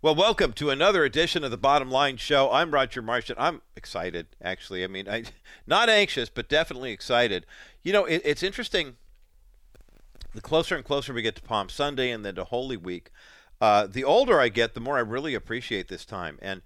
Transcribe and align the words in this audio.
Well, 0.00 0.14
welcome 0.14 0.52
to 0.52 0.70
another 0.70 1.04
edition 1.04 1.42
of 1.42 1.50
the 1.50 1.56
Bottom 1.56 1.90
Line 1.90 2.18
Show. 2.18 2.52
I'm 2.52 2.70
Roger 2.70 3.02
Marsh. 3.02 3.32
I'm 3.36 3.62
excited, 3.74 4.28
actually. 4.40 4.84
I 4.84 4.86
mean, 4.86 5.08
I 5.08 5.24
not 5.66 5.88
anxious, 5.88 6.28
but 6.28 6.48
definitely 6.48 6.92
excited. 6.92 7.44
You 7.82 7.92
know, 7.92 8.04
it, 8.04 8.22
it's 8.24 8.44
interesting. 8.44 8.94
The 10.36 10.40
closer 10.40 10.76
and 10.76 10.84
closer 10.84 11.12
we 11.12 11.22
get 11.22 11.34
to 11.34 11.42
Palm 11.42 11.68
Sunday 11.68 12.12
and 12.12 12.24
then 12.24 12.36
to 12.36 12.44
Holy 12.44 12.76
Week, 12.76 13.10
uh, 13.60 13.88
the 13.88 14.04
older 14.04 14.38
I 14.38 14.50
get, 14.50 14.74
the 14.74 14.80
more 14.80 14.98
I 14.98 15.00
really 15.00 15.34
appreciate 15.34 15.88
this 15.88 16.04
time. 16.04 16.38
And 16.40 16.62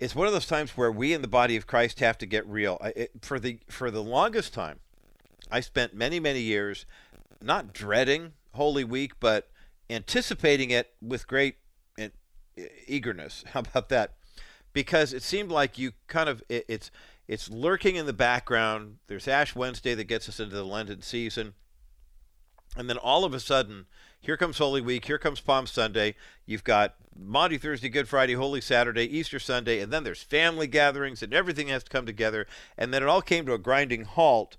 it's 0.00 0.16
one 0.16 0.26
of 0.26 0.32
those 0.32 0.48
times 0.48 0.72
where 0.72 0.90
we 0.90 1.12
in 1.12 1.22
the 1.22 1.28
body 1.28 1.54
of 1.54 1.68
Christ 1.68 2.00
have 2.00 2.18
to 2.18 2.26
get 2.26 2.44
real. 2.44 2.78
I, 2.80 2.88
it, 2.88 3.10
for 3.22 3.38
the 3.38 3.60
for 3.70 3.92
the 3.92 4.02
longest 4.02 4.52
time, 4.52 4.80
I 5.48 5.60
spent 5.60 5.94
many 5.94 6.18
many 6.18 6.40
years 6.40 6.86
not 7.40 7.72
dreading 7.72 8.32
Holy 8.52 8.82
Week, 8.82 9.12
but 9.20 9.48
anticipating 9.88 10.70
it 10.70 10.92
with 11.00 11.28
great 11.28 11.58
eagerness. 12.86 13.44
How 13.52 13.60
about 13.60 13.88
that? 13.90 14.14
Because 14.72 15.12
it 15.12 15.22
seemed 15.22 15.50
like 15.50 15.78
you 15.78 15.92
kind 16.08 16.28
of 16.28 16.42
it, 16.48 16.64
it's 16.68 16.90
it's 17.26 17.48
lurking 17.48 17.96
in 17.96 18.06
the 18.06 18.12
background. 18.12 18.98
There's 19.06 19.28
Ash 19.28 19.54
Wednesday 19.54 19.94
that 19.94 20.04
gets 20.04 20.28
us 20.28 20.40
into 20.40 20.54
the 20.54 20.64
Lenten 20.64 21.00
season, 21.00 21.54
and 22.76 22.88
then 22.90 22.98
all 22.98 23.24
of 23.24 23.32
a 23.32 23.40
sudden, 23.40 23.86
here 24.20 24.36
comes 24.36 24.58
Holy 24.58 24.80
Week. 24.80 25.04
Here 25.04 25.18
comes 25.18 25.40
Palm 25.40 25.66
Sunday. 25.66 26.16
You've 26.44 26.64
got 26.64 26.96
Maundy 27.16 27.58
Thursday, 27.58 27.88
Good 27.88 28.08
Friday, 28.08 28.34
Holy 28.34 28.60
Saturday, 28.60 29.04
Easter 29.04 29.38
Sunday, 29.38 29.80
and 29.80 29.92
then 29.92 30.02
there's 30.02 30.22
family 30.22 30.66
gatherings, 30.66 31.22
and 31.22 31.32
everything 31.32 31.68
has 31.68 31.84
to 31.84 31.90
come 31.90 32.06
together. 32.06 32.46
And 32.76 32.92
then 32.92 33.02
it 33.02 33.08
all 33.08 33.22
came 33.22 33.46
to 33.46 33.54
a 33.54 33.58
grinding 33.58 34.04
halt. 34.04 34.56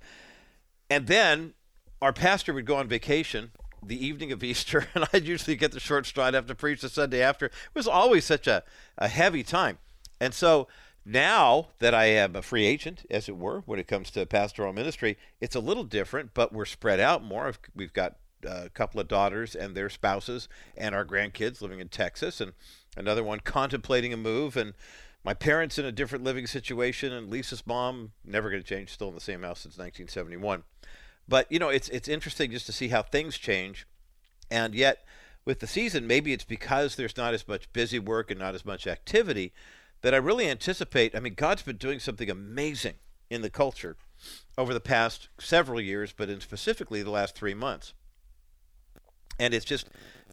And 0.89 1.07
then 1.07 1.53
our 2.01 2.13
pastor 2.13 2.53
would 2.53 2.65
go 2.65 2.77
on 2.77 2.87
vacation 2.87 3.51
the 3.87 4.05
evening 4.05 4.31
of 4.31 4.43
Easter, 4.43 4.87
and 4.93 5.07
I'd 5.13 5.25
usually 5.25 5.55
get 5.55 5.71
the 5.71 5.79
short 5.79 6.05
stride 6.05 6.33
to 6.33 6.55
preach 6.55 6.81
the 6.81 6.89
Sunday 6.89 7.21
after. 7.21 7.47
It 7.47 7.53
was 7.73 7.87
always 7.87 8.25
such 8.25 8.47
a, 8.47 8.63
a 8.97 9.07
heavy 9.07 9.43
time. 9.43 9.77
And 10.19 10.33
so 10.33 10.67
now 11.05 11.67
that 11.79 11.93
I 11.93 12.05
am 12.05 12.35
a 12.35 12.41
free 12.41 12.65
agent, 12.65 13.05
as 13.09 13.29
it 13.29 13.37
were, 13.37 13.61
when 13.65 13.79
it 13.79 13.87
comes 13.87 14.09
to 14.11 14.25
pastoral 14.25 14.73
ministry, 14.73 15.17
it's 15.39 15.55
a 15.55 15.59
little 15.59 15.83
different, 15.83 16.33
but 16.33 16.51
we're 16.51 16.65
spread 16.65 16.99
out 16.99 17.23
more. 17.23 17.53
We've 17.75 17.93
got 17.93 18.15
uh, 18.45 18.63
a 18.65 18.69
couple 18.69 18.99
of 18.99 19.07
daughters 19.07 19.55
and 19.55 19.75
their 19.75 19.89
spouses, 19.89 20.49
and 20.75 20.95
our 20.95 21.05
grandkids 21.05 21.61
living 21.61 21.79
in 21.79 21.89
Texas, 21.89 22.41
and 22.41 22.53
another 22.97 23.23
one 23.23 23.39
contemplating 23.39 24.13
a 24.13 24.17
move, 24.17 24.57
and 24.57 24.73
my 25.23 25.33
parents 25.33 25.79
in 25.79 25.85
a 25.85 25.91
different 25.91 26.23
living 26.23 26.45
situation, 26.45 27.11
and 27.11 27.29
Lisa's 27.29 27.65
mom 27.65 28.11
never 28.23 28.49
going 28.49 28.61
to 28.61 28.67
change, 28.67 28.89
still 28.91 29.09
in 29.09 29.15
the 29.15 29.21
same 29.21 29.41
house 29.41 29.61
since 29.61 29.77
1971. 29.77 30.63
But 31.27 31.51
you 31.51 31.59
know, 31.59 31.69
it's 31.69 31.89
it's 31.89 32.07
interesting 32.07 32.51
just 32.51 32.65
to 32.67 32.71
see 32.71 32.89
how 32.89 33.01
things 33.01 33.37
change, 33.37 33.87
and 34.51 34.75
yet 34.75 35.05
with 35.45 35.59
the 35.59 35.67
season, 35.67 36.07
maybe 36.07 36.33
it's 36.33 36.43
because 36.43 36.95
there's 36.95 37.17
not 37.17 37.33
as 37.33 37.47
much 37.47 37.71
busy 37.71 37.99
work 37.99 38.31
and 38.31 38.39
not 38.39 38.55
as 38.55 38.65
much 38.65 38.87
activity 38.87 39.53
that 40.01 40.13
I 40.13 40.17
really 40.17 40.49
anticipate. 40.49 41.15
I 41.15 41.19
mean, 41.19 41.35
God's 41.35 41.61
been 41.61 41.77
doing 41.77 41.99
something 41.99 42.29
amazing 42.29 42.95
in 43.29 43.41
the 43.41 43.49
culture 43.49 43.95
over 44.57 44.73
the 44.73 44.79
past 44.79 45.29
several 45.39 45.79
years, 45.79 46.13
but 46.15 46.29
in 46.29 46.41
specifically 46.41 47.03
the 47.03 47.11
last 47.11 47.35
three 47.35 47.53
months. 47.53 47.93
And 49.39 49.53
it's 49.53 49.65
just, 49.65 49.89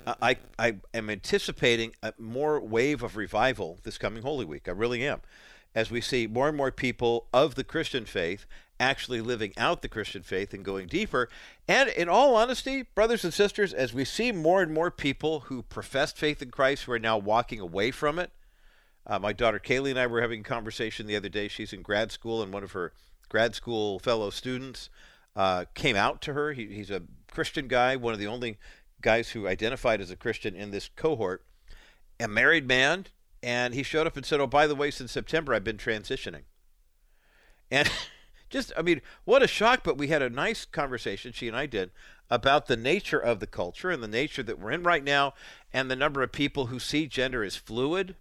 I, 0.06 0.36
I 0.58 0.76
am 0.94 1.10
anticipating 1.10 1.92
a 2.02 2.14
more 2.18 2.60
wave 2.60 3.02
of 3.02 3.16
revival 3.16 3.78
this 3.82 3.98
coming 3.98 4.22
Holy 4.22 4.44
Week. 4.44 4.68
I 4.68 4.72
really 4.72 5.06
am. 5.06 5.20
As 5.74 5.90
we 5.90 6.00
see 6.00 6.26
more 6.26 6.48
and 6.48 6.56
more 6.56 6.70
people 6.70 7.26
of 7.32 7.54
the 7.54 7.64
Christian 7.64 8.04
faith 8.04 8.46
actually 8.82 9.20
living 9.20 9.52
out 9.56 9.80
the 9.80 9.88
Christian 9.88 10.22
faith 10.22 10.52
and 10.52 10.64
going 10.64 10.88
deeper. 10.88 11.28
And 11.68 11.88
in 11.90 12.08
all 12.08 12.34
honesty, 12.34 12.82
brothers 12.82 13.24
and 13.24 13.32
sisters, 13.32 13.72
as 13.72 13.94
we 13.94 14.04
see 14.04 14.32
more 14.32 14.60
and 14.60 14.74
more 14.74 14.90
people 14.90 15.40
who 15.40 15.62
professed 15.62 16.18
faith 16.18 16.42
in 16.42 16.50
Christ 16.50 16.84
who 16.84 16.92
are 16.92 16.98
now 16.98 17.16
walking 17.16 17.60
away 17.60 17.92
from 17.92 18.18
it, 18.18 18.32
uh, 19.06 19.18
my 19.18 19.32
daughter 19.32 19.60
Kaylee 19.60 19.90
and 19.90 19.98
I 19.98 20.06
were 20.06 20.20
having 20.20 20.40
a 20.40 20.44
conversation 20.44 21.06
the 21.06 21.16
other 21.16 21.28
day. 21.28 21.48
She's 21.48 21.72
in 21.72 21.82
grad 21.82 22.12
school, 22.12 22.42
and 22.42 22.52
one 22.52 22.64
of 22.64 22.72
her 22.72 22.92
grad 23.28 23.54
school 23.54 23.98
fellow 23.98 24.30
students 24.30 24.90
uh, 25.34 25.64
came 25.74 25.96
out 25.96 26.20
to 26.22 26.34
her. 26.34 26.52
He, 26.52 26.66
he's 26.66 26.90
a 26.90 27.02
Christian 27.30 27.68
guy, 27.68 27.96
one 27.96 28.12
of 28.12 28.20
the 28.20 28.26
only 28.26 28.58
guys 29.00 29.30
who 29.30 29.48
identified 29.48 30.00
as 30.00 30.10
a 30.10 30.16
Christian 30.16 30.54
in 30.54 30.70
this 30.70 30.88
cohort, 30.94 31.44
a 32.20 32.28
married 32.28 32.66
man, 32.66 33.06
and 33.42 33.74
he 33.74 33.82
showed 33.82 34.06
up 34.06 34.16
and 34.16 34.24
said, 34.24 34.40
"Oh, 34.40 34.46
by 34.46 34.66
the 34.66 34.74
way, 34.74 34.90
since 34.90 35.12
September, 35.12 35.54
I've 35.54 35.64
been 35.64 35.76
transitioning." 35.76 36.42
And 37.70 37.90
just 38.50 38.72
I 38.76 38.82
mean, 38.82 39.00
what 39.24 39.42
a 39.42 39.46
shock! 39.46 39.82
But 39.82 39.98
we 39.98 40.08
had 40.08 40.22
a 40.22 40.30
nice 40.30 40.64
conversation, 40.64 41.32
she 41.32 41.48
and 41.48 41.56
I 41.56 41.66
did, 41.66 41.90
about 42.30 42.66
the 42.66 42.76
nature 42.76 43.20
of 43.20 43.40
the 43.40 43.46
culture 43.46 43.90
and 43.90 44.02
the 44.02 44.08
nature 44.08 44.42
that 44.42 44.58
we're 44.58 44.72
in 44.72 44.82
right 44.82 45.04
now, 45.04 45.34
and 45.72 45.90
the 45.90 45.96
number 45.96 46.22
of 46.22 46.32
people 46.32 46.66
who 46.66 46.78
see 46.78 47.06
gender 47.06 47.42
as 47.42 47.56
fluid. 47.56 48.16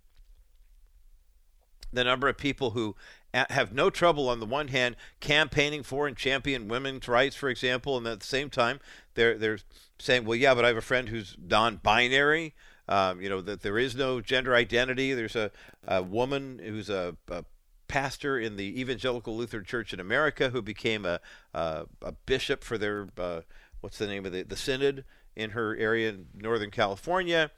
The 1.93 2.05
number 2.05 2.29
of 2.29 2.37
people 2.37 2.71
who 2.71 2.95
have 3.33 3.73
no 3.73 3.89
trouble 3.89 4.29
on 4.29 4.39
the 4.39 4.45
one 4.45 4.69
hand 4.69 4.95
campaigning 5.19 5.83
for 5.83 6.07
and 6.07 6.17
champion 6.17 6.67
women's 6.67 7.07
rights, 7.07 7.35
for 7.35 7.49
example, 7.49 7.97
and 7.97 8.07
at 8.07 8.19
the 8.19 8.25
same 8.25 8.49
time 8.49 8.79
they're 9.13 9.37
they're 9.37 9.59
saying, 9.99 10.25
well, 10.25 10.35
yeah, 10.35 10.53
but 10.53 10.65
I 10.65 10.69
have 10.69 10.77
a 10.77 10.81
friend 10.81 11.09
who's 11.09 11.35
non-binary. 11.39 12.53
Um, 12.91 13.21
you 13.21 13.29
know 13.29 13.39
that 13.39 13.61
there 13.61 13.77
is 13.77 13.95
no 13.95 14.19
gender 14.19 14.53
identity. 14.53 15.13
There's 15.13 15.37
a, 15.37 15.49
a 15.87 16.03
woman 16.03 16.59
who's 16.61 16.89
a, 16.89 17.15
a 17.29 17.45
pastor 17.87 18.37
in 18.37 18.57
the 18.57 18.81
Evangelical 18.81 19.35
Lutheran 19.35 19.63
Church 19.63 19.93
in 19.93 19.99
America 20.01 20.49
who 20.49 20.61
became 20.61 21.05
a, 21.05 21.21
a, 21.53 21.85
a 22.01 22.11
bishop 22.25 22.65
for 22.65 22.77
their, 22.77 23.07
uh, 23.17 23.41
what's 23.79 23.97
the 23.97 24.07
name 24.07 24.25
of 24.25 24.33
the, 24.33 24.43
the 24.43 24.57
synod 24.57 25.05
in 25.37 25.51
her 25.51 25.75
area 25.77 26.09
in 26.09 26.27
Northern 26.33 26.69
California. 26.69 27.49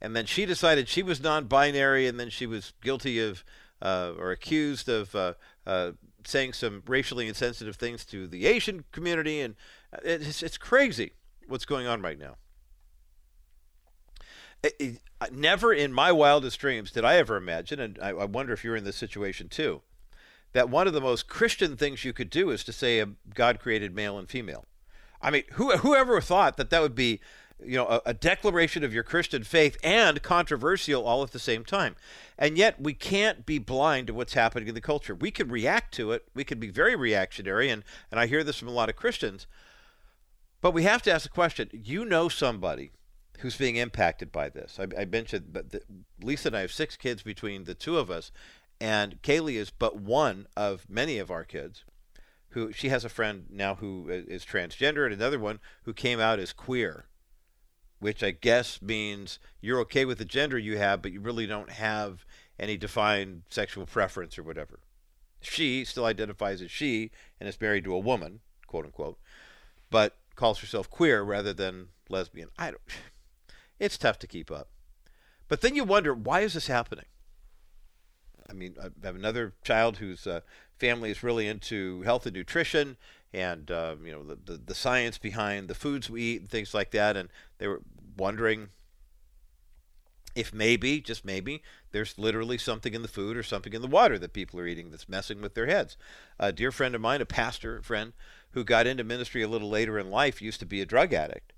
And 0.00 0.14
then 0.14 0.26
she 0.26 0.46
decided 0.46 0.88
she 0.88 1.02
was 1.02 1.20
non 1.20 1.46
binary, 1.46 2.06
and 2.06 2.20
then 2.20 2.30
she 2.30 2.46
was 2.46 2.72
guilty 2.80 3.18
of 3.20 3.44
uh, 3.82 4.12
or 4.16 4.30
accused 4.30 4.88
of 4.88 5.14
uh, 5.16 5.34
uh, 5.66 5.92
saying 6.24 6.52
some 6.52 6.84
racially 6.86 7.26
insensitive 7.26 7.74
things 7.74 8.04
to 8.06 8.28
the 8.28 8.46
Asian 8.46 8.84
community. 8.92 9.40
And 9.40 9.56
uh, 9.92 9.98
it's, 10.04 10.42
it's 10.44 10.58
crazy 10.58 11.12
what's 11.48 11.64
going 11.64 11.86
on 11.88 12.02
right 12.02 12.18
now. 12.18 12.36
It, 14.66 14.74
it, 14.80 15.00
never 15.32 15.72
in 15.72 15.92
my 15.92 16.12
wildest 16.12 16.58
dreams 16.58 16.90
did 16.90 17.04
I 17.04 17.16
ever 17.16 17.36
imagine, 17.36 17.80
and 17.80 17.98
I, 18.02 18.10
I 18.10 18.24
wonder 18.24 18.52
if 18.52 18.64
you're 18.64 18.76
in 18.76 18.84
this 18.84 18.96
situation 18.96 19.48
too, 19.48 19.82
that 20.52 20.68
one 20.68 20.86
of 20.86 20.92
the 20.92 21.00
most 21.00 21.28
Christian 21.28 21.76
things 21.76 22.04
you 22.04 22.12
could 22.12 22.30
do 22.30 22.50
is 22.50 22.64
to 22.64 22.72
say 22.72 22.98
a 22.98 23.08
God 23.34 23.60
created 23.60 23.94
male 23.94 24.18
and 24.18 24.28
female. 24.28 24.64
I 25.22 25.30
mean, 25.30 25.44
who, 25.52 25.76
whoever 25.78 26.20
thought 26.20 26.56
that 26.56 26.70
that 26.70 26.82
would 26.82 26.94
be, 26.94 27.20
you 27.64 27.76
know, 27.76 27.86
a, 27.86 28.02
a, 28.06 28.14
declaration 28.14 28.84
of 28.84 28.92
your 28.92 29.02
Christian 29.02 29.44
faith 29.44 29.78
and 29.82 30.22
controversial 30.22 31.06
all 31.06 31.22
at 31.22 31.32
the 31.32 31.38
same 31.38 31.64
time? 31.64 31.96
And 32.38 32.58
yet 32.58 32.80
we 32.80 32.92
can't 32.92 33.46
be 33.46 33.58
blind 33.58 34.08
to 34.08 34.14
what's 34.14 34.34
happening 34.34 34.68
in 34.68 34.74
the 34.74 34.80
culture. 34.80 35.14
We 35.14 35.30
can 35.30 35.48
react 35.48 35.94
to 35.94 36.12
it. 36.12 36.24
We 36.34 36.44
can 36.44 36.58
be 36.58 36.70
very 36.70 36.94
reactionary, 36.96 37.70
and, 37.70 37.82
and 38.10 38.20
I 38.20 38.26
hear 38.26 38.44
this 38.44 38.58
from 38.58 38.68
a 38.68 38.72
lot 38.72 38.90
of 38.90 38.96
Christians. 38.96 39.46
But 40.60 40.72
we 40.72 40.82
have 40.82 41.02
to 41.02 41.12
ask 41.12 41.22
the 41.22 41.30
question 41.30 41.70
you 41.72 42.04
know 42.04 42.28
somebody 42.28 42.90
who's 43.40 43.56
being 43.56 43.76
impacted 43.76 44.32
by 44.32 44.48
this. 44.48 44.78
I, 44.78 45.00
I 45.00 45.04
mentioned, 45.04 45.50
the, 45.52 45.82
Lisa 46.22 46.48
and 46.48 46.56
I 46.56 46.60
have 46.60 46.72
six 46.72 46.96
kids 46.96 47.22
between 47.22 47.64
the 47.64 47.74
two 47.74 47.98
of 47.98 48.10
us, 48.10 48.32
and 48.80 49.20
Kaylee 49.22 49.56
is 49.56 49.70
but 49.70 49.96
one 49.96 50.46
of 50.56 50.88
many 50.88 51.18
of 51.18 51.30
our 51.30 51.44
kids. 51.44 51.84
Who 52.50 52.72
she 52.72 52.88
has 52.88 53.04
a 53.04 53.10
friend 53.10 53.46
now 53.50 53.74
who 53.74 54.06
uh, 54.08 54.32
is 54.32 54.44
transgender, 54.44 55.04
and 55.04 55.12
another 55.14 55.38
one 55.38 55.60
who 55.82 55.92
came 55.92 56.20
out 56.20 56.38
as 56.38 56.52
queer, 56.52 57.06
which 57.98 58.22
I 58.22 58.30
guess 58.30 58.80
means 58.80 59.38
you're 59.60 59.80
okay 59.80 60.04
with 60.04 60.18
the 60.18 60.24
gender 60.24 60.58
you 60.58 60.78
have, 60.78 61.02
but 61.02 61.12
you 61.12 61.20
really 61.20 61.46
don't 61.46 61.70
have 61.70 62.24
any 62.58 62.76
defined 62.76 63.42
sexual 63.50 63.84
preference 63.84 64.38
or 64.38 64.42
whatever. 64.42 64.80
She 65.40 65.84
still 65.84 66.06
identifies 66.06 66.62
as 66.62 66.70
she 66.70 67.10
and 67.38 67.48
is 67.48 67.60
married 67.60 67.84
to 67.84 67.94
a 67.94 67.98
woman, 67.98 68.40
quote 68.66 68.86
unquote, 68.86 69.18
but 69.90 70.16
calls 70.34 70.60
herself 70.60 70.90
queer 70.90 71.22
rather 71.22 71.52
than 71.52 71.88
lesbian. 72.08 72.48
I 72.58 72.70
don't 72.70 72.80
it's 73.78 73.98
tough 73.98 74.18
to 74.20 74.26
keep 74.26 74.50
up. 74.50 74.68
But 75.48 75.60
then 75.60 75.74
you 75.76 75.84
wonder, 75.84 76.14
why 76.14 76.40
is 76.40 76.54
this 76.54 76.66
happening? 76.66 77.04
I 78.48 78.52
mean, 78.52 78.76
I 78.80 78.88
have 79.04 79.16
another 79.16 79.54
child 79.62 79.98
whose 79.98 80.26
uh, 80.26 80.40
family 80.78 81.10
is 81.10 81.22
really 81.22 81.48
into 81.48 82.02
health 82.02 82.26
and 82.26 82.36
nutrition 82.36 82.96
and, 83.32 83.70
uh, 83.70 83.96
you 84.02 84.12
know, 84.12 84.22
the, 84.22 84.36
the, 84.36 84.56
the 84.58 84.74
science 84.74 85.18
behind 85.18 85.68
the 85.68 85.74
foods 85.74 86.08
we 86.08 86.22
eat 86.22 86.40
and 86.40 86.50
things 86.50 86.72
like 86.72 86.90
that. 86.92 87.16
And 87.16 87.28
they 87.58 87.66
were 87.66 87.82
wondering 88.16 88.68
if 90.34 90.52
maybe, 90.52 91.00
just 91.00 91.24
maybe, 91.24 91.62
there's 91.92 92.18
literally 92.18 92.58
something 92.58 92.94
in 92.94 93.02
the 93.02 93.08
food 93.08 93.36
or 93.36 93.42
something 93.42 93.72
in 93.72 93.82
the 93.82 93.88
water 93.88 94.18
that 94.18 94.32
people 94.32 94.60
are 94.60 94.66
eating 94.66 94.90
that's 94.90 95.08
messing 95.08 95.40
with 95.40 95.54
their 95.54 95.66
heads. 95.66 95.96
A 96.38 96.52
dear 96.52 96.70
friend 96.70 96.94
of 96.94 97.00
mine, 97.00 97.20
a 97.20 97.26
pastor 97.26 97.82
friend, 97.82 98.12
who 98.50 98.62
got 98.62 98.86
into 98.86 99.02
ministry 99.02 99.42
a 99.42 99.48
little 99.48 99.70
later 99.70 99.98
in 99.98 100.10
life, 100.10 100.42
used 100.42 100.60
to 100.60 100.66
be 100.66 100.80
a 100.80 100.86
drug 100.86 101.12
addict 101.12 101.52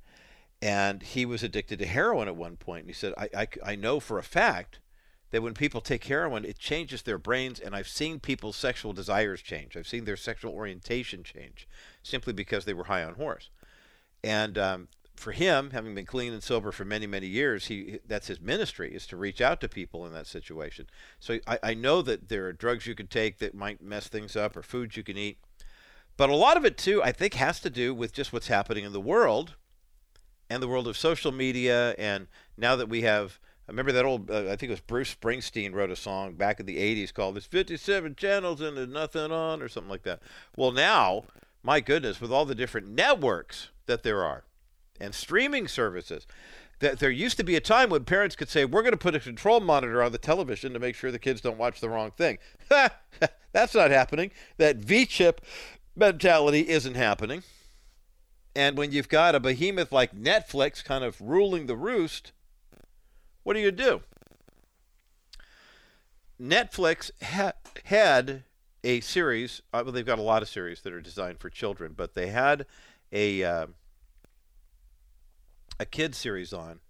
and 0.61 1.03
he 1.03 1.25
was 1.25 1.43
addicted 1.43 1.79
to 1.79 1.87
heroin 1.87 2.29
at 2.29 2.37
one 2.37 2.57
point. 2.57 2.81
And 2.81 2.91
he 2.91 2.95
said, 2.95 3.15
I, 3.17 3.29
I, 3.35 3.49
I 3.65 3.77
know 3.77 4.01
for 4.01 4.19
a 4.19 4.25
fact 4.25 4.81
that 5.31 5.43
when 5.43 5.55
people 5.55 5.81
take 5.81 6.05
heroin, 6.05 6.45
it 6.45 6.59
changes 6.59 7.03
their 7.03 7.19
brains, 7.19 7.61
and 7.61 7.75
I've 7.77 7.89
seen 7.89 8.19
people's 8.19 8.57
sexual 8.57 8.93
desires 8.93 9.43
change. 9.43 9.77
I've 9.77 9.87
seen 9.87 10.05
their 10.05 10.17
sexual 10.17 10.53
orientation 10.53 11.23
change 11.23 11.69
simply 12.03 12.33
because 12.33 12.65
they 12.65 12.75
were 12.75 12.85
high 12.85 13.05
on 13.05 13.15
horse. 13.15 13.51
And 14.25 14.57
um, 14.57 14.89
for 15.15 15.33
him, 15.33 15.71
having 15.71 15.95
been 15.95 16.07
clean 16.07 16.33
and 16.33 16.43
sober 16.43 16.73
for 16.73 16.85
many, 16.85 17.07
many 17.07 17.27
years, 17.27 17.67
he 17.67 17.99
that's 18.07 18.29
his 18.29 18.41
ministry 18.41 18.95
is 18.95 19.07
to 19.09 19.17
reach 19.17 19.41
out 19.41 19.61
to 19.61 19.69
people 19.69 20.07
in 20.07 20.13
that 20.13 20.27
situation. 20.27 20.87
So 21.21 21.39
I, 21.47 21.59
I 21.63 21.75
know 21.75 22.03
that 22.03 22.29
there 22.29 22.47
are 22.47 22.53
drugs 22.53 22.87
you 22.87 22.95
can 22.95 23.07
take 23.07 23.39
that 23.39 23.55
might 23.55 23.83
mess 23.83 24.09
things 24.09 24.35
up, 24.35 24.57
or 24.57 24.63
foods 24.63 24.97
you 24.97 25.03
can 25.03 25.19
eat, 25.19 25.39
but 26.17 26.31
a 26.31 26.37
lot 26.37 26.57
of 26.57 26.65
it 26.65 26.79
too, 26.79 27.03
I 27.03 27.13
think, 27.13 27.35
has 27.35 27.61
to 27.61 27.71
do 27.71 27.95
with 27.95 28.13
just 28.13 28.33
what's 28.33 28.49
happening 28.49 28.85
in 28.85 28.93
the 28.93 29.01
world, 29.01 29.57
and 30.51 30.63
the 30.63 30.69
world 30.69 30.89
of 30.89 30.97
social 30.97 31.33
media, 31.33 31.95
and 31.99 32.27
now 32.57 32.77
that 32.77 32.89
we 32.89 33.03
have. 33.03 33.39
I 33.67 33.71
remember 33.71 33.93
that 33.93 34.07
old, 34.07 34.31
uh, 34.31 34.45
I 34.45 34.57
think 34.57 34.63
it 34.63 34.71
was 34.71 34.81
Bruce 34.81 35.15
Springsteen 35.15 35.75
wrote 35.75 35.91
a 35.91 35.97
song 35.97 36.33
back 36.33 36.59
in 36.59 36.65
the 36.65 36.79
80s 36.79 37.13
called 37.13 37.35
There's 37.35 37.45
57 37.45 38.15
Channels 38.15 38.63
and 38.63 38.79
There's 38.79 38.89
Nothing 38.89 39.31
On 39.31 39.61
or 39.61 39.69
something 39.69 39.91
like 39.91 40.05
that. 40.05 40.23
Well, 40.57 40.73
now, 40.73 41.25
my 41.63 41.81
goodness, 41.81 42.19
with 42.19 42.33
all 42.33 42.47
the 42.47 42.55
different 42.55 42.89
networks 42.89 43.69
that 43.85 44.05
there 44.05 44.25
are, 44.25 44.45
and 45.01 45.15
streaming 45.15 45.69
services. 45.69 46.27
That 46.81 47.01
there 47.01 47.11
used 47.11 47.37
to 47.39 47.45
be 47.45 47.57
a 47.57 47.61
time 47.61 47.91
when 47.91 48.05
parents 48.05 48.37
could 48.37 48.49
say, 48.49 48.65
"We're 48.65 48.83
going 48.83 48.93
to 48.93 48.97
put 48.97 49.17
a 49.17 49.21
control 49.21 49.59
monitor 49.59 50.01
on 50.01 50.13
the 50.13 50.19
television 50.19 50.73
to 50.75 50.79
make 50.79 50.95
sure 50.95 51.11
the 51.11 51.19
kids 51.19 51.41
don't 51.41 51.59
watch 51.59 51.81
the 51.81 51.89
wrong 51.89 52.13
thing." 52.13 52.39
That's 53.53 53.75
not 53.75 53.91
happening. 53.91 54.31
That 54.59 54.77
V-chip 54.77 55.41
mentality 55.97 56.69
isn't 56.69 56.95
happening. 56.95 57.43
And 58.59 58.77
when 58.77 58.91
you've 58.91 59.09
got 59.09 59.37
a 59.37 59.41
behemoth 59.41 59.93
like 59.93 60.13
Netflix 60.13 60.83
kind 60.83 61.05
of 61.05 61.21
ruling 61.21 61.67
the 61.67 61.77
roost, 61.77 62.33
what 63.45 63.55
do 63.55 63.61
you 63.61 63.71
do? 63.71 64.01
Netflix 66.43 67.13
ha- 67.23 67.53
had 67.85 68.43
a 68.83 68.99
series. 68.99 69.63
Uh, 69.73 69.83
well, 69.85 69.93
they've 69.93 70.05
got 70.05 70.19
a 70.19 70.23
lot 70.23 70.43
of 70.43 70.49
series 70.49 70.81
that 70.81 70.93
are 70.93 71.01
designed 71.01 71.39
for 71.39 71.49
children, 71.49 71.95
but 71.97 72.15
they 72.15 72.31
had 72.31 72.67
a 73.13 73.45
uh, 73.45 73.67
a 75.79 75.87
kid 75.87 76.17
series 76.17 76.53
on 76.53 76.81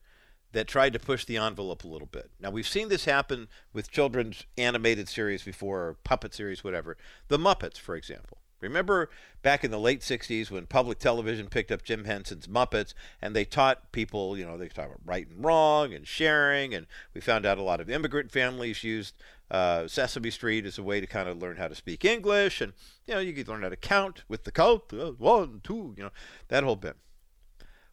that 0.53 0.69
tried 0.69 0.95
to 0.95 0.99
push 0.99 1.27
the 1.27 1.37
envelope 1.37 1.85
a 1.85 1.89
little 1.89 2.09
bit. 2.11 2.31
Now 2.41 2.49
we've 2.49 2.67
seen 2.67 2.89
this 2.89 3.05
happen 3.05 3.47
with 3.75 3.91
children's 3.91 4.47
animated 4.57 5.07
series 5.07 5.43
before, 5.43 5.81
or 5.81 5.97
puppet 6.03 6.33
series, 6.33 6.65
whatever. 6.65 6.97
The 7.29 7.39
Muppets, 7.39 7.77
for 7.77 7.95
example. 7.95 8.39
Remember 8.61 9.09
back 9.43 9.63
in 9.63 9.71
the 9.71 9.79
late 9.79 10.01
60s 10.01 10.51
when 10.51 10.67
public 10.67 10.99
television 10.99 11.47
picked 11.47 11.71
up 11.71 11.83
Jim 11.83 12.05
Henson's 12.05 12.47
Muppets 12.47 12.93
and 13.23 13.35
they 13.35 13.45
taught 13.45 13.93
people, 13.93 14.37
you 14.37 14.45
know, 14.45 14.59
they 14.59 14.69
taught 14.69 14.87
about 14.87 15.01
right 15.05 15.29
and 15.29 15.45
wrong 15.45 15.95
and 15.95 16.07
sharing. 16.07 16.75
And 16.75 16.87
we 17.15 17.21
found 17.21 17.47
out 17.47 17.59
a 17.59 17.63
lot 17.63 17.81
of 17.81 17.89
immigrant 17.89 18.33
families 18.33 18.83
used 18.83 19.15
uh, 19.51 19.87
Sesame 19.87 20.31
Street 20.31 20.67
as 20.67 20.79
a 20.79 20.83
way 20.83 21.01
to 21.01 21.07
kind 21.07 21.29
of 21.29 21.41
learn 21.41 21.57
how 21.57 21.69
to 21.69 21.75
speak 21.75 22.05
English. 22.05 22.61
And, 22.61 22.73
you 23.07 23.15
know, 23.15 23.21
you 23.21 23.33
could 23.33 23.49
learn 23.49 23.63
how 23.63 23.69
to 23.69 23.77
count 23.77 24.25
with 24.29 24.45
the 24.45 24.53
count, 24.53 24.83
uh, 24.93 25.13
one, 25.13 25.61
two, 25.63 25.95
you 25.97 26.03
know, 26.03 26.13
that 26.49 26.65
whole 26.65 26.77
bit. 26.77 26.97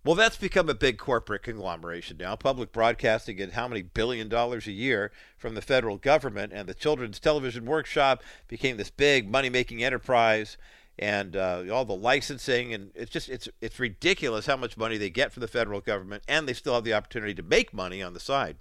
Well, 0.06 0.13
that's 0.13 0.38
become 0.38 0.69
a 0.69 0.75
big 0.75 1.00
corporate 1.00 1.42
conglomeration 1.42 2.18
now. 2.18 2.36
Public 2.36 2.72
broadcasting 2.72 3.38
get 3.38 3.54
how 3.54 3.68
many 3.68 3.81
billion 3.81 4.30
dollars 4.30 4.68
a 4.68 4.72
year 4.72 5.12
from 5.36 5.56
the 5.56 5.63
federal 5.63 5.98
government, 5.98 6.54
and 6.54 6.69
the 6.69 6.75
Children's 6.75 7.19
Television 7.19 7.66
Workshop 7.66 8.22
became 8.48 8.78
this 8.78 8.92
big 8.92 9.28
money-making 9.28 9.84
enterprise, 9.84 10.57
and 11.00 11.36
uh, 11.36 11.63
all 11.74 11.86
the 11.86 11.96
licensing, 11.96 12.72
and 12.72 12.92
it's 12.94 13.10
just 13.10 13.30
it's 13.30 13.50
it's 13.62 13.80
ridiculous 13.80 14.46
how 14.46 14.56
much 14.56 14.78
money 14.78 14.98
they 14.98 15.10
get 15.10 15.34
from 15.34 15.42
the 15.42 15.48
federal 15.48 15.81
government, 15.81 16.22
and 16.28 16.48
they 16.48 16.54
still 16.54 16.75
have 16.75 16.84
the 16.84 16.94
opportunity 16.94 17.34
to 17.34 17.42
make 17.42 17.74
money 17.74 18.04
on 18.04 18.13
the 18.13 18.19
side. 18.19 18.58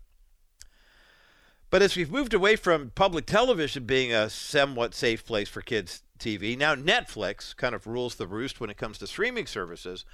But 1.69 1.83
as 1.83 1.95
we've 1.95 2.11
moved 2.11 2.33
away 2.33 2.57
from 2.57 2.93
public 2.95 3.27
television 3.27 3.85
being 3.85 4.15
a 4.15 4.31
somewhat 4.31 4.95
safe 4.95 5.27
place 5.27 5.51
for 5.51 5.61
kids 5.61 6.05
TV, 6.19 6.57
now 6.57 6.75
Netflix 6.75 7.55
kind 7.55 7.75
of 7.75 7.87
rules 7.87 8.15
the 8.15 8.27
roost 8.27 8.61
when 8.61 8.71
it 8.71 8.79
comes 8.79 8.97
to 8.97 9.07
streaming 9.07 9.47
services. 9.47 10.07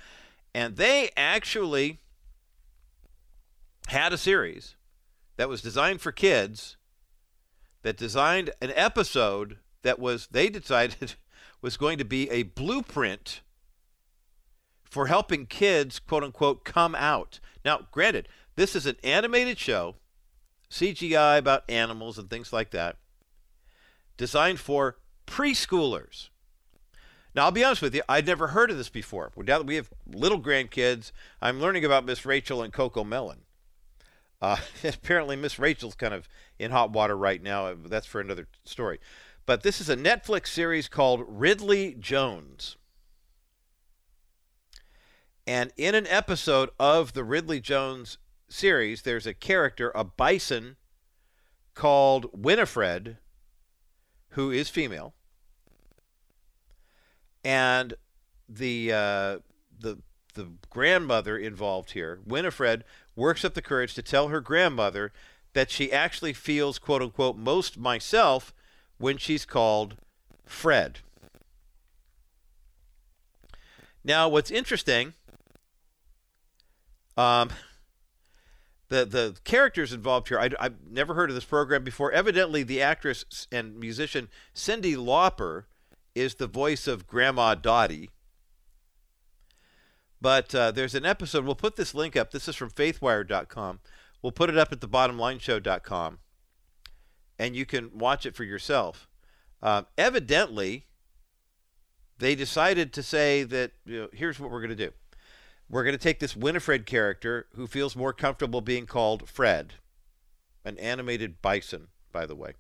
And 0.54 0.76
they 0.76 1.10
actually 1.16 1.98
had 3.88 4.12
a 4.12 4.18
series 4.18 4.76
that 5.36 5.48
was 5.48 5.62
designed 5.62 6.00
for 6.00 6.12
kids 6.12 6.76
that 7.82 7.96
designed 7.96 8.50
an 8.60 8.72
episode 8.74 9.58
that 9.82 9.98
was 9.98 10.28
they 10.30 10.48
decided 10.48 11.14
was 11.62 11.76
going 11.76 11.98
to 11.98 12.04
be 12.04 12.28
a 12.30 12.42
blueprint 12.42 13.42
for 14.84 15.06
helping 15.06 15.46
kids 15.46 15.98
quote 15.98 16.24
unquote 16.24 16.64
come 16.64 16.94
out. 16.94 17.40
Now, 17.64 17.86
granted, 17.90 18.28
this 18.56 18.74
is 18.74 18.86
an 18.86 18.96
animated 19.02 19.58
show, 19.58 19.96
CGI 20.70 21.38
about 21.38 21.68
animals 21.68 22.18
and 22.18 22.28
things 22.28 22.52
like 22.52 22.70
that, 22.72 22.96
designed 24.16 24.60
for 24.60 24.98
preschoolers. 25.26 26.28
Now, 27.34 27.44
I'll 27.44 27.50
be 27.52 27.62
honest 27.64 27.82
with 27.82 27.94
you, 27.94 28.02
I'd 28.08 28.26
never 28.26 28.48
heard 28.48 28.70
of 28.70 28.76
this 28.76 28.88
before. 28.88 29.30
Now 29.36 29.58
that 29.58 29.66
We 29.66 29.76
have 29.76 29.90
little 30.06 30.40
grandkids. 30.40 31.12
I'm 31.40 31.60
learning 31.60 31.84
about 31.84 32.04
Miss 32.04 32.26
Rachel 32.26 32.62
and 32.62 32.72
CoComelon. 32.72 33.38
Uh, 34.42 34.56
apparently, 34.84 35.36
Miss 35.36 35.58
Rachel's 35.58 35.94
kind 35.94 36.14
of 36.14 36.28
in 36.58 36.70
hot 36.70 36.90
water 36.90 37.16
right 37.16 37.42
now. 37.42 37.74
That's 37.74 38.06
for 38.06 38.20
another 38.20 38.48
story. 38.64 38.98
But 39.46 39.62
this 39.62 39.80
is 39.80 39.88
a 39.88 39.96
Netflix 39.96 40.48
series 40.48 40.88
called 40.88 41.24
Ridley 41.26 41.94
Jones. 41.98 42.76
And 45.46 45.72
in 45.76 45.94
an 45.94 46.06
episode 46.06 46.70
of 46.78 47.12
the 47.12 47.24
Ridley 47.24 47.60
Jones 47.60 48.18
series, 48.48 49.02
there's 49.02 49.26
a 49.26 49.34
character, 49.34 49.90
a 49.94 50.04
bison, 50.04 50.76
called 51.74 52.26
Winifred, 52.32 53.16
who 54.30 54.50
is 54.50 54.68
female 54.68 55.14
and 57.44 57.94
the 58.48 58.92
uh, 58.92 59.38
the 59.78 59.98
the 60.34 60.48
grandmother 60.68 61.36
involved 61.36 61.92
here, 61.92 62.20
Winifred, 62.24 62.84
works 63.16 63.44
up 63.44 63.54
the 63.54 63.62
courage 63.62 63.94
to 63.94 64.02
tell 64.02 64.28
her 64.28 64.40
grandmother 64.40 65.12
that 65.52 65.70
she 65.70 65.92
actually 65.92 66.32
feels 66.32 66.78
quote 66.78 67.02
unquote 67.02 67.36
most 67.36 67.78
myself 67.78 68.54
when 68.98 69.16
she's 69.16 69.44
called 69.44 69.96
Fred. 70.44 71.00
Now, 74.02 74.28
what's 74.28 74.50
interesting, 74.50 75.14
um, 77.16 77.50
the 78.88 79.04
the 79.04 79.36
characters 79.44 79.92
involved 79.92 80.28
here, 80.28 80.38
I, 80.38 80.48
have 80.62 80.74
never 80.88 81.14
heard 81.14 81.30
of 81.30 81.34
this 81.34 81.44
program 81.44 81.84
before. 81.84 82.10
Evidently, 82.12 82.62
the 82.62 82.80
actress 82.80 83.46
and 83.52 83.78
musician 83.78 84.28
Cyndi 84.54 84.96
Lauper 84.96 85.64
is 86.14 86.34
the 86.34 86.46
voice 86.46 86.86
of 86.86 87.06
Grandma 87.06 87.54
Dottie. 87.54 88.10
But 90.20 90.54
uh, 90.54 90.70
there's 90.70 90.94
an 90.94 91.06
episode. 91.06 91.44
We'll 91.44 91.54
put 91.54 91.76
this 91.76 91.94
link 91.94 92.16
up. 92.16 92.30
This 92.30 92.48
is 92.48 92.56
from 92.56 92.70
faithwire.com. 92.70 93.80
We'll 94.22 94.32
put 94.32 94.50
it 94.50 94.58
up 94.58 94.70
at 94.70 94.80
the 94.80 94.88
thebottomlineshow.com. 94.88 96.18
And 97.38 97.56
you 97.56 97.64
can 97.64 97.98
watch 97.98 98.26
it 98.26 98.36
for 98.36 98.44
yourself. 98.44 99.08
Uh, 99.62 99.82
evidently, 99.96 100.86
they 102.18 102.34
decided 102.34 102.92
to 102.92 103.02
say 103.02 103.44
that 103.44 103.72
you 103.86 104.00
know, 104.00 104.08
here's 104.12 104.38
what 104.38 104.50
we're 104.50 104.60
going 104.60 104.76
to 104.76 104.76
do. 104.76 104.92
We're 105.70 105.84
going 105.84 105.94
to 105.94 105.98
take 105.98 106.18
this 106.18 106.36
Winifred 106.36 106.84
character 106.84 107.46
who 107.54 107.66
feels 107.66 107.96
more 107.96 108.12
comfortable 108.12 108.60
being 108.60 108.86
called 108.86 109.28
Fred, 109.28 109.74
an 110.64 110.76
animated 110.78 111.40
bison, 111.40 111.88
by 112.12 112.26
the 112.26 112.34
way. 112.34 112.54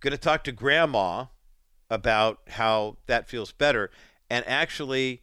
Going 0.00 0.12
to 0.12 0.18
talk 0.18 0.42
to 0.44 0.52
Grandma, 0.52 1.26
about 1.92 2.40
how 2.48 2.96
that 3.06 3.28
feels 3.28 3.52
better 3.52 3.90
and 4.30 4.48
actually 4.48 5.20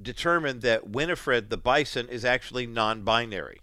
determined 0.00 0.62
that 0.62 0.88
Winifred 0.88 1.50
the 1.50 1.56
bison 1.56 2.08
is 2.08 2.24
actually 2.24 2.68
non 2.68 3.02
binary. 3.02 3.60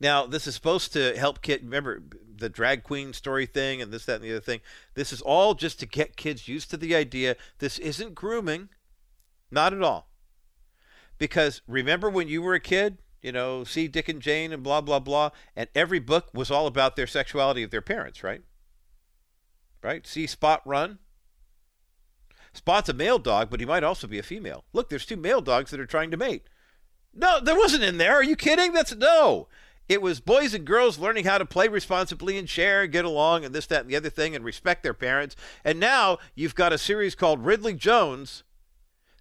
Now, 0.00 0.26
this 0.26 0.48
is 0.48 0.54
supposed 0.56 0.92
to 0.94 1.16
help 1.16 1.42
kids. 1.42 1.62
Remember 1.62 2.02
the 2.36 2.48
drag 2.48 2.82
queen 2.82 3.12
story 3.12 3.46
thing 3.46 3.80
and 3.80 3.92
this, 3.92 4.04
that, 4.06 4.16
and 4.16 4.24
the 4.24 4.32
other 4.32 4.40
thing. 4.40 4.60
This 4.94 5.12
is 5.12 5.22
all 5.22 5.54
just 5.54 5.78
to 5.78 5.86
get 5.86 6.16
kids 6.16 6.48
used 6.48 6.70
to 6.70 6.76
the 6.76 6.96
idea 6.96 7.36
this 7.60 7.78
isn't 7.78 8.16
grooming. 8.16 8.68
Not 9.52 9.72
at 9.72 9.82
all. 9.82 10.10
Because 11.18 11.62
remember 11.68 12.10
when 12.10 12.26
you 12.26 12.42
were 12.42 12.54
a 12.54 12.60
kid 12.60 12.98
you 13.24 13.32
know, 13.32 13.64
see 13.64 13.88
Dick 13.88 14.10
and 14.10 14.20
Jane 14.20 14.52
and 14.52 14.62
blah, 14.62 14.82
blah, 14.82 14.98
blah. 14.98 15.30
And 15.56 15.70
every 15.74 15.98
book 15.98 16.28
was 16.34 16.50
all 16.50 16.66
about 16.66 16.94
their 16.94 17.06
sexuality 17.06 17.62
of 17.62 17.70
their 17.70 17.80
parents, 17.80 18.22
right? 18.22 18.42
Right? 19.82 20.06
See 20.06 20.26
Spot 20.26 20.60
run? 20.66 20.98
Spot's 22.52 22.90
a 22.90 22.92
male 22.92 23.18
dog, 23.18 23.48
but 23.50 23.60
he 23.60 23.66
might 23.66 23.82
also 23.82 24.06
be 24.06 24.18
a 24.18 24.22
female. 24.22 24.64
Look, 24.74 24.90
there's 24.90 25.06
two 25.06 25.16
male 25.16 25.40
dogs 25.40 25.70
that 25.70 25.80
are 25.80 25.86
trying 25.86 26.10
to 26.10 26.18
mate. 26.18 26.42
No, 27.14 27.40
there 27.40 27.56
wasn't 27.56 27.82
in 27.82 27.96
there. 27.96 28.14
Are 28.14 28.22
you 28.22 28.36
kidding? 28.36 28.74
That's 28.74 28.94
no. 28.94 29.48
It 29.88 30.02
was 30.02 30.20
boys 30.20 30.52
and 30.52 30.66
girls 30.66 30.98
learning 30.98 31.24
how 31.24 31.38
to 31.38 31.46
play 31.46 31.66
responsibly 31.66 32.36
and 32.36 32.48
share 32.48 32.82
and 32.82 32.92
get 32.92 33.06
along 33.06 33.46
and 33.46 33.54
this, 33.54 33.66
that, 33.66 33.82
and 33.82 33.90
the 33.90 33.96
other 33.96 34.10
thing 34.10 34.36
and 34.36 34.44
respect 34.44 34.82
their 34.82 34.94
parents. 34.94 35.34
And 35.64 35.80
now 35.80 36.18
you've 36.34 36.54
got 36.54 36.74
a 36.74 36.78
series 36.78 37.14
called 37.14 37.44
Ridley 37.44 37.74
Jones 37.74 38.44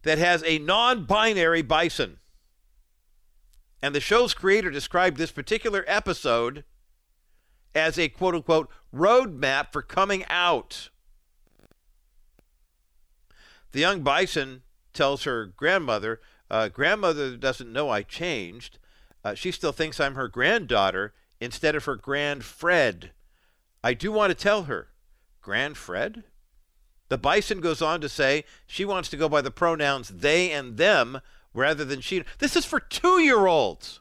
that 0.04 0.18
has 0.18 0.44
a 0.46 0.60
non 0.60 1.06
binary 1.06 1.62
bison. 1.62 2.20
And 3.84 3.94
the 3.94 4.00
show's 4.00 4.34
creator 4.34 4.72
described 4.72 5.18
this 5.18 5.34
particular 5.34 5.84
episode 5.88 6.64
as 7.76 8.00
a 8.00 8.08
quote 8.08 8.34
unquote 8.34 8.70
roadmap 8.96 9.74
for 9.74 9.82
coming 9.82 10.24
out. 10.30 10.90
The 13.74 13.82
young 13.82 14.02
bison 14.02 14.62
tells 14.94 15.26
her 15.26 15.48
grandmother, 15.48 16.22
uh, 16.50 16.70
Grandmother 16.70 17.36
doesn't 17.36 17.74
know 17.74 17.90
I 17.90 18.04
changed. 18.04 18.80
Uh, 19.22 19.34
she 19.34 19.52
still 19.52 19.74
thinks 19.74 20.00
I'm 20.00 20.16
her 20.16 20.30
granddaughter 20.30 21.14
instead 21.42 21.76
of 21.76 21.84
her 21.84 21.98
grand 21.98 22.46
Fred. 22.46 23.12
I 23.84 23.94
do 23.94 24.14
want 24.14 24.30
to 24.32 24.36
tell 24.36 24.64
her. 24.64 24.92
Grand 25.42 25.76
Fred? 25.76 26.24
The 27.10 27.18
bison 27.18 27.60
goes 27.60 27.82
on 27.82 28.00
to 28.00 28.08
say 28.08 28.46
she 28.66 28.86
wants 28.86 29.10
to 29.10 29.18
go 29.18 29.28
by 29.28 29.42
the 29.42 29.52
pronouns 29.52 30.08
they 30.08 30.52
and 30.52 30.78
them 30.78 31.20
rather 31.54 31.86
than 31.86 32.02
she. 32.02 32.24
This 32.40 32.56
is 32.56 32.66
for 32.66 32.80
two 32.80 33.22
year 33.22 33.46
olds. 33.46 34.00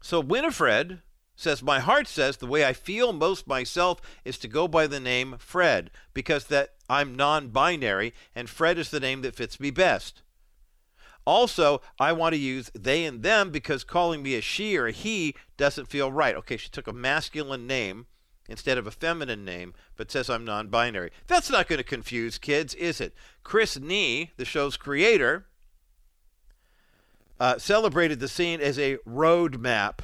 So 0.00 0.20
Winifred 0.20 1.00
says, 1.34 1.62
My 1.62 1.80
heart 1.80 2.06
says 2.06 2.36
the 2.36 2.46
way 2.46 2.64
I 2.64 2.72
feel 2.72 3.12
most 3.12 3.46
myself 3.46 4.00
is 4.24 4.38
to 4.38 4.48
go 4.48 4.68
by 4.68 4.86
the 4.86 5.00
name 5.00 5.36
Fred 5.38 5.90
because 6.12 6.46
that 6.48 6.74
I'm 6.88 7.14
non 7.14 7.48
binary 7.48 8.12
and 8.34 8.48
Fred 8.48 8.78
is 8.78 8.90
the 8.90 9.00
name 9.00 9.22
that 9.22 9.34
fits 9.34 9.58
me 9.58 9.70
best. 9.70 10.22
Also, 11.26 11.80
I 11.98 12.12
want 12.12 12.34
to 12.34 12.38
use 12.38 12.70
they 12.74 13.04
and 13.04 13.22
them 13.22 13.50
because 13.50 13.82
calling 13.82 14.22
me 14.22 14.34
a 14.34 14.42
she 14.42 14.76
or 14.76 14.86
a 14.88 14.92
he 14.92 15.34
doesn't 15.56 15.88
feel 15.88 16.12
right. 16.12 16.36
Okay, 16.36 16.58
she 16.58 16.68
took 16.68 16.86
a 16.86 16.92
masculine 16.92 17.66
name 17.66 18.06
instead 18.48 18.78
of 18.78 18.86
a 18.86 18.90
feminine 18.90 19.44
name, 19.44 19.74
but 19.96 20.10
says 20.10 20.28
I'm 20.28 20.44
non 20.44 20.68
binary. 20.68 21.10
That's 21.26 21.50
not 21.50 21.68
going 21.68 21.78
to 21.78 21.84
confuse 21.84 22.38
kids, 22.38 22.74
is 22.74 23.00
it? 23.00 23.14
Chris 23.42 23.78
Nee, 23.78 24.32
the 24.36 24.44
show's 24.44 24.76
creator, 24.76 25.46
uh, 27.40 27.58
celebrated 27.58 28.20
the 28.20 28.28
scene 28.28 28.60
as 28.60 28.78
a 28.78 28.96
roadmap 28.98 29.98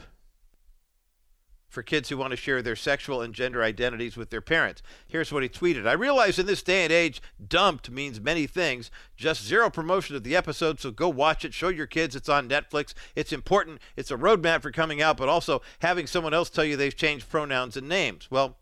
for 1.70 1.82
kids 1.82 2.08
who 2.08 2.16
want 2.16 2.32
to 2.32 2.36
share 2.36 2.60
their 2.60 2.76
sexual 2.76 3.22
and 3.22 3.32
gender 3.32 3.62
identities 3.62 4.16
with 4.16 4.30
their 4.30 4.40
parents. 4.40 4.82
Here's 5.06 5.32
what 5.32 5.44
he 5.44 5.48
tweeted 5.48 5.86
I 5.86 5.92
realize 5.92 6.38
in 6.38 6.46
this 6.46 6.62
day 6.62 6.82
and 6.82 6.92
age, 6.92 7.22
dumped 7.48 7.90
means 7.90 8.20
many 8.20 8.46
things. 8.46 8.90
Just 9.16 9.44
zero 9.46 9.70
promotion 9.70 10.16
of 10.16 10.24
the 10.24 10.36
episode, 10.36 10.80
so 10.80 10.90
go 10.90 11.08
watch 11.08 11.44
it. 11.44 11.54
Show 11.54 11.68
your 11.68 11.86
kids 11.86 12.16
it's 12.16 12.28
on 12.28 12.48
Netflix. 12.48 12.92
It's 13.14 13.32
important. 13.32 13.80
It's 13.96 14.10
a 14.10 14.16
roadmap 14.16 14.62
for 14.62 14.72
coming 14.72 15.00
out, 15.00 15.16
but 15.16 15.28
also 15.28 15.62
having 15.78 16.06
someone 16.06 16.34
else 16.34 16.50
tell 16.50 16.64
you 16.64 16.76
they've 16.76 16.94
changed 16.94 17.30
pronouns 17.30 17.76
and 17.76 17.88
names. 17.88 18.28
Well, 18.30 18.58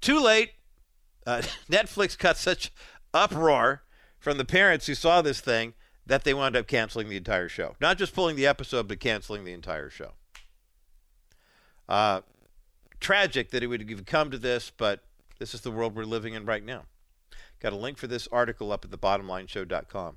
too 0.00 0.20
late. 0.20 0.50
Uh, 1.26 1.42
Netflix 1.70 2.18
got 2.18 2.36
such 2.36 2.70
uproar 3.14 3.82
from 4.18 4.36
the 4.36 4.44
parents 4.44 4.86
who 4.86 4.94
saw 4.94 5.22
this 5.22 5.40
thing 5.40 5.72
that 6.04 6.24
they 6.24 6.34
wound 6.34 6.54
up 6.54 6.66
canceling 6.66 7.08
the 7.08 7.16
entire 7.16 7.48
show. 7.48 7.74
Not 7.80 7.98
just 7.98 8.14
pulling 8.14 8.36
the 8.36 8.46
episode, 8.46 8.88
but 8.88 9.00
canceling 9.00 9.44
the 9.44 9.52
entire 9.52 9.90
show. 9.90 10.12
Uh, 11.88 12.20
tragic 13.00 13.50
that 13.50 13.62
it 13.62 13.66
would 13.68 13.88
have 13.88 14.06
come 14.06 14.30
to 14.30 14.38
this, 14.38 14.72
but 14.76 15.02
this 15.38 15.54
is 15.54 15.60
the 15.60 15.70
world 15.70 15.94
we're 15.94 16.04
living 16.04 16.34
in 16.34 16.44
right 16.44 16.64
now. 16.64 16.84
Got 17.60 17.72
a 17.72 17.76
link 17.76 17.98
for 17.98 18.06
this 18.06 18.28
article 18.30 18.72
up 18.72 18.84
at 18.84 18.90
thebottomlineshow.com. 18.90 20.16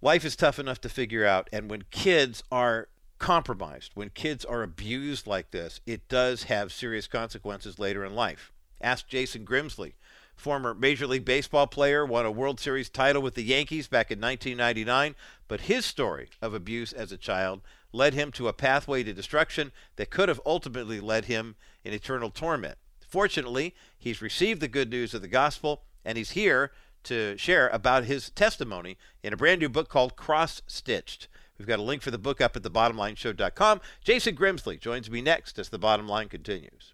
Life 0.00 0.24
is 0.24 0.36
tough 0.36 0.58
enough 0.58 0.80
to 0.82 0.88
figure 0.88 1.24
out, 1.24 1.48
and 1.52 1.70
when 1.70 1.84
kids 1.90 2.42
are 2.52 2.88
compromised, 3.18 3.92
when 3.94 4.10
kids 4.10 4.44
are 4.44 4.62
abused 4.62 5.26
like 5.26 5.50
this, 5.50 5.80
it 5.86 6.08
does 6.08 6.44
have 6.44 6.72
serious 6.72 7.06
consequences 7.06 7.78
later 7.78 8.04
in 8.04 8.14
life. 8.14 8.52
Ask 8.82 9.08
Jason 9.08 9.46
Grimsley, 9.46 9.94
former 10.36 10.74
Major 10.74 11.06
League 11.06 11.24
Baseball 11.24 11.66
player, 11.66 12.04
won 12.04 12.26
a 12.26 12.30
World 12.30 12.60
Series 12.60 12.90
title 12.90 13.22
with 13.22 13.34
the 13.34 13.42
Yankees 13.42 13.88
back 13.88 14.10
in 14.10 14.20
1999, 14.20 15.14
but 15.48 15.62
his 15.62 15.86
story 15.86 16.28
of 16.42 16.52
abuse 16.52 16.92
as 16.92 17.10
a 17.10 17.16
child 17.16 17.62
led 17.94 18.14
him 18.14 18.32
to 18.32 18.48
a 18.48 18.52
pathway 18.52 19.02
to 19.02 19.12
destruction 19.12 19.72
that 19.96 20.10
could 20.10 20.28
have 20.28 20.40
ultimately 20.44 21.00
led 21.00 21.26
him 21.26 21.56
in 21.84 21.92
eternal 21.92 22.30
torment. 22.30 22.76
Fortunately, 23.06 23.74
he's 23.96 24.20
received 24.20 24.60
the 24.60 24.68
good 24.68 24.90
news 24.90 25.14
of 25.14 25.22
the 25.22 25.28
gospel, 25.28 25.82
and 26.04 26.18
he's 26.18 26.32
here 26.32 26.72
to 27.04 27.36
share 27.36 27.68
about 27.68 28.04
his 28.04 28.30
testimony 28.30 28.96
in 29.22 29.32
a 29.32 29.36
brand 29.36 29.60
new 29.60 29.68
book 29.68 29.88
called 29.88 30.16
Cross 30.16 30.62
Stitched. 30.66 31.28
We've 31.58 31.68
got 31.68 31.78
a 31.78 31.82
link 31.82 32.02
for 32.02 32.10
the 32.10 32.18
book 32.18 32.40
up 32.40 32.56
at 32.56 32.62
thebottomlineshow.com. 32.62 33.80
Jason 34.02 34.34
Grimsley 34.34 34.80
joins 34.80 35.10
me 35.10 35.20
next 35.20 35.58
as 35.58 35.68
the 35.68 35.78
bottom 35.78 36.08
line 36.08 36.28
continues. 36.28 36.93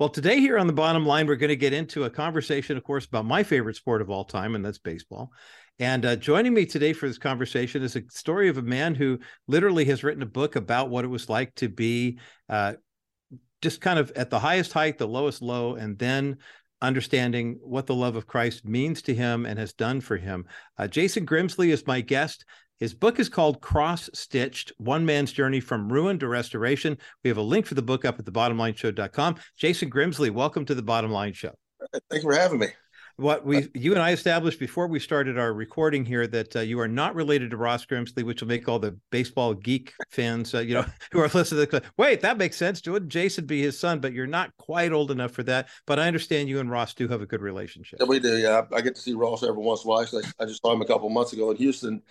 Well, 0.00 0.08
today 0.08 0.40
here 0.40 0.58
on 0.58 0.66
the 0.66 0.72
bottom 0.72 1.06
line, 1.06 1.28
we're 1.28 1.36
going 1.36 1.50
to 1.50 1.56
get 1.56 1.72
into 1.72 2.02
a 2.02 2.10
conversation, 2.10 2.76
of 2.76 2.82
course, 2.82 3.04
about 3.04 3.26
my 3.26 3.44
favorite 3.44 3.76
sport 3.76 4.02
of 4.02 4.10
all 4.10 4.24
time, 4.24 4.56
and 4.56 4.64
that's 4.64 4.78
baseball. 4.78 5.30
And 5.78 6.04
uh, 6.04 6.16
joining 6.16 6.52
me 6.52 6.66
today 6.66 6.92
for 6.92 7.06
this 7.06 7.16
conversation 7.16 7.80
is 7.80 7.94
a 7.94 8.02
story 8.10 8.48
of 8.48 8.58
a 8.58 8.62
man 8.62 8.96
who 8.96 9.20
literally 9.46 9.84
has 9.84 10.02
written 10.02 10.22
a 10.24 10.26
book 10.26 10.56
about 10.56 10.90
what 10.90 11.04
it 11.04 11.08
was 11.08 11.28
like 11.28 11.54
to 11.56 11.68
be 11.68 12.18
uh, 12.48 12.74
just 13.62 13.80
kind 13.80 14.00
of 14.00 14.10
at 14.16 14.30
the 14.30 14.40
highest 14.40 14.72
height, 14.72 14.98
the 14.98 15.06
lowest 15.06 15.40
low, 15.40 15.76
and 15.76 15.96
then 15.96 16.38
understanding 16.82 17.58
what 17.62 17.86
the 17.86 17.94
love 17.94 18.16
of 18.16 18.26
Christ 18.26 18.64
means 18.64 19.00
to 19.02 19.14
him 19.14 19.46
and 19.46 19.60
has 19.60 19.74
done 19.74 20.00
for 20.00 20.16
him. 20.16 20.44
Uh, 20.76 20.88
Jason 20.88 21.24
Grimsley 21.24 21.68
is 21.68 21.86
my 21.86 22.00
guest. 22.00 22.44
His 22.84 22.92
book 22.92 23.18
is 23.18 23.30
called 23.30 23.62
Cross 23.62 24.10
Stitched 24.12 24.70
One 24.76 25.06
Man's 25.06 25.32
Journey 25.32 25.58
from 25.58 25.90
Ruin 25.90 26.18
to 26.18 26.28
Restoration. 26.28 26.98
We 27.22 27.28
have 27.28 27.38
a 27.38 27.42
link 27.42 27.64
for 27.64 27.72
the 27.72 27.80
book 27.80 28.04
up 28.04 28.18
at 28.18 28.26
thebottomlineshow.com. 28.26 29.36
Jason 29.56 29.90
Grimsley, 29.90 30.30
welcome 30.30 30.66
to 30.66 30.74
the 30.74 30.82
Bottom 30.82 31.10
Line 31.10 31.32
Show. 31.32 31.54
Thank 32.10 32.22
you 32.24 32.30
for 32.30 32.34
having 32.34 32.58
me. 32.58 32.66
What 33.16 33.46
we, 33.46 33.68
you 33.72 33.92
and 33.92 34.02
I 34.02 34.10
established 34.10 34.60
before 34.60 34.86
we 34.86 35.00
started 35.00 35.38
our 35.38 35.54
recording 35.54 36.04
here 36.04 36.26
that 36.26 36.56
uh, 36.56 36.60
you 36.60 36.78
are 36.78 36.86
not 36.86 37.14
related 37.14 37.52
to 37.52 37.56
Ross 37.56 37.86
Grimsley, 37.86 38.22
which 38.22 38.42
will 38.42 38.48
make 38.48 38.68
all 38.68 38.78
the 38.78 38.98
baseball 39.10 39.54
geek 39.54 39.94
fans, 40.10 40.54
uh, 40.54 40.58
you 40.58 40.74
know, 40.74 40.84
who 41.10 41.20
are 41.20 41.30
listening 41.32 41.64
to 41.64 41.80
the, 41.80 41.82
wait, 41.96 42.20
that 42.20 42.36
makes 42.36 42.58
sense. 42.58 42.86
Wouldn't 42.86 43.10
Jason 43.10 43.46
be 43.46 43.62
his 43.62 43.80
son? 43.80 43.98
But 43.98 44.12
you're 44.12 44.26
not 44.26 44.54
quite 44.58 44.92
old 44.92 45.10
enough 45.10 45.30
for 45.30 45.44
that. 45.44 45.70
But 45.86 45.98
I 45.98 46.06
understand 46.06 46.50
you 46.50 46.60
and 46.60 46.70
Ross 46.70 46.92
do 46.92 47.08
have 47.08 47.22
a 47.22 47.26
good 47.26 47.40
relationship. 47.40 48.00
Yeah, 48.00 48.06
we 48.08 48.20
do. 48.20 48.36
Yeah, 48.36 48.66
I 48.74 48.82
get 48.82 48.94
to 48.96 49.00
see 49.00 49.14
Ross 49.14 49.42
every 49.42 49.62
once 49.62 49.84
in 49.84 49.88
a 49.88 49.90
while. 49.90 50.02
Actually, 50.02 50.24
I 50.38 50.44
just 50.44 50.60
saw 50.60 50.70
him 50.70 50.82
a 50.82 50.86
couple 50.86 51.08
months 51.08 51.32
ago 51.32 51.50
in 51.50 51.56
Houston, 51.56 52.02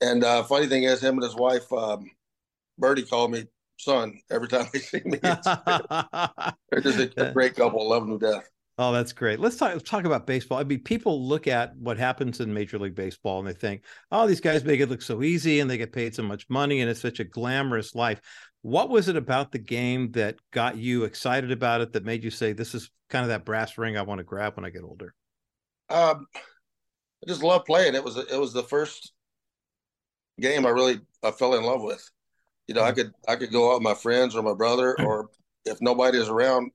and 0.00 0.24
uh, 0.24 0.42
funny 0.44 0.66
thing 0.66 0.84
is, 0.84 1.02
him 1.02 1.14
and 1.14 1.22
his 1.22 1.34
wife, 1.34 1.70
um, 1.72 2.10
Birdie, 2.78 3.02
called 3.02 3.32
me 3.32 3.44
son 3.78 4.18
every 4.30 4.48
time 4.48 4.66
they 4.72 4.78
see 4.78 5.00
me. 5.04 5.18
They're 5.22 6.80
just 6.82 6.98
a, 7.16 7.30
great 7.32 7.56
couple. 7.56 7.88
Love 7.88 8.06
them 8.06 8.18
to 8.18 8.32
death. 8.32 8.48
Oh, 8.78 8.92
that's 8.92 9.12
great. 9.12 9.40
Let's 9.40 9.56
talk 9.56 9.74
let's 9.74 9.88
talk 9.88 10.06
about 10.06 10.26
baseball. 10.26 10.58
I 10.58 10.64
mean, 10.64 10.82
people 10.82 11.26
look 11.26 11.46
at 11.46 11.76
what 11.76 11.98
happens 11.98 12.40
in 12.40 12.54
Major 12.54 12.78
League 12.78 12.94
Baseball 12.94 13.38
and 13.38 13.46
they 13.46 13.52
think, 13.52 13.84
"Oh, 14.10 14.26
these 14.26 14.40
guys 14.40 14.64
make 14.64 14.80
it 14.80 14.88
look 14.88 15.02
so 15.02 15.22
easy 15.22 15.60
and 15.60 15.70
they 15.70 15.76
get 15.76 15.92
paid 15.92 16.14
so 16.14 16.22
much 16.22 16.48
money 16.48 16.80
and 16.80 16.88
it's 16.88 17.00
such 17.00 17.20
a 17.20 17.24
glamorous 17.24 17.94
life." 17.94 18.22
What 18.62 18.88
was 18.88 19.08
it 19.08 19.16
about 19.16 19.52
the 19.52 19.58
game 19.58 20.12
that 20.12 20.36
got 20.50 20.78
you 20.78 21.04
excited 21.04 21.52
about 21.52 21.82
it 21.82 21.92
that 21.92 22.06
made 22.06 22.24
you 22.24 22.30
say, 22.30 22.54
"This 22.54 22.74
is 22.74 22.90
kind 23.10 23.22
of 23.22 23.28
that 23.28 23.44
brass 23.44 23.76
ring 23.76 23.98
I 23.98 24.02
want 24.02 24.18
to 24.18 24.24
grab 24.24 24.56
when 24.56 24.64
I 24.64 24.70
get 24.70 24.84
older"? 24.84 25.14
Um, 25.90 26.26
I 26.34 27.28
just 27.28 27.42
love 27.42 27.66
playing. 27.66 27.94
It 27.94 28.04
was 28.04 28.16
it 28.16 28.40
was 28.40 28.54
the 28.54 28.62
first 28.62 29.12
game 30.38 30.66
I 30.66 30.70
really 30.70 31.00
I 31.22 31.30
fell 31.30 31.54
in 31.54 31.64
love 31.64 31.82
with. 31.82 32.08
You 32.66 32.74
know, 32.74 32.82
I 32.82 32.92
mm-hmm. 32.92 33.00
could 33.00 33.12
I 33.28 33.36
could 33.36 33.52
go 33.52 33.70
out 33.70 33.74
with 33.74 33.82
my 33.82 33.94
friends 33.94 34.36
or 34.36 34.42
my 34.42 34.54
brother 34.54 34.96
or 35.00 35.30
if 35.64 35.80
nobody 35.80 36.18
is 36.18 36.28
around, 36.28 36.70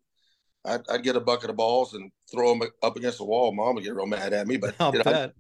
I'd, 0.66 0.82
I'd, 0.90 1.04
get 1.04 1.16
a 1.16 1.20
bucket 1.20 1.50
of 1.50 1.56
balls 1.56 1.94
and 1.94 2.12
throw 2.32 2.58
them 2.58 2.70
up 2.84 2.96
against 2.96 3.20
the 3.20 3.26
wall. 3.26 3.54
Mom 3.54 3.76
would 3.76 3.84
get 3.84 3.96
real 3.96 4.08
mad 4.08 4.34
at 4.34 4.48
me, 4.48 4.58
but 4.58 4.76
you 4.94 5.04
know, 5.04 5.32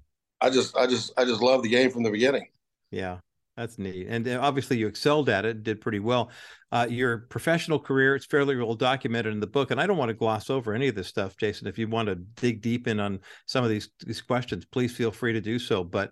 I, 0.42 0.48
I, 0.48 0.50
just, 0.50 0.76
I 0.78 0.88
just, 0.88 1.12
I 1.18 1.26
just 1.26 1.42
love 1.42 1.64
the 1.64 1.70
game 1.70 1.92
from 1.92 2.04
the 2.04 2.12
beginning. 2.12 2.48
Yeah, 2.92 3.20
that's 3.58 3.80
neat. 3.80 4.08
And 4.08 4.28
obviously, 4.28 4.78
you 4.78 4.88
excelled 4.88 5.30
at 5.30 5.46
it, 5.46 5.64
did 5.64 5.82
pretty 5.82 6.00
well. 6.00 6.30
Uh, 6.72 6.88
your 6.90 7.20
professional 7.20 7.80
career, 7.80 8.16
it's 8.16 8.26
fairly 8.26 8.56
well 8.56 8.76
documented 8.76 9.34
in 9.34 9.40
the 9.40 9.48
book. 9.48 9.72
And 9.72 9.80
I 9.80 9.88
don't 9.88 9.98
want 9.98 10.10
to 10.10 10.16
gloss 10.16 10.50
over 10.50 10.74
any 10.74 10.88
of 10.88 10.96
this 10.96 11.08
stuff, 11.08 11.38
Jason. 11.38 11.68
If 11.68 11.78
you 11.78 11.88
want 11.88 12.08
to 12.08 12.16
dig 12.16 12.62
deep 12.62 12.88
in 12.88 13.00
on 13.00 13.20
some 13.46 13.64
of 13.64 13.70
these, 13.70 13.90
these 14.06 14.22
questions, 14.22 14.66
please 14.66 14.96
feel 14.96 15.12
free 15.12 15.34
to 15.34 15.42
do 15.42 15.58
so. 15.58 15.84
But 15.84 16.12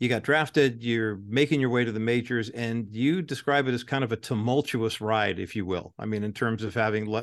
you 0.00 0.08
got 0.08 0.22
drafted, 0.22 0.82
you're 0.82 1.20
making 1.28 1.60
your 1.60 1.68
way 1.68 1.84
to 1.84 1.92
the 1.92 2.00
majors, 2.00 2.48
and 2.48 2.88
you 2.90 3.20
describe 3.20 3.68
it 3.68 3.74
as 3.74 3.84
kind 3.84 4.02
of 4.02 4.12
a 4.12 4.16
tumultuous 4.16 4.98
ride, 4.98 5.38
if 5.38 5.54
you 5.54 5.66
will. 5.66 5.92
I 5.98 6.06
mean, 6.06 6.24
in 6.24 6.32
terms 6.32 6.64
of 6.64 6.72
having 6.72 7.14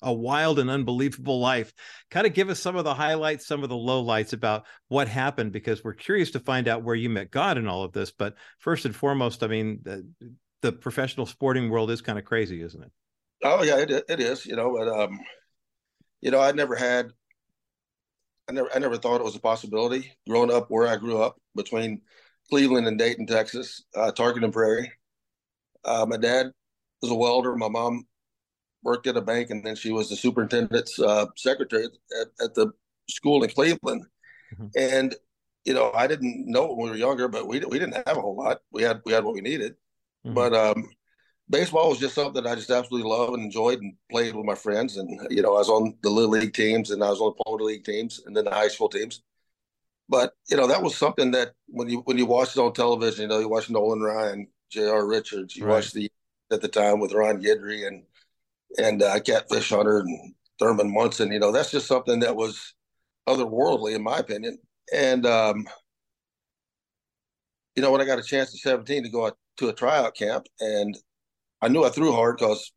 a 0.00 0.12
wild 0.12 0.60
and 0.60 0.70
unbelievable 0.70 1.40
life. 1.40 1.72
Kind 2.08 2.28
of 2.28 2.32
give 2.32 2.48
us 2.48 2.60
some 2.60 2.76
of 2.76 2.84
the 2.84 2.94
highlights, 2.94 3.48
some 3.48 3.64
of 3.64 3.68
the 3.68 3.74
lowlights 3.74 4.32
about 4.32 4.64
what 4.86 5.08
happened, 5.08 5.50
because 5.50 5.82
we're 5.82 5.92
curious 5.92 6.30
to 6.30 6.38
find 6.40 6.68
out 6.68 6.84
where 6.84 6.94
you 6.94 7.10
met 7.10 7.32
God 7.32 7.58
in 7.58 7.66
all 7.66 7.82
of 7.82 7.90
this. 7.90 8.12
But 8.12 8.36
first 8.60 8.84
and 8.84 8.94
foremost, 8.94 9.42
I 9.42 9.48
mean, 9.48 9.80
the, 9.82 10.08
the 10.62 10.70
professional 10.70 11.26
sporting 11.26 11.68
world 11.68 11.90
is 11.90 12.00
kind 12.00 12.18
of 12.18 12.24
crazy, 12.24 12.62
isn't 12.62 12.80
it? 12.80 12.92
Oh 13.42 13.64
yeah, 13.64 13.78
it, 13.78 13.90
it 14.08 14.20
is. 14.20 14.46
You 14.46 14.54
know, 14.54 14.72
but 14.72 14.86
um, 14.86 15.18
you 16.20 16.30
know, 16.30 16.40
I 16.40 16.52
never 16.52 16.76
had 16.76 17.10
I 18.48 18.52
never 18.52 18.68
I 18.74 18.78
never 18.78 18.96
thought 18.98 19.20
it 19.20 19.24
was 19.24 19.36
a 19.36 19.40
possibility 19.40 20.12
growing 20.28 20.52
up 20.52 20.66
where 20.70 20.86
I 20.86 20.96
grew 20.96 21.22
up 21.22 21.36
between 21.54 22.02
Cleveland 22.50 22.86
and 22.86 22.98
Dayton, 22.98 23.26
Texas, 23.26 23.84
uh, 23.96 24.12
Tarkington 24.12 24.52
Prairie. 24.52 24.92
Uh, 25.84 26.04
my 26.08 26.16
dad 26.16 26.50
was 27.00 27.10
a 27.10 27.14
welder. 27.14 27.56
My 27.56 27.68
mom 27.68 28.04
worked 28.82 29.06
at 29.06 29.16
a 29.16 29.22
bank, 29.22 29.50
and 29.50 29.64
then 29.64 29.76
she 29.76 29.92
was 29.92 30.08
the 30.08 30.16
superintendent's 30.16 30.98
uh, 30.98 31.26
secretary 31.36 31.84
at, 32.20 32.28
at, 32.44 32.54
the 32.54 32.72
school 33.08 33.42
in 33.42 33.50
Cleveland. 33.50 34.04
Mm-hmm. 34.54 34.66
And 34.76 35.14
you 35.64 35.74
know, 35.74 35.92
I 35.94 36.06
didn't 36.06 36.46
know 36.46 36.74
when 36.74 36.86
we 36.86 36.90
were 36.90 36.96
younger, 36.96 37.28
but 37.28 37.46
we 37.46 37.60
we 37.60 37.78
didn't 37.78 38.06
have 38.06 38.16
a 38.16 38.20
whole 38.20 38.36
lot. 38.36 38.60
We 38.72 38.82
had 38.82 39.00
we 39.04 39.12
had 39.12 39.24
what 39.24 39.34
we 39.34 39.40
needed. 39.40 39.72
Mm-hmm. 40.26 40.34
But 40.34 40.54
um, 40.54 40.88
baseball 41.48 41.90
was 41.90 41.98
just 41.98 42.14
something 42.14 42.42
that 42.42 42.50
I 42.50 42.54
just 42.54 42.70
absolutely 42.70 43.08
loved 43.08 43.34
and 43.34 43.44
enjoyed 43.44 43.80
and 43.80 43.94
played 44.10 44.34
with 44.34 44.46
my 44.46 44.54
friends. 44.54 44.96
And 44.96 45.08
you 45.30 45.42
know, 45.42 45.54
I 45.54 45.58
was 45.58 45.68
on 45.68 45.94
the 46.02 46.10
little 46.10 46.30
league 46.30 46.54
teams, 46.54 46.90
and 46.90 47.02
I 47.02 47.10
was 47.10 47.20
on 47.20 47.34
the 47.36 47.44
Polo 47.44 47.64
League 47.64 47.84
teams, 47.84 48.22
and 48.26 48.36
then 48.36 48.44
the 48.44 48.50
high 48.50 48.68
school 48.68 48.88
teams. 48.88 49.22
But 50.10 50.32
you 50.48 50.56
know, 50.56 50.66
that 50.66 50.82
was 50.82 50.96
something 50.96 51.30
that 51.30 51.52
when 51.68 51.88
you 51.88 52.00
when 52.00 52.18
you 52.18 52.26
watched 52.26 52.56
it 52.56 52.60
on 52.60 52.72
television, 52.72 53.22
you 53.22 53.28
know, 53.28 53.38
you 53.38 53.48
watched 53.48 53.70
Nolan 53.70 54.00
Ryan, 54.00 54.48
J.R. 54.70 55.06
Richards, 55.06 55.54
you 55.54 55.64
right. 55.64 55.74
watched 55.74 55.94
the 55.94 56.10
at 56.50 56.60
the 56.60 56.68
time 56.68 56.98
with 56.98 57.12
Ron 57.12 57.40
Guidry 57.40 57.86
and 57.86 58.02
and 58.76 59.02
uh, 59.04 59.20
Catfish 59.20 59.70
Hunter 59.70 60.00
and 60.00 60.34
Thurman 60.58 60.92
Munson. 60.92 61.30
You 61.30 61.38
know, 61.38 61.52
that's 61.52 61.70
just 61.70 61.86
something 61.86 62.18
that 62.20 62.34
was 62.34 62.74
otherworldly, 63.28 63.94
in 63.94 64.02
my 64.02 64.18
opinion. 64.18 64.58
And 64.92 65.24
um, 65.26 65.68
you 67.76 67.82
know, 67.82 67.92
when 67.92 68.00
I 68.00 68.04
got 68.04 68.18
a 68.18 68.24
chance 68.24 68.52
at 68.52 68.58
17 68.58 69.04
to 69.04 69.08
go 69.10 69.26
out 69.26 69.38
to 69.58 69.68
a 69.68 69.72
tryout 69.72 70.16
camp, 70.16 70.46
and 70.58 70.98
I 71.62 71.68
knew 71.68 71.84
I 71.84 71.90
threw 71.90 72.10
hard 72.10 72.38
because 72.38 72.72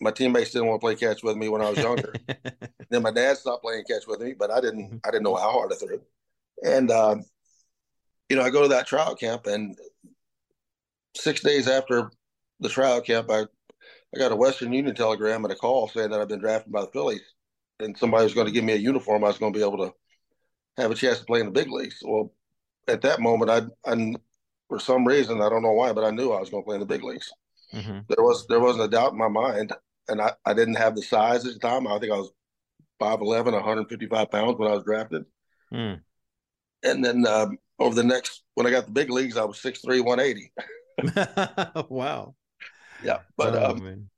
my 0.00 0.12
teammates 0.12 0.52
didn't 0.52 0.68
want 0.68 0.80
to 0.80 0.84
play 0.84 0.94
catch 0.94 1.24
with 1.24 1.36
me 1.36 1.48
when 1.48 1.60
I 1.60 1.70
was 1.70 1.78
younger. 1.80 2.14
then 2.90 3.02
my 3.02 3.10
dad 3.10 3.36
stopped 3.36 3.64
playing 3.64 3.82
catch 3.90 4.06
with 4.06 4.20
me, 4.20 4.34
but 4.38 4.52
I 4.52 4.60
didn't. 4.60 4.86
Mm-hmm. 4.86 4.98
I 5.04 5.10
didn't 5.10 5.24
know 5.24 5.34
how 5.34 5.50
hard 5.50 5.72
I 5.72 5.74
threw. 5.74 6.00
And, 6.62 6.90
uh, 6.90 7.16
you 8.28 8.36
know, 8.36 8.42
I 8.42 8.50
go 8.50 8.62
to 8.62 8.68
that 8.68 8.86
trial 8.86 9.14
camp, 9.14 9.46
and 9.46 9.76
six 11.16 11.40
days 11.40 11.68
after 11.68 12.10
the 12.60 12.68
trial 12.68 13.00
camp, 13.00 13.30
I, 13.30 13.42
I 13.42 14.18
got 14.18 14.32
a 14.32 14.36
Western 14.36 14.72
Union 14.72 14.94
telegram 14.94 15.44
and 15.44 15.52
a 15.52 15.56
call 15.56 15.88
saying 15.88 16.10
that 16.10 16.20
I've 16.20 16.28
been 16.28 16.40
drafted 16.40 16.72
by 16.72 16.82
the 16.82 16.90
Phillies, 16.92 17.22
and 17.80 17.96
somebody 17.96 18.24
was 18.24 18.34
going 18.34 18.46
to 18.46 18.52
give 18.52 18.64
me 18.64 18.72
a 18.74 18.76
uniform. 18.76 19.24
I 19.24 19.28
was 19.28 19.38
going 19.38 19.52
to 19.52 19.58
be 19.58 19.64
able 19.64 19.86
to 19.86 19.92
have 20.76 20.90
a 20.90 20.94
chance 20.94 21.18
to 21.18 21.24
play 21.24 21.40
in 21.40 21.46
the 21.46 21.52
big 21.52 21.70
leagues. 21.70 22.00
Well, 22.02 22.32
at 22.86 23.02
that 23.02 23.20
moment, 23.20 23.50
I, 23.50 23.90
I 23.90 24.14
for 24.68 24.78
some 24.78 25.06
reason, 25.06 25.40
I 25.40 25.48
don't 25.48 25.62
know 25.62 25.72
why, 25.72 25.92
but 25.92 26.04
I 26.04 26.10
knew 26.10 26.32
I 26.32 26.40
was 26.40 26.50
going 26.50 26.62
to 26.62 26.66
play 26.66 26.74
in 26.74 26.80
the 26.80 26.86
big 26.86 27.04
leagues. 27.04 27.30
Mm-hmm. 27.74 28.00
There 28.08 28.24
was 28.24 28.46
there 28.48 28.60
wasn't 28.60 28.84
a 28.84 28.88
doubt 28.88 29.12
in 29.12 29.18
my 29.18 29.28
mind, 29.28 29.72
and 30.08 30.20
I, 30.20 30.32
I 30.44 30.54
didn't 30.54 30.76
have 30.76 30.96
the 30.96 31.02
size 31.02 31.46
at 31.46 31.54
the 31.54 31.60
time. 31.60 31.86
I 31.86 31.98
think 31.98 32.12
I 32.12 32.16
was 32.16 32.32
5'11", 33.00 33.52
155 33.52 34.30
pounds 34.30 34.58
when 34.58 34.70
I 34.70 34.74
was 34.74 34.84
drafted. 34.84 35.24
Mm 35.72 36.00
and 36.82 37.04
then 37.04 37.26
um, 37.26 37.58
over 37.78 37.94
the 37.94 38.04
next 38.04 38.42
when 38.54 38.66
I 38.66 38.70
got 38.70 38.86
the 38.86 38.92
big 38.92 39.10
leagues, 39.10 39.36
I 39.36 39.44
was 39.44 39.58
6'3", 39.58 40.04
180. 40.04 41.88
wow. 41.88 42.34
Yeah, 43.02 43.18
but 43.36 43.54
oh, 43.54 43.70
um, 43.70 44.08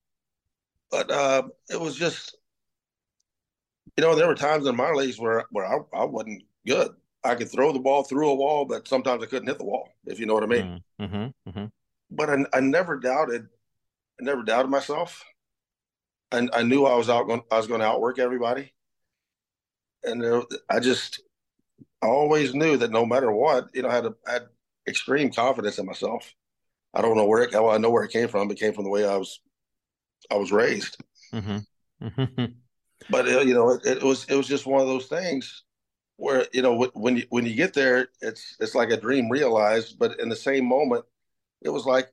but 0.91 1.11
uh, 1.11 1.43
it 1.69 1.79
was 1.79 1.95
just 1.95 2.37
you 3.97 4.03
know 4.03 4.15
there 4.15 4.27
were 4.27 4.35
times 4.35 4.67
in 4.67 4.75
my 4.77 4.91
leagues 4.91 5.19
where 5.19 5.45
where 5.51 5.67
I, 5.67 5.79
I 5.95 6.05
wasn't 6.05 6.43
good. 6.67 6.93
I 7.23 7.35
could 7.35 7.51
throw 7.51 7.73
the 7.73 7.79
ball 7.79 8.03
through 8.03 8.31
a 8.31 8.35
wall, 8.35 8.65
but 8.65 8.89
sometimes 8.89 9.23
I 9.23 9.27
couldn't 9.27 9.49
hit 9.49 9.59
the 9.59 9.65
wall. 9.65 9.91
If 10.07 10.19
you 10.19 10.27
know 10.27 10.35
what 10.35 10.43
I 10.43 10.47
mean. 10.47 10.83
Mm, 10.99 11.07
mm-hmm, 11.07 11.51
mm-hmm. 11.51 11.65
But 12.11 12.31
I, 12.31 12.37
I 12.55 12.61
never 12.61 12.99
doubted. 12.99 13.47
I 14.19 14.25
never 14.25 14.43
doubted 14.43 14.69
myself. 14.69 15.23
And 16.33 16.49
I 16.55 16.63
knew 16.63 16.87
I 16.87 16.95
was 16.95 17.11
out 17.11 17.27
going. 17.27 17.43
I 17.51 17.59
was 17.59 17.67
going 17.67 17.81
to 17.81 17.87
outwork 17.87 18.19
everybody. 18.19 18.73
And 20.03 20.23
there, 20.23 20.43
I 20.71 20.81
just 20.81 21.21
I 22.03 22.07
always 22.07 22.55
knew 22.55 22.77
that 22.79 22.91
no 22.91 23.05
matter 23.05 23.31
what, 23.31 23.69
you 23.75 23.83
know, 23.83 23.89
I 23.89 23.95
had, 23.95 24.07
a, 24.07 24.15
I 24.27 24.33
had 24.33 24.47
extreme 24.89 25.31
confidence 25.33 25.79
in 25.79 25.87
myself. 25.87 26.35
I 26.95 27.03
don't 27.03 27.17
know 27.17 27.27
where 27.27 27.43
it, 27.43 27.53
well, 27.53 27.71
I 27.71 27.79
know 27.79 27.91
where 27.91 28.05
it 28.05 28.13
came 28.13 28.29
from. 28.29 28.51
It 28.51 28.59
came 28.59 28.73
from 28.73 28.85
the 28.85 28.91
way 28.91 29.07
I 29.07 29.17
was, 29.17 29.41
I 30.31 30.37
was 30.37 30.51
raised. 30.51 30.97
Mm-hmm. 31.33 31.59
Mm-hmm. 32.03 32.45
But 33.09 33.29
uh, 33.29 33.41
you 33.41 33.55
know, 33.55 33.71
it, 33.71 33.85
it, 33.85 34.03
was 34.03 34.27
it 34.29 34.35
was 34.35 34.47
just 34.47 34.67
one 34.67 34.81
of 34.81 34.87
those 34.87 35.07
things 35.07 35.65
where 36.17 36.47
you 36.53 36.63
know 36.63 36.91
when 36.95 37.17
you 37.17 37.25
when 37.31 37.47
you 37.47 37.55
get 37.55 37.73
there, 37.73 38.09
it's 38.21 38.57
it's 38.61 38.75
like 38.75 38.91
a 38.91 39.01
dream 39.01 39.31
realized. 39.31 39.99
But 39.99 40.19
in 40.21 40.29
the 40.29 40.37
same 40.37 40.67
moment, 40.67 41.05
it 41.63 41.71
was 41.71 41.87
like 41.87 42.13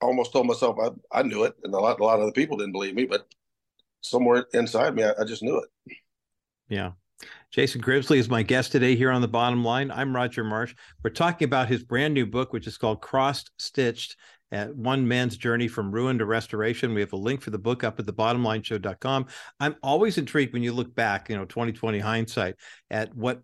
I 0.00 0.06
almost 0.06 0.32
told 0.32 0.46
myself 0.46 0.78
I, 0.80 1.18
I 1.20 1.22
knew 1.22 1.44
it, 1.44 1.54
and 1.64 1.74
a 1.74 1.78
lot 1.78 2.00
a 2.00 2.04
lot 2.04 2.20
of 2.20 2.26
the 2.26 2.32
people 2.32 2.56
didn't 2.56 2.72
believe 2.72 2.94
me, 2.94 3.04
but 3.04 3.26
somewhere 4.00 4.46
inside 4.54 4.94
me, 4.94 5.04
I, 5.04 5.12
I 5.20 5.24
just 5.24 5.42
knew 5.42 5.58
it. 5.58 5.96
Yeah. 6.68 6.92
Jason 7.50 7.80
Grimsley 7.80 8.18
is 8.18 8.28
my 8.28 8.42
guest 8.42 8.72
today 8.72 8.94
here 8.94 9.10
on 9.10 9.20
the 9.20 9.28
bottom 9.28 9.64
line. 9.64 9.90
I'm 9.90 10.14
Roger 10.14 10.44
Marsh. 10.44 10.74
We're 11.02 11.10
talking 11.10 11.46
about 11.46 11.68
his 11.68 11.82
brand 11.82 12.14
new 12.14 12.26
book, 12.26 12.52
which 12.52 12.66
is 12.66 12.78
called 12.78 13.00
Crossed 13.00 13.50
Stitched 13.58 14.16
at 14.52 14.74
One 14.74 15.06
Man's 15.06 15.36
Journey 15.36 15.68
from 15.68 15.92
Ruin 15.92 16.18
to 16.18 16.26
Restoration. 16.26 16.94
We 16.94 17.00
have 17.00 17.12
a 17.12 17.16
link 17.16 17.40
for 17.40 17.50
the 17.50 17.58
book 17.58 17.84
up 17.84 17.98
at 17.98 18.06
thebottomlineshow.com. 18.06 19.26
I'm 19.58 19.76
always 19.82 20.18
intrigued 20.18 20.52
when 20.52 20.62
you 20.62 20.72
look 20.72 20.94
back, 20.94 21.28
you 21.28 21.36
know, 21.36 21.44
2020 21.44 21.98
hindsight 21.98 22.56
at 22.90 23.14
what 23.14 23.42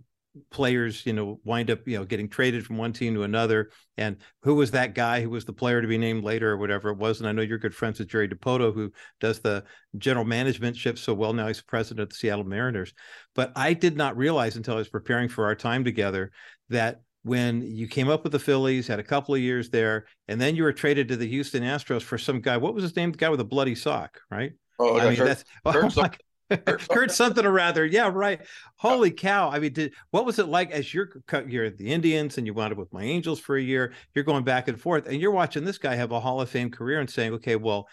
players, 0.51 1.05
you 1.07 1.13
know, 1.13 1.41
wind 1.45 1.71
up, 1.71 1.87
you 1.87 1.99
know, 1.99 2.05
getting 2.05 2.29
traded 2.29 2.65
from 2.65 2.77
one 2.77 2.93
team 2.93 3.15
to 3.15 3.23
another. 3.23 3.71
And 3.97 4.17
who 4.43 4.55
was 4.55 4.71
that 4.73 4.95
guy 4.95 5.21
who 5.21 5.31
was 5.31 5.45
the 5.45 5.53
player 5.53 5.81
to 5.81 5.89
be 5.89 5.99
named 5.99 6.25
later 6.25 6.53
or 6.53 6.57
whatever 6.57 6.91
it 6.91 6.99
was? 6.99 7.21
And 7.21 7.29
I 7.29 7.33
know 7.33 7.43
you're 7.43 7.59
good 7.59 7.75
friends 7.75 7.99
with 7.99 8.09
Jerry 8.09 8.29
Dipoto, 8.29 8.75
who 8.75 8.93
does 9.21 9.41
the 9.41 9.65
general 9.99 10.25
management 10.25 10.77
ship 10.77 10.99
so 10.99 11.15
well 11.15 11.33
now. 11.33 11.47
He's 11.47 11.63
president 11.63 12.03
of 12.03 12.09
the 12.11 12.15
Seattle 12.17 12.45
Mariners. 12.45 12.93
But 13.35 13.53
I 13.57 13.73
did 13.73 13.97
not 13.97 14.17
realize 14.17 14.57
until 14.57 14.75
I 14.75 14.79
was 14.79 14.89
preparing 14.89 15.29
for 15.29 15.45
our 15.45 15.55
time 15.55 15.85
together 15.85 16.33
that 16.69 17.01
when 17.23 17.61
you 17.63 17.89
came 17.89 18.09
up 18.09 18.23
with 18.23 18.31
the 18.31 18.39
Phillies, 18.39 18.87
had 18.87 19.01
a 19.01 19.05
couple 19.05 19.35
of 19.35 19.41
years 19.41 19.69
there, 19.69 20.07
and 20.29 20.41
then 20.41 20.55
you 20.55 20.63
were 20.63 20.73
traded 20.73 21.09
to 21.09 21.17
the 21.17 21.27
Houston 21.27 21.65
Astros 21.65 22.03
for 22.03 22.19
some 22.19 22.41
guy. 22.41 22.57
What 22.57 22.73
was 22.73 22.85
his 22.85 22.95
name? 22.95 23.11
The 23.11 23.19
guy 23.19 23.31
with 23.31 23.41
a 23.41 23.45
bloody 23.45 23.75
sock, 23.75 24.21
right? 24.31 24.53
Oh, 24.79 24.99
I 24.99 25.09
mean, 25.09 25.17
Curt, 25.17 25.27
that's 25.27 25.45
oh 25.65 26.11
Curt 26.51 27.11
something 27.13 27.45
or 27.45 27.53
rather. 27.53 27.85
Yeah, 27.85 28.11
right. 28.13 28.41
Holy 28.77 29.11
cow. 29.11 29.51
I 29.51 29.59
mean, 29.59 29.73
did, 29.73 29.95
what 30.11 30.27
was 30.27 30.39
it 30.39 30.49
like 30.49 30.71
as 30.71 30.93
you're 30.93 31.11
you're 31.49 31.71
the 31.71 31.93
Indians 31.93 32.39
and 32.39 32.47
you 32.47 32.55
wound 32.55 32.73
up 32.73 32.79
with 32.79 32.93
my 32.93 33.03
Angels 33.03 33.41
for 33.41 33.57
a 33.57 33.63
year? 33.63 33.93
You're 34.15 34.25
going 34.25 34.45
back 34.45 34.69
and 34.69 34.81
forth 34.81 35.07
and 35.07 35.21
you're 35.21 35.31
watching 35.31 35.65
this 35.65 35.79
guy 35.79 35.95
have 35.95 36.13
a 36.13 36.21
Hall 36.21 36.41
of 36.41 36.51
Fame 36.51 36.71
career 36.71 37.01
and 37.01 37.11
saying, 37.11 37.35
okay, 37.35 37.57
well, 37.57 37.89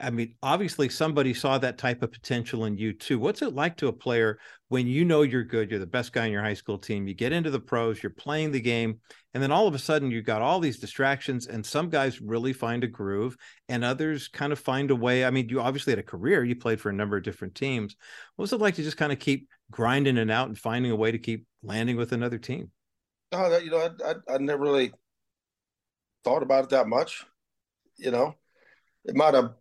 I 0.00 0.10
mean, 0.10 0.34
obviously 0.42 0.88
somebody 0.88 1.32
saw 1.32 1.56
that 1.58 1.78
type 1.78 2.02
of 2.02 2.12
potential 2.12 2.66
in 2.66 2.76
you 2.76 2.92
too. 2.92 3.18
What's 3.18 3.42
it 3.42 3.54
like 3.54 3.76
to 3.78 3.88
a 3.88 3.92
player 3.92 4.38
when 4.68 4.86
you 4.86 5.04
know 5.04 5.22
you're 5.22 5.44
good, 5.44 5.70
you're 5.70 5.80
the 5.80 5.86
best 5.86 6.12
guy 6.12 6.26
in 6.26 6.32
your 6.32 6.42
high 6.42 6.54
school 6.54 6.78
team, 6.78 7.06
you 7.06 7.14
get 7.14 7.32
into 7.32 7.50
the 7.50 7.60
pros, 7.60 8.02
you're 8.02 8.10
playing 8.10 8.50
the 8.52 8.60
game, 8.60 9.00
and 9.32 9.42
then 9.42 9.52
all 9.52 9.66
of 9.66 9.74
a 9.74 9.78
sudden 9.78 10.10
you 10.10 10.22
got 10.22 10.42
all 10.42 10.60
these 10.60 10.78
distractions, 10.78 11.46
and 11.46 11.64
some 11.64 11.88
guys 11.88 12.20
really 12.20 12.52
find 12.52 12.84
a 12.84 12.88
groove, 12.88 13.36
and 13.68 13.84
others 13.84 14.28
kind 14.28 14.52
of 14.52 14.58
find 14.58 14.90
a 14.90 14.96
way. 14.96 15.24
I 15.24 15.30
mean, 15.30 15.48
you 15.48 15.60
obviously 15.60 15.92
had 15.92 15.98
a 15.98 16.02
career, 16.02 16.44
you 16.44 16.56
played 16.56 16.80
for 16.80 16.90
a 16.90 16.94
number 16.94 17.16
of 17.16 17.22
different 17.22 17.54
teams. 17.54 17.96
What 18.34 18.44
was 18.44 18.52
it 18.52 18.60
like 18.60 18.74
to 18.74 18.82
just 18.82 18.96
kind 18.96 19.12
of 19.12 19.18
keep 19.18 19.48
grinding 19.70 20.18
and 20.18 20.30
out 20.30 20.48
and 20.48 20.58
finding 20.58 20.90
a 20.90 20.96
way 20.96 21.12
to 21.12 21.18
keep 21.18 21.46
landing 21.62 21.96
with 21.96 22.12
another 22.12 22.38
team? 22.38 22.70
Oh, 23.32 23.56
you 23.58 23.70
know, 23.70 23.90
I, 24.04 24.10
I, 24.10 24.34
I 24.34 24.38
never 24.38 24.62
really 24.62 24.92
thought 26.24 26.42
about 26.42 26.64
it 26.64 26.70
that 26.70 26.88
much. 26.88 27.24
You 27.96 28.10
know, 28.10 28.34
it 29.04 29.14
might 29.14 29.34
have 29.34 29.54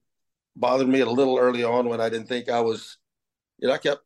bothered 0.56 0.88
me 0.88 1.02
a 1.02 1.06
little 1.06 1.38
early 1.38 1.64
on 1.64 1.90
when 1.90 2.02
I 2.02 2.10
didn't 2.10 2.28
think 2.28 2.50
I 2.50 2.62
was, 2.62 2.98
you 3.58 3.68
know, 3.68 3.74
I 3.74 3.78
kept 3.78 4.02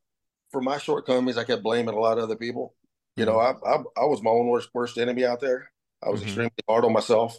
for 0.51 0.61
my 0.61 0.77
shortcomings, 0.77 1.37
I 1.37 1.43
kept 1.43 1.63
blaming 1.63 1.93
a 1.93 1.99
lot 1.99 2.17
of 2.17 2.23
other 2.23 2.35
people. 2.35 2.75
You 3.15 3.25
know, 3.25 3.37
mm-hmm. 3.37 3.65
I 3.67 4.01
I, 4.01 4.03
I 4.03 4.05
was 4.05 4.21
my 4.21 4.31
own 4.31 4.47
worst 4.47 4.69
worst 4.73 4.97
enemy 4.97 5.25
out 5.25 5.41
there. 5.41 5.71
I 6.01 6.09
was 6.09 6.21
mm-hmm. 6.21 6.29
extremely 6.29 6.51
hard 6.67 6.85
on 6.85 6.93
myself, 6.93 7.37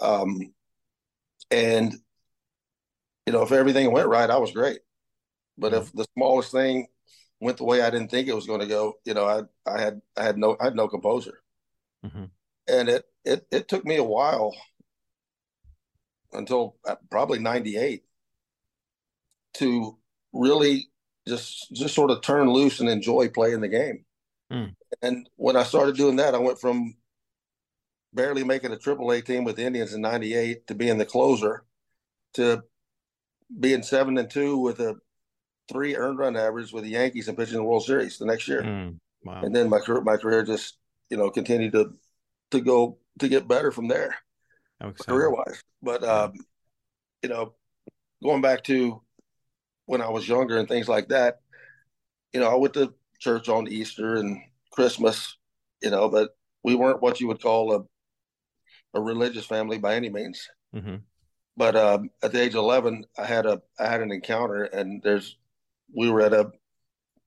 um, 0.00 0.52
and 1.50 1.94
you 3.26 3.32
know, 3.32 3.42
if 3.42 3.52
everything 3.52 3.90
went 3.92 4.08
right, 4.08 4.30
I 4.30 4.38
was 4.38 4.52
great. 4.52 4.80
But 5.58 5.74
if 5.74 5.92
the 5.92 6.06
smallest 6.14 6.52
thing 6.52 6.86
went 7.40 7.58
the 7.58 7.64
way 7.64 7.82
I 7.82 7.90
didn't 7.90 8.10
think 8.10 8.28
it 8.28 8.34
was 8.34 8.46
going 8.46 8.60
to 8.60 8.66
go, 8.66 8.94
you 9.04 9.14
know, 9.14 9.26
I 9.26 9.42
I 9.70 9.80
had 9.80 10.00
I 10.16 10.22
had 10.22 10.38
no 10.38 10.56
I 10.60 10.64
had 10.64 10.76
no 10.76 10.88
composure, 10.88 11.40
mm-hmm. 12.04 12.24
and 12.68 12.88
it 12.88 13.04
it 13.24 13.46
it 13.50 13.68
took 13.68 13.84
me 13.84 13.96
a 13.96 14.04
while 14.04 14.54
until 16.32 16.76
uh, 16.86 16.96
probably 17.10 17.38
'98 17.38 18.04
to 19.54 19.98
really 20.32 20.88
just 21.26 21.72
just 21.72 21.94
sort 21.94 22.10
of 22.10 22.22
turn 22.22 22.50
loose 22.50 22.80
and 22.80 22.88
enjoy 22.88 23.28
playing 23.28 23.60
the 23.60 23.68
game. 23.68 24.04
Mm. 24.52 24.74
And 25.00 25.28
when 25.36 25.56
I 25.56 25.62
started 25.62 25.96
doing 25.96 26.16
that, 26.16 26.34
I 26.34 26.38
went 26.38 26.60
from 26.60 26.94
barely 28.12 28.44
making 28.44 28.72
a 28.72 28.78
triple 28.78 29.10
A 29.10 29.22
team 29.22 29.44
with 29.44 29.56
the 29.56 29.64
Indians 29.64 29.94
in 29.94 30.00
'98 30.00 30.66
to 30.66 30.74
being 30.74 30.98
the 30.98 31.06
closer 31.06 31.64
to 32.34 32.62
being 33.58 33.82
seven 33.82 34.18
and 34.18 34.30
two 34.30 34.58
with 34.58 34.80
a 34.80 34.96
three 35.70 35.96
earned 35.96 36.18
run 36.18 36.36
average 36.36 36.72
with 36.72 36.84
the 36.84 36.90
Yankees 36.90 37.28
and 37.28 37.36
pitching 37.36 37.56
the 37.56 37.62
World 37.62 37.84
Series 37.84 38.18
the 38.18 38.26
next 38.26 38.48
year. 38.48 38.62
Mm, 38.62 38.98
wow. 39.24 39.42
And 39.42 39.54
then 39.54 39.68
my 39.68 39.78
career, 39.78 40.00
my 40.00 40.16
career 40.16 40.44
just 40.44 40.76
you 41.10 41.16
know 41.16 41.30
continued 41.30 41.72
to 41.72 41.92
to 42.50 42.60
go 42.60 42.98
to 43.20 43.28
get 43.28 43.48
better 43.48 43.70
from 43.70 43.88
there, 43.88 44.14
career 45.00 45.30
wise. 45.30 45.62
But 45.82 46.04
um, 46.04 46.32
you 47.22 47.28
know, 47.28 47.54
going 48.22 48.42
back 48.42 48.64
to 48.64 49.01
when 49.92 50.00
I 50.00 50.08
was 50.08 50.26
younger 50.26 50.56
and 50.56 50.66
things 50.66 50.88
like 50.88 51.08
that, 51.08 51.42
you 52.32 52.40
know, 52.40 52.50
I 52.50 52.54
went 52.54 52.72
to 52.74 52.94
church 53.20 53.50
on 53.50 53.68
Easter 53.68 54.16
and 54.16 54.40
Christmas, 54.70 55.36
you 55.82 55.90
know, 55.90 56.08
but 56.08 56.30
we 56.64 56.74
weren't 56.74 57.02
what 57.02 57.20
you 57.20 57.28
would 57.28 57.42
call 57.42 57.74
a 57.74 57.84
a 58.94 59.00
religious 59.02 59.44
family 59.44 59.76
by 59.76 59.94
any 59.94 60.08
means. 60.08 60.48
Mm-hmm. 60.74 60.96
But 61.58 61.76
um, 61.76 62.08
at 62.22 62.32
the 62.32 62.40
age 62.40 62.54
of 62.54 62.64
eleven, 62.64 63.04
I 63.18 63.26
had 63.26 63.44
a 63.44 63.60
I 63.78 63.86
had 63.86 64.00
an 64.00 64.10
encounter, 64.10 64.64
and 64.64 65.02
there's 65.02 65.36
we 65.94 66.10
were 66.10 66.22
at 66.22 66.32
a 66.32 66.50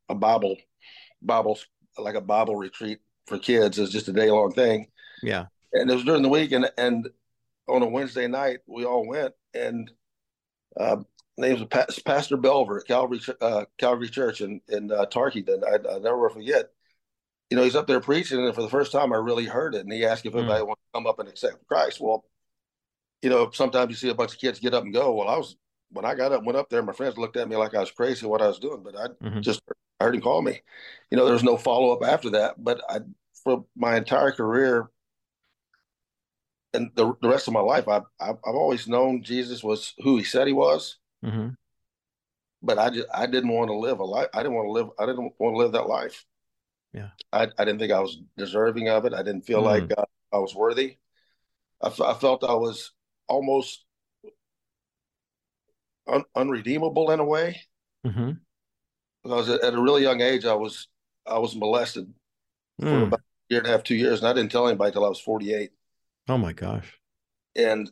a 0.10 0.16
Bible 0.16 0.58
Bible 1.22 1.60
like 2.00 2.16
a 2.16 2.22
Bible 2.22 2.56
retreat 2.56 2.98
for 3.28 3.38
kids. 3.38 3.78
It's 3.78 3.92
just 3.92 4.08
a 4.08 4.14
day 4.14 4.32
long 4.32 4.52
thing. 4.52 4.88
Yeah, 5.22 5.46
and 5.72 5.92
it 5.92 5.94
was 5.94 6.04
during 6.04 6.24
the 6.24 6.30
week, 6.30 6.52
and 6.52 6.72
and 6.80 7.08
on 7.68 7.84
a 7.84 7.88
Wednesday 7.88 8.28
night 8.28 8.62
we 8.66 8.86
all 8.86 9.08
went, 9.08 9.36
and 9.54 9.92
uh, 10.80 10.98
name's 11.38 11.64
Pastor 12.06 12.38
Belver 12.38 12.80
at 12.80 12.88
Calvary 12.88 13.20
uh, 13.42 13.66
Calvary 13.78 14.10
Church 14.10 14.42
in 14.42 14.62
in 14.68 14.92
uh, 14.92 15.06
Tarkington. 15.06 15.64
I, 15.64 15.96
I 15.96 16.00
never 16.00 16.30
forget. 16.30 16.72
You 17.50 17.58
know, 17.58 17.64
he's 17.64 17.76
up 17.76 17.88
there 17.88 18.00
preaching, 18.00 18.44
and 18.44 18.56
for 18.56 18.64
the 18.64 18.70
first 18.70 18.92
time, 18.92 19.14
I 19.14 19.18
really 19.18 19.46
heard 19.46 19.76
it. 19.76 19.82
And 19.82 19.94
he 19.94 20.06
asked 20.06 20.26
if 20.26 20.34
mm. 20.34 20.40
anybody 20.40 20.64
want 20.64 20.80
to 20.80 20.98
come 20.98 21.08
up 21.08 21.20
and 21.20 21.30
accept 21.30 21.68
Christ. 21.68 22.02
Well, 22.02 22.26
you 23.22 23.30
know, 23.30 23.52
sometimes 23.52 23.90
you 23.90 23.96
see 23.96 24.10
a 24.10 24.16
bunch 24.16 24.34
of 24.34 24.40
kids 24.40 24.60
get 24.60 24.74
up 24.74 24.84
and 24.84 24.94
go. 24.94 25.14
Well, 25.14 25.28
I 25.28 25.38
was 25.38 25.56
when 25.92 26.06
I 26.06 26.16
got 26.16 26.32
up, 26.32 26.44
went 26.44 26.58
up 26.58 26.70
there, 26.70 26.84
my 26.84 26.94
friends 26.94 27.18
looked 27.18 27.38
at 27.38 27.48
me 27.48 27.56
like 27.56 27.76
I 27.76 27.80
was 27.80 27.92
crazy 27.92 28.26
what 28.26 28.42
I 28.42 28.48
was 28.48 28.60
doing, 28.60 28.84
but 28.84 28.98
I 28.98 29.08
mm-hmm. 29.24 29.42
just 29.42 29.62
I 30.00 30.06
heard 30.06 30.16
him 30.16 30.22
call 30.22 30.42
me. 30.42 30.62
You 31.10 31.18
know, 31.18 31.26
there 31.26 31.34
was 31.34 31.44
no 31.44 31.58
follow 31.58 31.94
up 31.94 32.04
after 32.04 32.32
that. 32.32 32.56
But 32.58 32.82
I, 32.90 33.00
for 33.44 33.66
my 33.76 33.96
entire 33.96 34.32
career 34.32 34.90
and 36.74 36.92
the, 36.96 37.14
the 37.22 37.30
rest 37.30 37.48
of 37.48 37.54
my 37.54 37.62
life, 37.62 37.88
I've, 37.88 38.04
I've 38.20 38.38
always 38.44 38.88
known 38.88 39.24
Jesus 39.24 39.64
was 39.64 39.94
who 40.00 40.18
he 40.18 40.24
said 40.24 40.48
he 40.48 40.54
was. 40.54 40.98
Mm-hmm. 41.24 41.50
But 42.62 42.80
I 42.80 42.90
just 42.90 43.08
I 43.14 43.28
didn't 43.28 43.52
want 43.52 43.70
to 43.70 43.78
live 43.78 44.00
a 44.00 44.04
life. 44.04 44.28
I 44.34 44.40
didn't 44.40 44.56
want 44.56 44.68
to 44.68 44.72
live. 44.72 44.90
I 44.98 45.06
didn't 45.06 45.34
want 45.38 45.54
to 45.54 45.58
live 45.58 45.72
that 45.74 45.88
life. 45.88 46.26
Yeah. 46.94 47.10
I, 47.32 47.50
I 47.58 47.66
didn't 47.66 47.80
think 47.80 47.92
I 47.92 48.00
was 48.00 48.22
deserving 48.38 48.90
of 48.90 49.06
it. 49.06 49.14
I 49.14 49.22
didn't 49.22 49.46
feel 49.46 49.62
mm-hmm. 49.62 49.90
like 49.90 50.08
I 50.32 50.38
was 50.38 50.56
worthy. 50.56 50.98
I, 51.82 51.88
I 51.88 52.14
felt 52.14 52.44
I 52.44 52.54
was 52.54 52.92
almost 53.28 53.84
un- 56.08 56.24
unredeemable 56.36 57.12
in 57.12 57.20
a 57.20 57.26
way. 57.26 57.62
Mm-hmm. 58.06 58.32
Because 59.24 59.50
at 59.50 59.74
a 59.74 59.82
really 59.82 60.04
young 60.04 60.22
age, 60.22 60.46
I 60.46 60.54
was 60.54 60.88
I 61.26 61.40
was 61.40 61.56
molested 61.56 62.08
mm. 62.82 62.88
for 62.88 63.04
about 63.04 63.20
a 63.20 63.54
year 63.54 63.60
and 63.60 63.68
a 63.68 63.72
half, 63.72 63.84
two 63.84 63.96
years, 63.96 64.20
and 64.20 64.28
I 64.28 64.34
didn't 64.34 64.52
tell 64.52 64.68
anybody 64.68 64.90
until 64.90 65.06
I 65.06 65.10
was 65.10 65.20
forty 65.20 65.54
eight. 65.54 65.72
Oh 66.30 66.38
my 66.38 66.54
gosh! 66.54 67.00
And 67.56 67.92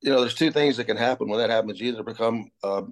you 0.00 0.10
know, 0.10 0.20
there's 0.20 0.34
two 0.34 0.50
things 0.50 0.76
that 0.76 0.84
can 0.84 0.96
happen 0.96 1.28
when 1.28 1.38
that 1.40 1.50
happens: 1.50 1.80
you 1.80 1.88
either 1.88 2.02
become 2.02 2.50
uh, 2.62 2.82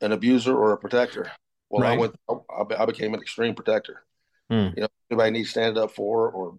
an 0.00 0.12
abuser 0.12 0.56
or 0.56 0.72
a 0.72 0.78
protector. 0.78 1.30
Well, 1.70 1.82
right. 1.82 1.94
I 1.94 1.96
went, 1.96 2.16
I, 2.28 2.82
I, 2.82 2.86
became 2.86 3.14
an 3.14 3.20
extreme 3.20 3.54
protector. 3.54 4.02
Mm. 4.50 4.74
You 4.74 4.82
know, 4.82 4.88
anybody 5.10 5.30
needs 5.32 5.48
to 5.48 5.52
stand 5.52 5.76
up 5.76 5.90
for, 5.90 6.30
or 6.30 6.56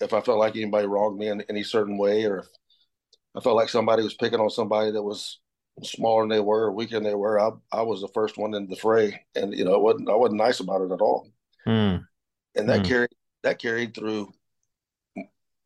if 0.00 0.12
I 0.12 0.20
felt 0.20 0.38
like 0.38 0.56
anybody 0.56 0.86
wronged 0.86 1.18
me 1.18 1.28
in 1.28 1.40
any 1.42 1.62
certain 1.62 1.96
way, 1.96 2.24
or 2.24 2.40
if 2.40 2.46
I 3.34 3.40
felt 3.40 3.56
like 3.56 3.68
somebody 3.68 4.02
was 4.02 4.14
picking 4.14 4.40
on 4.40 4.50
somebody 4.50 4.90
that 4.90 5.02
was 5.02 5.38
smaller 5.82 6.22
than 6.22 6.30
they 6.30 6.40
were, 6.40 6.70
weaker 6.72 6.96
than 6.96 7.04
they 7.04 7.14
were, 7.14 7.40
I 7.40 7.50
I 7.72 7.82
was 7.82 8.00
the 8.00 8.08
first 8.08 8.36
one 8.36 8.54
in 8.54 8.68
the 8.68 8.76
fray, 8.76 9.22
and 9.34 9.54
you 9.54 9.64
know, 9.64 9.74
it 9.74 9.80
wasn't 9.80 10.10
I 10.10 10.14
wasn't 10.14 10.38
nice 10.38 10.60
about 10.60 10.82
it 10.82 10.92
at 10.92 11.00
all. 11.00 11.28
Mm. 11.66 12.06
And 12.56 12.68
that 12.68 12.80
mm. 12.80 12.88
carried 12.88 13.14
that 13.42 13.58
carried 13.58 13.94
through 13.94 14.32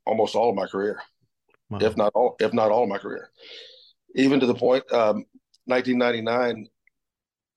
almost 0.07 0.37
all 0.37 0.51
of 0.51 0.57
my 0.57 0.67
career, 0.67 1.01
wow. 1.71 1.79
if 1.81 1.97
not 1.97 2.13
all 2.15 2.37
if 2.39 2.53
not 2.53 2.71
all 2.71 2.85
of 2.85 2.89
my 2.89 2.99
career, 2.99 3.31
even 4.15 4.41
to 4.41 4.47
the 4.47 4.55
point 4.55 4.85
um, 4.93 5.25
1999. 5.67 6.69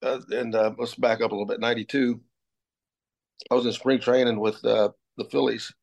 Uh, 0.03 0.19
and 0.31 0.55
uh, 0.55 0.71
let's 0.77 0.95
back 0.95 1.21
up 1.21 1.31
a 1.31 1.33
little 1.33 1.45
bit. 1.45 1.59
92, 1.59 2.21
I 3.49 3.55
was 3.55 3.65
in 3.65 3.71
spring 3.71 3.99
training 3.99 4.39
with 4.39 4.63
uh, 4.63 4.89
the 5.17 5.25
Phillies, 5.25 5.73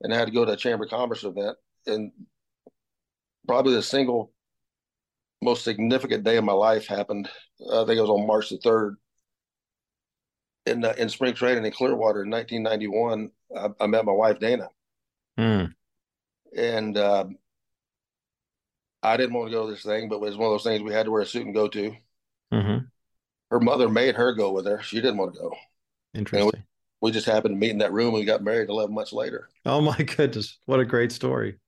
and 0.00 0.12
I 0.12 0.18
had 0.18 0.26
to 0.26 0.32
go 0.32 0.44
to 0.44 0.52
a 0.52 0.56
Chamber 0.56 0.84
of 0.84 0.90
Commerce 0.90 1.22
event, 1.24 1.56
and 1.86 2.10
probably 3.46 3.74
the 3.74 3.82
single 3.82 4.32
most 5.42 5.64
significant 5.64 6.24
day 6.24 6.36
of 6.36 6.44
my 6.44 6.52
life 6.52 6.86
happened. 6.86 7.28
I 7.72 7.84
think 7.84 7.98
it 7.98 8.00
was 8.00 8.10
on 8.10 8.26
March 8.26 8.50
the 8.50 8.58
third. 8.58 8.96
In 10.66 10.84
uh, 10.84 10.94
in 10.96 11.08
spring 11.08 11.34
training 11.34 11.64
in 11.64 11.72
Clearwater 11.72 12.22
in 12.22 12.30
1991, 12.30 13.30
I, 13.56 13.84
I 13.84 13.86
met 13.88 14.04
my 14.04 14.12
wife 14.12 14.38
Dana, 14.38 14.68
mm. 15.36 15.72
and 16.56 16.96
uh, 16.96 17.24
I 19.02 19.16
didn't 19.16 19.34
want 19.34 19.50
to 19.50 19.56
go 19.56 19.66
to 19.66 19.72
this 19.72 19.82
thing, 19.82 20.08
but 20.08 20.16
it 20.16 20.20
was 20.20 20.36
one 20.36 20.46
of 20.46 20.54
those 20.54 20.64
things 20.64 20.82
we 20.82 20.92
had 20.92 21.06
to 21.06 21.10
wear 21.10 21.22
a 21.22 21.26
suit 21.26 21.46
and 21.46 21.54
go 21.54 21.68
to. 21.68 21.96
Mm-hmm. 22.52 22.78
Her 23.50 23.60
mother 23.60 23.88
made 23.88 24.14
her 24.14 24.32
go 24.32 24.52
with 24.52 24.66
her. 24.66 24.80
She 24.82 24.96
didn't 24.96 25.16
want 25.16 25.34
to 25.34 25.40
go. 25.40 25.54
Interesting. 26.14 26.50
We, 26.54 27.08
we, 27.08 27.12
just 27.12 27.26
happened 27.26 27.54
to 27.54 27.58
meet 27.58 27.70
in 27.70 27.78
that 27.78 27.92
room 27.92 28.08
and 28.08 28.18
we 28.18 28.24
got 28.24 28.42
married 28.42 28.68
11 28.68 28.94
months 28.94 29.12
later. 29.12 29.48
Oh 29.66 29.80
my 29.80 29.96
goodness. 30.16 30.58
What 30.66 30.80
a 30.80 30.84
great 30.84 31.12
story 31.12 31.58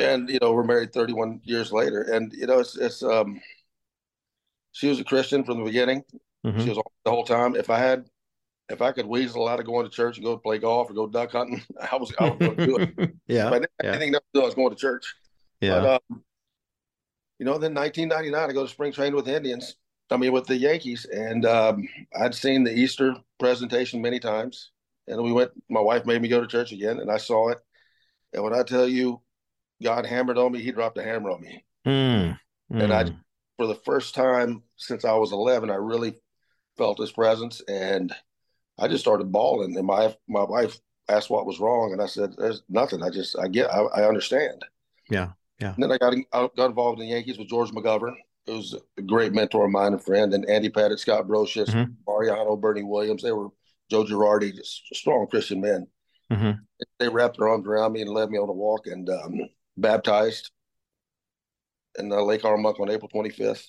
and 0.00 0.28
you 0.28 0.38
know 0.40 0.52
we're 0.52 0.64
married 0.64 0.92
31 0.92 1.40
years 1.44 1.72
later 1.72 2.02
and 2.02 2.32
you 2.32 2.46
know 2.46 2.58
it's 2.58 2.76
it's 2.76 3.02
um 3.02 3.40
she 4.72 4.88
was 4.88 5.00
a 5.00 5.04
christian 5.04 5.44
from 5.44 5.58
the 5.58 5.64
beginning 5.64 6.02
mm-hmm. 6.44 6.60
she 6.60 6.68
was 6.68 6.78
the 7.04 7.10
whole 7.10 7.24
time 7.24 7.56
if 7.56 7.70
i 7.70 7.78
had 7.78 8.04
if 8.68 8.82
i 8.82 8.92
could 8.92 9.06
weasel 9.06 9.48
out 9.48 9.60
of 9.60 9.66
going 9.66 9.84
to 9.84 9.90
church 9.90 10.16
and 10.16 10.24
go 10.24 10.36
play 10.36 10.58
golf 10.58 10.90
or 10.90 10.94
go 10.94 11.06
duck 11.06 11.32
hunting 11.32 11.62
i 11.92 11.96
was 11.96 12.12
i 12.18 12.28
was 12.28 12.38
going 12.38 12.56
to 12.56 12.66
do 12.66 12.76
it 12.76 13.14
yeah 13.26 13.50
but 13.50 13.70
yeah. 13.82 13.90
anything 13.90 14.14
else 14.14 14.24
i 14.34 14.38
was 14.38 14.54
going 14.54 14.70
to 14.70 14.76
church 14.76 15.14
yeah 15.60 15.80
but, 15.80 16.02
um, 16.10 16.22
you 17.38 17.44
know 17.44 17.58
then 17.58 17.74
1999 17.74 18.50
i 18.50 18.52
go 18.52 18.64
to 18.64 18.70
spring 18.70 18.92
training 18.92 19.14
with 19.14 19.28
indians 19.28 19.76
i 20.10 20.16
mean 20.16 20.32
with 20.32 20.46
the 20.46 20.56
yankees 20.56 21.04
and 21.06 21.44
um, 21.44 21.86
i'd 22.20 22.34
seen 22.34 22.64
the 22.64 22.72
easter 22.72 23.14
presentation 23.38 24.00
many 24.00 24.18
times 24.18 24.70
and 25.08 25.22
we 25.22 25.32
went 25.32 25.50
my 25.68 25.80
wife 25.80 26.06
made 26.06 26.20
me 26.22 26.28
go 26.28 26.40
to 26.40 26.46
church 26.46 26.72
again 26.72 26.98
and 27.00 27.10
i 27.10 27.16
saw 27.16 27.50
it 27.50 27.58
and 28.32 28.42
when 28.42 28.54
i 28.54 28.62
tell 28.62 28.88
you 28.88 29.20
God 29.82 30.06
hammered 30.06 30.38
on 30.38 30.52
me, 30.52 30.62
he 30.62 30.72
dropped 30.72 30.98
a 30.98 31.02
hammer 31.02 31.30
on 31.30 31.40
me. 31.40 31.64
Mm, 31.86 32.38
mm. 32.72 32.82
And 32.82 32.92
I, 32.92 33.04
hmm. 33.04 33.16
for 33.56 33.66
the 33.66 33.74
first 33.74 34.14
time 34.14 34.62
since 34.76 35.04
I 35.04 35.14
was 35.14 35.32
11, 35.32 35.70
I 35.70 35.74
really 35.74 36.14
felt 36.76 36.98
his 36.98 37.12
presence 37.12 37.62
and 37.68 38.14
I 38.78 38.88
just 38.88 39.02
started 39.02 39.32
bawling. 39.32 39.76
And 39.76 39.86
my, 39.86 40.14
my 40.28 40.44
wife 40.44 40.78
asked 41.08 41.30
what 41.30 41.46
was 41.46 41.60
wrong. 41.60 41.92
And 41.92 42.02
I 42.02 42.06
said, 42.06 42.34
there's 42.36 42.62
nothing. 42.68 43.02
I 43.02 43.10
just, 43.10 43.38
I 43.38 43.48
get, 43.48 43.72
I, 43.72 43.82
I 43.82 44.08
understand. 44.08 44.64
Yeah. 45.10 45.32
Yeah. 45.60 45.74
And 45.74 45.82
then 45.82 45.92
I 45.92 45.98
got, 45.98 46.14
I 46.32 46.48
got 46.56 46.66
involved 46.66 47.00
in 47.00 47.06
the 47.06 47.14
Yankees 47.14 47.38
with 47.38 47.48
George 47.48 47.70
McGovern. 47.70 48.14
Was 48.46 48.76
a 48.96 49.02
great 49.02 49.32
mentor 49.32 49.64
of 49.64 49.72
mine 49.72 49.92
and 49.92 50.02
friend. 50.02 50.32
And 50.32 50.48
Andy 50.48 50.70
Pettitte, 50.70 51.00
Scott 51.00 51.26
Brosius, 51.26 51.68
mm-hmm. 51.68 51.92
Mariano, 52.06 52.56
Bernie 52.56 52.84
Williams. 52.84 53.22
They 53.22 53.32
were 53.32 53.48
Joe 53.90 54.04
Girardi, 54.04 54.54
just 54.54 54.82
strong 54.94 55.26
Christian 55.26 55.60
men. 55.60 55.88
Mm-hmm. 56.30 56.52
They 57.00 57.08
wrapped 57.08 57.38
their 57.38 57.48
arms 57.48 57.66
around 57.66 57.92
me 57.92 58.02
and 58.02 58.10
led 58.10 58.30
me 58.30 58.38
on 58.38 58.48
a 58.48 58.52
walk. 58.52 58.86
And 58.86 59.08
um, 59.08 59.40
baptized 59.76 60.50
in 61.98 62.12
uh, 62.12 62.22
Lake 62.22 62.42
Armuck 62.42 62.80
on 62.80 62.90
April 62.90 63.10
25th. 63.12 63.66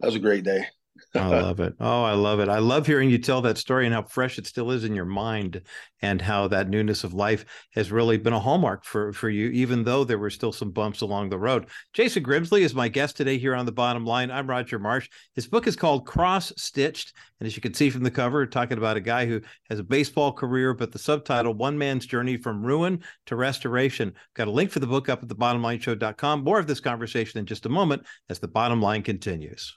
That 0.00 0.06
was 0.06 0.14
a 0.14 0.20
great 0.20 0.44
day. 0.44 0.66
I 1.14 1.26
love 1.28 1.60
it. 1.60 1.74
Oh, 1.80 2.02
I 2.02 2.12
love 2.12 2.40
it. 2.40 2.48
I 2.48 2.58
love 2.58 2.86
hearing 2.86 3.10
you 3.10 3.18
tell 3.18 3.42
that 3.42 3.58
story 3.58 3.86
and 3.86 3.94
how 3.94 4.02
fresh 4.02 4.38
it 4.38 4.46
still 4.46 4.70
is 4.70 4.84
in 4.84 4.94
your 4.94 5.04
mind 5.04 5.62
and 6.02 6.22
how 6.22 6.48
that 6.48 6.68
newness 6.68 7.04
of 7.04 7.14
life 7.14 7.44
has 7.74 7.90
really 7.90 8.16
been 8.18 8.32
a 8.32 8.40
hallmark 8.40 8.84
for, 8.84 9.12
for 9.12 9.28
you, 9.28 9.48
even 9.48 9.84
though 9.84 10.04
there 10.04 10.18
were 10.18 10.30
still 10.30 10.52
some 10.52 10.70
bumps 10.70 11.00
along 11.00 11.28
the 11.28 11.38
road. 11.38 11.66
Jason 11.92 12.22
Grimsley 12.22 12.60
is 12.60 12.74
my 12.74 12.88
guest 12.88 13.16
today 13.16 13.38
here 13.38 13.54
on 13.54 13.66
The 13.66 13.72
Bottom 13.72 14.04
Line. 14.04 14.30
I'm 14.30 14.48
Roger 14.48 14.78
Marsh. 14.78 15.08
His 15.34 15.46
book 15.46 15.66
is 15.66 15.76
called 15.76 16.06
Cross 16.06 16.52
Stitched. 16.56 17.12
And 17.40 17.46
as 17.46 17.56
you 17.56 17.62
can 17.62 17.74
see 17.74 17.90
from 17.90 18.02
the 18.02 18.10
cover, 18.10 18.46
talking 18.46 18.78
about 18.78 18.96
a 18.96 19.00
guy 19.00 19.26
who 19.26 19.40
has 19.68 19.78
a 19.78 19.84
baseball 19.84 20.32
career, 20.32 20.74
but 20.74 20.92
the 20.92 20.98
subtitle, 20.98 21.54
One 21.54 21.78
Man's 21.78 22.06
Journey 22.06 22.36
from 22.36 22.64
Ruin 22.64 23.02
to 23.26 23.36
Restoration. 23.36 24.14
Got 24.34 24.48
a 24.48 24.52
link 24.52 24.70
for 24.70 24.80
the 24.80 24.86
book 24.86 25.08
up 25.08 25.22
at 25.22 25.28
thebottomlineshow.com. 25.28 26.44
More 26.44 26.58
of 26.58 26.66
this 26.66 26.80
conversation 26.80 27.38
in 27.38 27.46
just 27.46 27.66
a 27.66 27.70
moment 27.70 28.04
as 28.28 28.38
The 28.38 28.48
Bottom 28.48 28.82
Line 28.82 29.02
continues. 29.02 29.76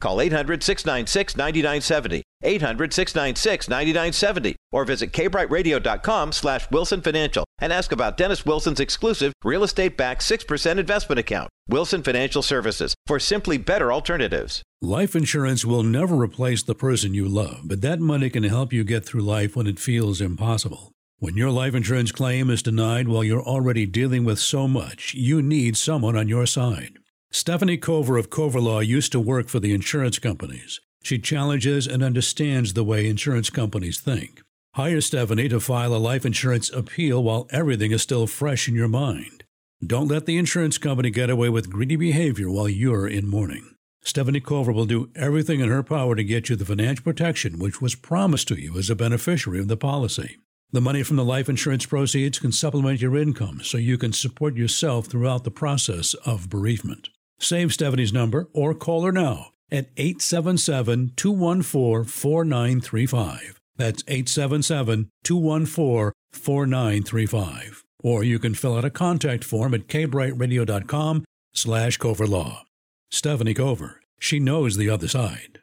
Call 0.00 0.20
800 0.20 0.62
696 0.62 1.36
9970, 1.36 2.22
800 2.42 2.92
696 2.92 3.68
9970, 3.68 4.56
or 4.72 4.84
visit 4.84 5.12
kbriteradio.com 5.12 6.32
slash 6.32 6.70
Wilson 6.70 7.00
Financial 7.00 7.44
and 7.60 7.72
ask 7.72 7.92
about 7.92 8.16
Dennis 8.16 8.46
Wilson's 8.46 8.80
exclusive 8.80 9.32
real 9.44 9.64
estate 9.64 9.96
backed 9.96 10.22
6% 10.22 10.78
investment 10.78 11.18
account. 11.18 11.48
Wilson 11.68 12.02
Financial 12.02 12.42
Services 12.42 12.94
for 13.06 13.18
simply 13.18 13.58
better 13.58 13.92
alternatives. 13.92 14.62
Life 14.80 15.16
insurance 15.16 15.64
will 15.64 15.82
never 15.82 16.14
replace 16.14 16.62
the 16.62 16.74
person 16.74 17.12
you 17.12 17.28
love, 17.28 17.62
but 17.64 17.80
that 17.82 18.00
money 18.00 18.30
can 18.30 18.44
help 18.44 18.72
you 18.72 18.84
get 18.84 19.04
through 19.04 19.22
life 19.22 19.56
when 19.56 19.66
it 19.66 19.80
feels 19.80 20.20
impossible. 20.20 20.92
When 21.18 21.36
your 21.36 21.50
life 21.50 21.74
insurance 21.74 22.12
claim 22.12 22.48
is 22.48 22.62
denied 22.62 23.08
while 23.08 23.24
you're 23.24 23.42
already 23.42 23.86
dealing 23.86 24.24
with 24.24 24.38
so 24.38 24.68
much, 24.68 25.14
you 25.14 25.42
need 25.42 25.76
someone 25.76 26.16
on 26.16 26.28
your 26.28 26.46
side. 26.46 26.98
Stephanie 27.30 27.76
Cover 27.76 28.16
of 28.16 28.30
Cover 28.30 28.60
Law 28.60 28.80
used 28.80 29.12
to 29.12 29.20
work 29.20 29.48
for 29.48 29.60
the 29.60 29.74
insurance 29.74 30.18
companies. 30.18 30.80
She 31.02 31.18
challenges 31.18 31.86
and 31.86 32.02
understands 32.02 32.72
the 32.72 32.82
way 32.82 33.08
insurance 33.08 33.50
companies 33.50 34.00
think. 34.00 34.42
Hire 34.74 35.00
Stephanie 35.02 35.48
to 35.50 35.60
file 35.60 35.94
a 35.94 35.98
life 35.98 36.24
insurance 36.24 36.70
appeal 36.70 37.22
while 37.22 37.46
everything 37.50 37.92
is 37.92 38.02
still 38.02 38.26
fresh 38.26 38.66
in 38.66 38.74
your 38.74 38.88
mind. 38.88 39.44
Don't 39.86 40.08
let 40.08 40.24
the 40.24 40.38
insurance 40.38 40.78
company 40.78 41.10
get 41.10 41.30
away 41.30 41.48
with 41.50 41.70
greedy 41.70 41.96
behavior 41.96 42.50
while 42.50 42.68
you're 42.68 43.06
in 43.06 43.28
mourning. 43.28 43.74
Stephanie 44.02 44.40
Cover 44.40 44.72
will 44.72 44.86
do 44.86 45.10
everything 45.14 45.60
in 45.60 45.68
her 45.68 45.82
power 45.82 46.16
to 46.16 46.24
get 46.24 46.48
you 46.48 46.56
the 46.56 46.64
financial 46.64 47.04
protection 47.04 47.58
which 47.58 47.80
was 47.80 47.94
promised 47.94 48.48
to 48.48 48.60
you 48.60 48.76
as 48.78 48.88
a 48.88 48.96
beneficiary 48.96 49.60
of 49.60 49.68
the 49.68 49.76
policy. 49.76 50.38
The 50.72 50.80
money 50.80 51.02
from 51.02 51.16
the 51.16 51.24
life 51.24 51.48
insurance 51.48 51.84
proceeds 51.84 52.38
can 52.38 52.52
supplement 52.52 53.02
your 53.02 53.16
income 53.16 53.60
so 53.62 53.78
you 53.78 53.98
can 53.98 54.12
support 54.12 54.56
yourself 54.56 55.06
throughout 55.06 55.44
the 55.44 55.50
process 55.50 56.14
of 56.26 56.50
bereavement. 56.50 57.10
Save 57.38 57.72
Stephanie's 57.72 58.12
number 58.12 58.48
or 58.52 58.74
call 58.74 59.02
her 59.02 59.12
now 59.12 59.52
at 59.70 59.90
877 59.96 61.12
214 61.16 62.04
4935. 62.04 63.60
That's 63.76 64.02
877 64.08 65.10
214 65.24 66.12
4935. 66.32 67.84
Or 68.02 68.22
you 68.22 68.38
can 68.38 68.54
fill 68.54 68.76
out 68.76 68.84
a 68.84 68.90
contact 68.90 69.44
form 69.44 69.74
at 69.74 69.88
kbriteradio.com 69.88 71.24
slash 71.52 71.98
coverlaw. 71.98 72.62
Stephanie 73.10 73.54
Cover. 73.54 74.00
She 74.20 74.40
knows 74.40 74.76
the 74.76 74.90
other 74.90 75.08
side. 75.08 75.60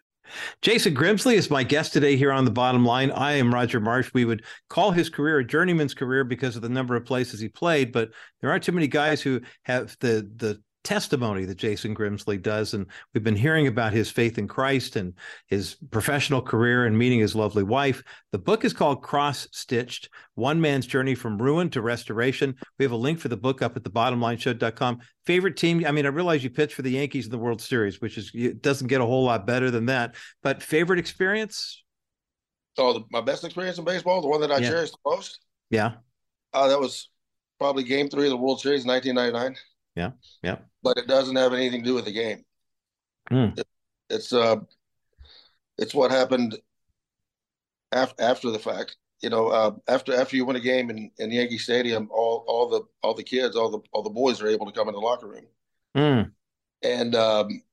Jason 0.62 0.96
Grimsley 0.96 1.36
is 1.36 1.50
my 1.50 1.64
guest 1.64 1.94
today 1.94 2.18
here 2.18 2.32
on 2.32 2.46
the 2.46 2.52
bottom 2.52 2.86
line. 2.86 3.12
I 3.12 3.34
am 3.34 3.54
Roger 3.54 3.80
Marsh. 3.80 4.12
We 4.14 4.26
would 4.26 4.44
call 4.70 4.92
his 4.92 5.10
career 5.10 5.40
a 5.40 5.46
journeyman's 5.46 5.94
career 5.94 6.24
because 6.24 6.56
of 6.56 6.62
the 6.62 6.70
number 6.70 6.96
of 6.96 7.06
places 7.06 7.40
he 7.40 7.48
played, 7.48 7.92
but 7.92 8.10
there 8.42 8.50
aren't 8.50 8.64
too 8.64 8.72
many 8.72 8.88
guys 8.88 9.22
who 9.22 9.42
have 9.64 9.96
the 10.00 10.30
the 10.36 10.62
testimony 10.86 11.44
that 11.46 11.58
Jason 11.58 11.94
Grimsley 11.94 12.42
does. 12.42 12.74
And 12.74 12.86
we've 13.14 13.24
been 13.24 13.36
hearing 13.36 13.68
about 13.68 13.92
his 13.92 14.10
faith 14.10 14.38
in 14.38 14.48
Christ 14.48 14.96
and 14.96 15.14
his 15.48 15.76
professional 15.92 16.42
career 16.42 16.86
and 16.86 16.98
meeting 16.98 17.20
his 17.20 17.36
lovely 17.36 17.64
wife. 17.64 18.02
The 18.32 18.40
book 18.40 18.64
is 18.64 18.72
called 18.72 19.02
Cross 19.02 19.50
Stitched 19.52 20.10
One 20.36 20.62
Man's 20.62 20.88
Journey 20.88 21.16
from 21.16 21.42
Ruin 21.42 21.70
to 21.72 21.82
Restoration. 21.82 22.56
We 22.80 22.86
have 22.86 22.94
a 22.94 22.98
link 22.98 23.20
for 23.20 23.28
the 23.28 23.36
book 23.36 23.62
up 23.62 23.76
at 23.76 23.84
the 23.84 23.90
bottomlineshow.com. 23.90 25.00
Favorite 25.26 25.58
team? 25.58 25.84
I 25.86 25.92
mean, 25.92 26.06
I 26.06 26.10
realize 26.10 26.44
you 26.44 26.50
pitched 26.50 26.76
for 26.76 26.84
the 26.84 26.92
Yankees 26.92 27.26
in 27.26 27.32
the 27.32 27.38
World 27.38 27.62
Series, 27.62 28.00
which 28.00 28.18
is 28.18 28.32
it 28.34 28.62
doesn't 28.62 28.88
get 28.88 29.02
a 29.02 29.06
whole 29.06 29.26
lot 29.26 29.46
better 29.46 29.72
than 29.72 29.88
that. 29.88 30.16
But 30.44 30.64
favorite 30.64 31.00
experience? 31.00 31.84
Oh, 32.78 32.94
the, 32.94 33.02
my 33.12 33.22
best 33.22 33.44
experience 33.44 33.78
in 33.78 33.86
baseball, 33.86 34.22
the 34.22 34.28
one 34.28 34.42
that 34.42 34.52
I 34.52 34.60
yeah. 34.60 34.70
cherish 34.70 34.92
the 34.92 34.98
most? 35.06 35.40
Yeah. 35.70 35.94
Uh, 36.54 36.68
that 36.68 36.80
was 36.80 37.10
probably 37.58 37.84
game 37.84 38.10
three 38.10 38.26
of 38.26 38.32
the 38.32 38.38
World 38.38 38.62
Series, 38.62 38.86
1999. 38.86 39.58
Yeah. 39.96 40.12
Yeah 40.44 40.58
but 40.86 41.00
it 41.00 41.08
doesn't 41.08 41.36
have 41.36 41.52
anything 41.52 41.82
to 41.82 41.90
do 41.90 41.96
with 41.96 42.06
the 42.06 42.12
game. 42.12 42.46
Mm. 43.32 43.58
It, 43.58 43.68
it's 44.12 44.32
uh, 44.32 44.58
it's 45.80 45.96
what 45.96 46.12
happened 46.12 46.56
after 47.92 48.24
after 48.24 48.52
the 48.52 48.60
fact. 48.60 48.96
You 49.22 49.32
know, 49.32 49.48
uh, 49.48 49.72
after 49.88 50.14
after 50.14 50.36
you 50.36 50.46
win 50.46 50.58
a 50.58 50.62
game 50.62 50.92
in, 50.92 51.10
in 51.18 51.32
Yankee 51.32 51.58
Stadium, 51.58 52.08
all 52.12 52.46
all 52.48 52.70
the 52.70 52.82
all 53.02 53.16
the 53.16 53.24
kids, 53.24 53.56
all 53.56 53.72
the 53.72 53.80
all 53.92 54.04
the 54.04 54.12
boys 54.12 54.42
are 54.42 54.48
able 54.48 54.68
to 54.68 54.72
come 54.72 54.88
in 54.88 54.94
the 54.94 55.00
locker 55.00 55.28
room, 55.28 55.48
mm. 55.98 56.32
and 56.84 57.16
um, 57.16 57.64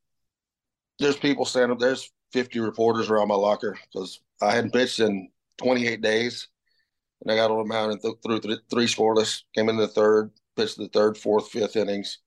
there's 0.99 1.19
people 1.19 1.45
standing. 1.45 1.73
Up, 1.73 1.79
there's 1.79 2.11
50 2.33 2.61
reporters 2.61 3.11
around 3.11 3.29
my 3.29 3.35
locker 3.35 3.79
because 3.93 4.21
I 4.41 4.55
hadn't 4.55 4.73
pitched 4.73 5.01
in 5.01 5.29
28 5.59 6.01
days, 6.01 6.49
and 7.21 7.31
I 7.31 7.37
got 7.37 7.51
on 7.51 7.59
the 7.59 7.65
mound 7.65 7.93
and 7.93 8.01
th- 8.01 8.15
threw 8.25 8.41
th- 8.41 8.61
three 8.71 8.87
scoreless. 8.87 9.43
Came 9.55 9.69
in 9.69 9.77
the 9.77 9.87
third, 9.87 10.31
pitched 10.57 10.79
the 10.79 10.89
third, 10.89 11.17
fourth, 11.17 11.49
fifth 11.49 11.77
innings 11.77 12.19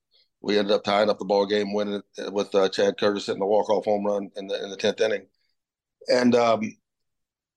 we 0.46 0.60
ended 0.60 0.74
up 0.74 0.84
tying 0.84 1.10
up 1.10 1.18
the 1.18 1.26
ball 1.26 1.48
game, 1.48 1.74
winning 1.74 2.04
it 2.18 2.32
with 2.32 2.54
uh, 2.54 2.70
Chad 2.70 3.00
Curtis 3.00 3.26
hitting 3.26 3.40
the 3.40 3.48
walk 3.48 3.68
off 3.68 3.86
home 3.86 4.06
run 4.06 4.30
in 4.36 4.46
the 4.46 4.64
in 4.64 4.70
the 4.70 4.78
tenth 4.78 5.02
inning. 5.02 5.26
And 6.08 6.36
um, 6.36 6.78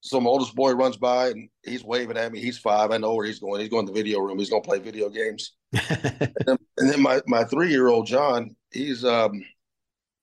so 0.01 0.19
my 0.19 0.31
oldest 0.31 0.55
boy 0.55 0.73
runs 0.73 0.97
by 0.97 1.29
and 1.29 1.51
he's 1.63 1.85
waving 1.85 2.17
at 2.17 2.33
me. 2.33 2.41
He's 2.41 2.57
five. 2.57 2.91
I 2.91 2.97
know 2.97 3.15
where 3.15 3.27
he's 3.27 3.41
going. 3.41 3.61
He's 3.61 3.69
going 3.69 3.87
to 3.87 3.93
the 3.93 3.99
video 3.99 4.21
room. 4.21 4.39
He's 4.39 4.49
going 4.49 4.63
to 4.63 4.69
play 4.69 4.79
video 4.79 5.11
games. 5.11 5.53
and, 5.73 6.33
then, 6.47 6.57
and, 6.79 6.91
then, 6.91 7.03
my 7.03 7.21
my 7.27 7.45
three 7.45 7.71
year 7.71 7.89
old 7.89 8.07
John, 8.07 8.57
he's 8.71 9.05
um, 9.05 9.45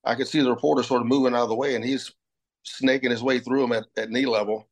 I 0.04 0.16
could 0.16 0.28
see 0.28 0.42
the 0.42 0.50
reporter 0.50 0.82
sort 0.82 1.02
of 1.02 1.08
moving 1.08 1.36
out 1.36 1.44
of 1.44 1.50
the 1.50 1.56
way, 1.56 1.76
and 1.76 1.86
he's 1.86 2.12
snaking 2.64 3.12
his 3.12 3.22
way 3.22 3.38
through 3.40 3.64
him 3.64 3.74
at, 3.74 3.86
at 3.96 4.10
knee 4.10 4.26
level. 4.26 4.68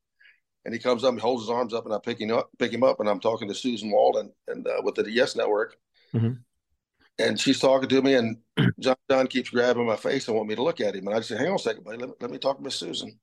And 0.65 0.73
he 0.73 0.79
comes 0.79 1.03
up, 1.03 1.11
and 1.11 1.19
holds 1.19 1.43
his 1.43 1.49
arms 1.49 1.73
up, 1.73 1.85
and 1.85 1.93
I 1.93 1.99
pick 1.99 2.21
him 2.21 2.31
up, 2.31 2.49
pick 2.57 2.71
him 2.71 2.83
up, 2.83 2.99
and 2.99 3.09
I'm 3.09 3.19
talking 3.19 3.49
to 3.49 3.55
Susan 3.55 3.91
Waldman 3.91 4.31
and 4.47 4.65
uh, 4.65 4.81
with 4.83 4.95
the 4.95 5.09
Yes 5.11 5.35
Network. 5.35 5.75
Mm-hmm 6.13 6.33
and 7.19 7.39
she's 7.39 7.59
talking 7.59 7.89
to 7.89 8.01
me, 8.01 8.15
and 8.15 8.37
John 8.79 8.95
John 9.09 9.27
keeps 9.27 9.49
grabbing 9.49 9.85
my 9.85 9.95
face 9.95 10.27
and 10.27 10.35
want 10.35 10.49
me 10.49 10.55
to 10.55 10.63
look 10.63 10.81
at 10.81 10.95
him. 10.95 11.07
And 11.07 11.15
I 11.15 11.19
just 11.19 11.29
say, 11.29 11.37
"Hang 11.37 11.49
on 11.49 11.55
a 11.55 11.59
second, 11.59 11.83
buddy. 11.83 11.97
Let 11.97 12.09
me, 12.09 12.15
let 12.19 12.31
me 12.31 12.37
talk 12.37 12.57
to 12.57 12.63
Miss 12.63 12.75
Susan." 12.75 13.19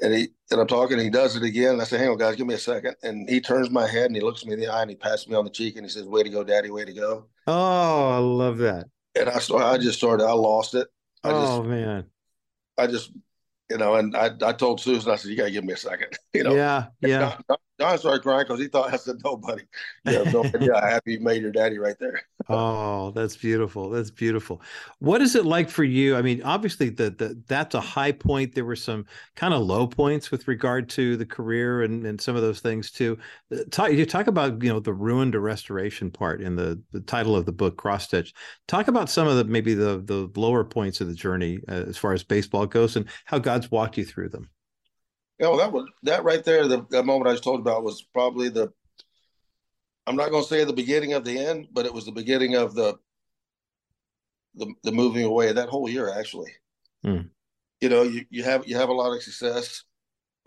And 0.00 0.12
he 0.12 0.28
and 0.50 0.60
I'm 0.60 0.66
talking, 0.66 0.94
and 0.94 1.04
he 1.04 1.10
does 1.10 1.36
it 1.36 1.42
again. 1.42 1.74
And 1.74 1.80
I 1.80 1.84
say, 1.84 1.98
"Hang 1.98 2.08
on, 2.08 2.18
guys, 2.18 2.36
give 2.36 2.46
me 2.46 2.54
a 2.54 2.58
second. 2.58 2.96
And 3.02 3.28
he 3.28 3.40
turns 3.40 3.70
my 3.70 3.86
head 3.86 4.06
and 4.06 4.16
he 4.16 4.22
looks 4.22 4.44
me 4.44 4.54
in 4.54 4.60
the 4.60 4.68
eye 4.68 4.82
and 4.82 4.90
he 4.90 4.96
pats 4.96 5.28
me 5.28 5.36
on 5.36 5.44
the 5.44 5.50
cheek 5.50 5.76
and 5.76 5.84
he 5.84 5.90
says, 5.90 6.04
"Way 6.04 6.24
to 6.24 6.30
go, 6.30 6.42
Daddy. 6.42 6.70
Way 6.70 6.84
to 6.84 6.92
go." 6.92 7.28
Oh, 7.46 8.08
I 8.10 8.18
love 8.18 8.58
that. 8.58 8.86
And 9.14 9.28
I 9.28 9.38
started. 9.38 9.66
I 9.66 9.78
just 9.78 9.98
started. 9.98 10.24
I 10.24 10.32
lost 10.32 10.74
it. 10.74 10.88
I 11.22 11.30
oh 11.30 11.58
just, 11.58 11.68
man. 11.68 12.04
I 12.76 12.86
just, 12.88 13.12
you 13.70 13.78
know, 13.78 13.94
and 13.94 14.16
I 14.16 14.30
I 14.42 14.52
told 14.52 14.80
Susan, 14.80 15.12
I 15.12 15.16
said, 15.16 15.30
"You 15.30 15.36
got 15.36 15.44
to 15.44 15.50
give 15.50 15.64
me 15.64 15.72
a 15.72 15.76
second. 15.76 16.18
You 16.34 16.44
know. 16.44 16.54
Yeah. 16.54 16.86
Yeah. 17.00 17.38
John 17.80 17.98
started 17.98 18.22
crying 18.22 18.44
because 18.46 18.60
he 18.60 18.68
thought 18.68 18.92
I 18.92 18.96
said 18.96 19.16
nobody. 19.24 19.64
Yeah, 20.04 20.22
no 20.30 20.44
idea 20.44 20.74
how 20.74 20.86
happy 20.86 21.14
you 21.14 21.20
made 21.20 21.42
your 21.42 21.50
daddy 21.50 21.78
right 21.78 21.96
there. 21.98 22.22
oh, 22.48 23.10
that's 23.10 23.36
beautiful. 23.36 23.90
That's 23.90 24.12
beautiful. 24.12 24.62
What 25.00 25.20
is 25.20 25.34
it 25.34 25.44
like 25.44 25.68
for 25.68 25.82
you? 25.82 26.16
I 26.16 26.22
mean, 26.22 26.42
obviously, 26.42 26.90
the, 26.90 27.10
the 27.10 27.42
that's 27.48 27.74
a 27.74 27.80
high 27.80 28.12
point. 28.12 28.54
There 28.54 28.64
were 28.64 28.76
some 28.76 29.06
kind 29.34 29.52
of 29.52 29.62
low 29.62 29.88
points 29.88 30.30
with 30.30 30.46
regard 30.46 30.88
to 30.90 31.16
the 31.16 31.26
career 31.26 31.82
and, 31.82 32.06
and 32.06 32.20
some 32.20 32.36
of 32.36 32.42
those 32.42 32.60
things 32.60 32.92
too. 32.92 33.18
Uh, 33.52 33.58
talk, 33.72 33.90
you 33.90 34.06
talk 34.06 34.28
about 34.28 34.62
you 34.62 34.72
know 34.72 34.78
the 34.78 34.94
ruin 34.94 35.32
to 35.32 35.40
restoration 35.40 36.12
part 36.12 36.40
in 36.40 36.54
the 36.54 36.80
the 36.92 37.00
title 37.00 37.34
of 37.34 37.44
the 37.44 37.52
book, 37.52 37.76
Cross 37.76 38.04
Stitch. 38.04 38.34
Talk 38.68 38.86
about 38.86 39.10
some 39.10 39.26
of 39.26 39.36
the 39.36 39.44
maybe 39.44 39.74
the 39.74 40.00
the 40.04 40.30
lower 40.38 40.62
points 40.62 41.00
of 41.00 41.08
the 41.08 41.14
journey 41.14 41.58
uh, 41.68 41.84
as 41.88 41.96
far 41.96 42.12
as 42.12 42.22
baseball 42.22 42.66
goes 42.66 42.94
and 42.94 43.06
how 43.24 43.38
God's 43.38 43.70
walked 43.70 43.98
you 43.98 44.04
through 44.04 44.28
them. 44.28 44.48
Yeah, 45.38 45.48
well, 45.48 45.58
that 45.58 45.72
was 45.72 45.88
that 46.04 46.24
right 46.24 46.44
there. 46.44 46.68
The 46.68 46.86
that 46.90 47.06
moment 47.06 47.28
I 47.28 47.32
just 47.32 47.44
told 47.44 47.60
about 47.60 47.82
was 47.82 48.02
probably 48.12 48.48
the. 48.48 48.72
I'm 50.06 50.16
not 50.16 50.30
going 50.30 50.42
to 50.42 50.48
say 50.48 50.64
the 50.64 50.72
beginning 50.72 51.14
of 51.14 51.24
the 51.24 51.38
end, 51.38 51.68
but 51.72 51.86
it 51.86 51.94
was 51.94 52.04
the 52.04 52.12
beginning 52.12 52.54
of 52.54 52.74
the. 52.74 52.96
The 54.56 54.72
the 54.84 54.92
moving 54.92 55.24
away 55.24 55.52
that 55.52 55.68
whole 55.68 55.88
year 55.88 56.16
actually. 56.16 56.52
Mm. 57.04 57.30
You 57.80 57.88
know, 57.88 58.02
you, 58.02 58.24
you 58.30 58.44
have 58.44 58.68
you 58.68 58.76
have 58.76 58.88
a 58.88 58.94
lot 58.94 59.14
of 59.14 59.22
success. 59.22 59.82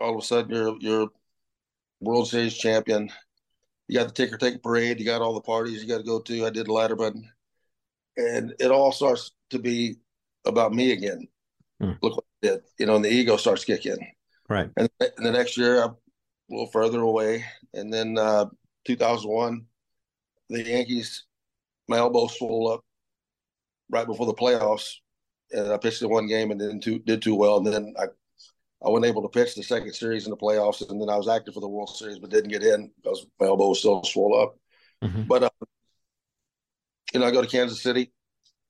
All 0.00 0.16
of 0.16 0.22
a 0.22 0.26
sudden, 0.26 0.54
you're 0.54 0.76
you're 0.80 1.08
World 2.00 2.28
Series 2.28 2.56
champion. 2.56 3.10
You 3.86 3.98
got 3.98 4.08
the 4.08 4.14
ticker 4.14 4.38
tape 4.38 4.62
parade. 4.62 4.98
You 4.98 5.04
got 5.04 5.20
all 5.20 5.34
the 5.34 5.40
parties 5.40 5.82
you 5.82 5.88
got 5.88 5.98
to 5.98 6.04
go 6.04 6.20
to. 6.20 6.46
I 6.46 6.50
did 6.50 6.68
Letterman, 6.68 7.24
and 8.16 8.54
it 8.58 8.70
all 8.70 8.92
starts 8.92 9.32
to 9.50 9.58
be 9.58 9.96
about 10.46 10.72
me 10.72 10.92
again. 10.92 11.28
Hmm. 11.80 11.92
Look 12.02 12.16
what 12.16 12.24
I 12.42 12.46
did, 12.46 12.60
you 12.78 12.86
know, 12.86 12.96
and 12.96 13.04
the 13.04 13.12
ego 13.12 13.36
starts 13.36 13.64
kicking. 13.64 13.98
Right. 14.48 14.70
And, 14.76 14.88
the 14.98 15.30
next 15.30 15.56
year, 15.56 15.82
I'm 15.82 15.90
a 15.90 15.96
little 16.50 16.70
further 16.70 17.00
away, 17.00 17.44
and 17.74 17.92
then 17.92 18.16
uh, 18.16 18.46
2001, 18.86 19.66
the 20.48 20.62
Yankees, 20.62 21.24
my 21.88 21.98
elbow 21.98 22.26
swelled 22.26 22.72
up 22.72 22.84
right 23.90 24.06
before 24.06 24.26
the 24.26 24.34
playoffs, 24.34 24.94
and 25.50 25.72
I 25.72 25.76
pitched 25.76 26.02
in 26.02 26.10
one 26.10 26.26
game 26.26 26.50
and 26.50 26.60
didn't 26.60 26.80
too, 26.80 26.98
did 27.00 27.22
too 27.22 27.34
well, 27.34 27.58
and 27.58 27.66
then 27.66 27.94
I 27.98 28.04
I 28.84 28.88
wasn't 28.90 29.06
able 29.06 29.22
to 29.22 29.28
pitch 29.28 29.54
the 29.54 29.62
second 29.62 29.92
series 29.92 30.24
in 30.24 30.30
the 30.30 30.36
playoffs, 30.36 30.88
and 30.88 31.00
then 31.00 31.10
I 31.10 31.16
was 31.16 31.28
active 31.28 31.54
for 31.54 31.60
the 31.60 31.68
World 31.68 31.96
Series, 31.96 32.18
but 32.18 32.30
didn't 32.30 32.50
get 32.50 32.62
in 32.62 32.92
because 32.96 33.26
my 33.40 33.46
elbow 33.46 33.70
was 33.70 33.80
still 33.80 34.04
swollen 34.04 34.42
up. 34.42 34.58
Mhm. 35.02 35.26
But 35.26 35.42
uh, 35.44 35.50
you 37.12 37.20
know, 37.20 37.26
I 37.26 37.30
go 37.30 37.42
to 37.42 37.48
Kansas 37.48 37.82
City 37.82 38.12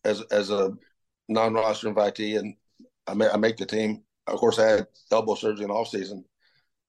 as 0.04 0.22
as 0.30 0.50
a 0.50 0.72
non-roster 1.28 1.92
invitee, 1.92 2.38
and 2.38 2.56
I, 3.06 3.14
ma- 3.14 3.30
I 3.32 3.36
make 3.36 3.58
the 3.58 3.66
team. 3.66 4.02
Of 4.28 4.38
course, 4.38 4.58
I 4.58 4.66
had 4.68 4.86
elbow 5.10 5.34
surgery 5.34 5.64
in 5.64 5.70
off 5.70 5.88
season. 5.88 6.24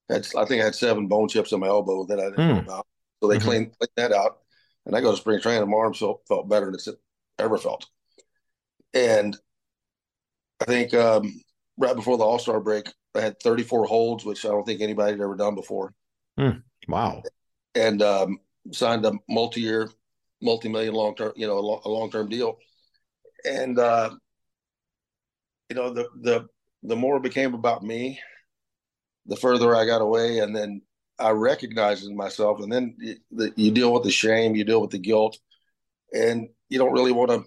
Had 0.09 0.27
I 0.37 0.45
think 0.45 0.61
I 0.61 0.65
had 0.65 0.75
seven 0.75 1.07
bone 1.07 1.27
chips 1.27 1.51
in 1.51 1.59
my 1.59 1.67
elbow 1.67 2.05
that 2.05 2.19
I 2.19 2.25
didn't 2.25 2.37
know 2.47 2.53
Hmm. 2.61 2.69
about. 2.69 2.87
So 3.21 3.27
they 3.29 3.37
Mhm. 3.37 3.41
cleaned, 3.41 3.77
cleaned 3.77 3.91
that 3.95 4.11
out, 4.13 4.39
and 4.85 4.95
I 4.95 5.01
go 5.01 5.11
to 5.11 5.17
spring 5.17 5.39
training. 5.41 5.69
My 5.69 5.77
arm 5.77 5.93
felt 5.93 6.21
felt 6.27 6.49
better 6.49 6.65
than 6.67 6.75
it's 6.75 6.87
ever 7.37 7.57
felt. 7.57 7.85
And 8.93 9.37
I 10.61 10.65
think 10.65 10.93
um, 10.93 11.41
right 11.77 11.95
before 11.95 12.17
the 12.17 12.23
All 12.23 12.39
Star 12.39 12.59
break, 12.59 12.87
I 13.15 13.21
had 13.21 13.39
34 13.39 13.85
holds, 13.85 14.25
which 14.25 14.45
I 14.45 14.49
don't 14.49 14.65
think 14.65 14.81
anybody 14.81 15.11
had 15.11 15.21
ever 15.21 15.35
done 15.35 15.55
before, 15.55 15.93
Wow. 16.87 17.23
and 17.75 18.01
um, 18.01 18.39
signed 18.71 19.05
a 19.05 19.13
multi-year, 19.29 19.89
multi-million 20.41 20.93
long-term, 20.93 21.33
you 21.35 21.47
know, 21.47 21.57
a, 21.57 21.87
a 21.87 21.89
long-term 21.89 22.29
deal. 22.29 22.57
And 23.45 23.77
uh, 23.79 24.11
you 25.69 25.75
know, 25.75 25.93
the 25.93 26.09
the 26.21 26.47
the 26.83 26.95
more 26.95 27.17
it 27.17 27.23
became 27.23 27.53
about 27.53 27.83
me, 27.83 28.19
the 29.25 29.35
further 29.35 29.75
I 29.75 29.85
got 29.85 30.01
away, 30.01 30.39
and 30.39 30.55
then 30.55 30.81
I 31.19 31.31
recognized 31.31 32.05
in 32.05 32.15
myself, 32.15 32.59
and 32.61 32.71
then 32.71 32.95
you, 32.99 33.17
the, 33.31 33.53
you 33.55 33.71
deal 33.71 33.93
with 33.93 34.03
the 34.03 34.11
shame, 34.11 34.55
you 34.55 34.63
deal 34.63 34.81
with 34.81 34.91
the 34.91 34.97
guilt, 34.99 35.37
and 36.13 36.49
you 36.69 36.79
don't 36.79 36.93
really 36.93 37.11
want 37.13 37.31
to 37.31 37.45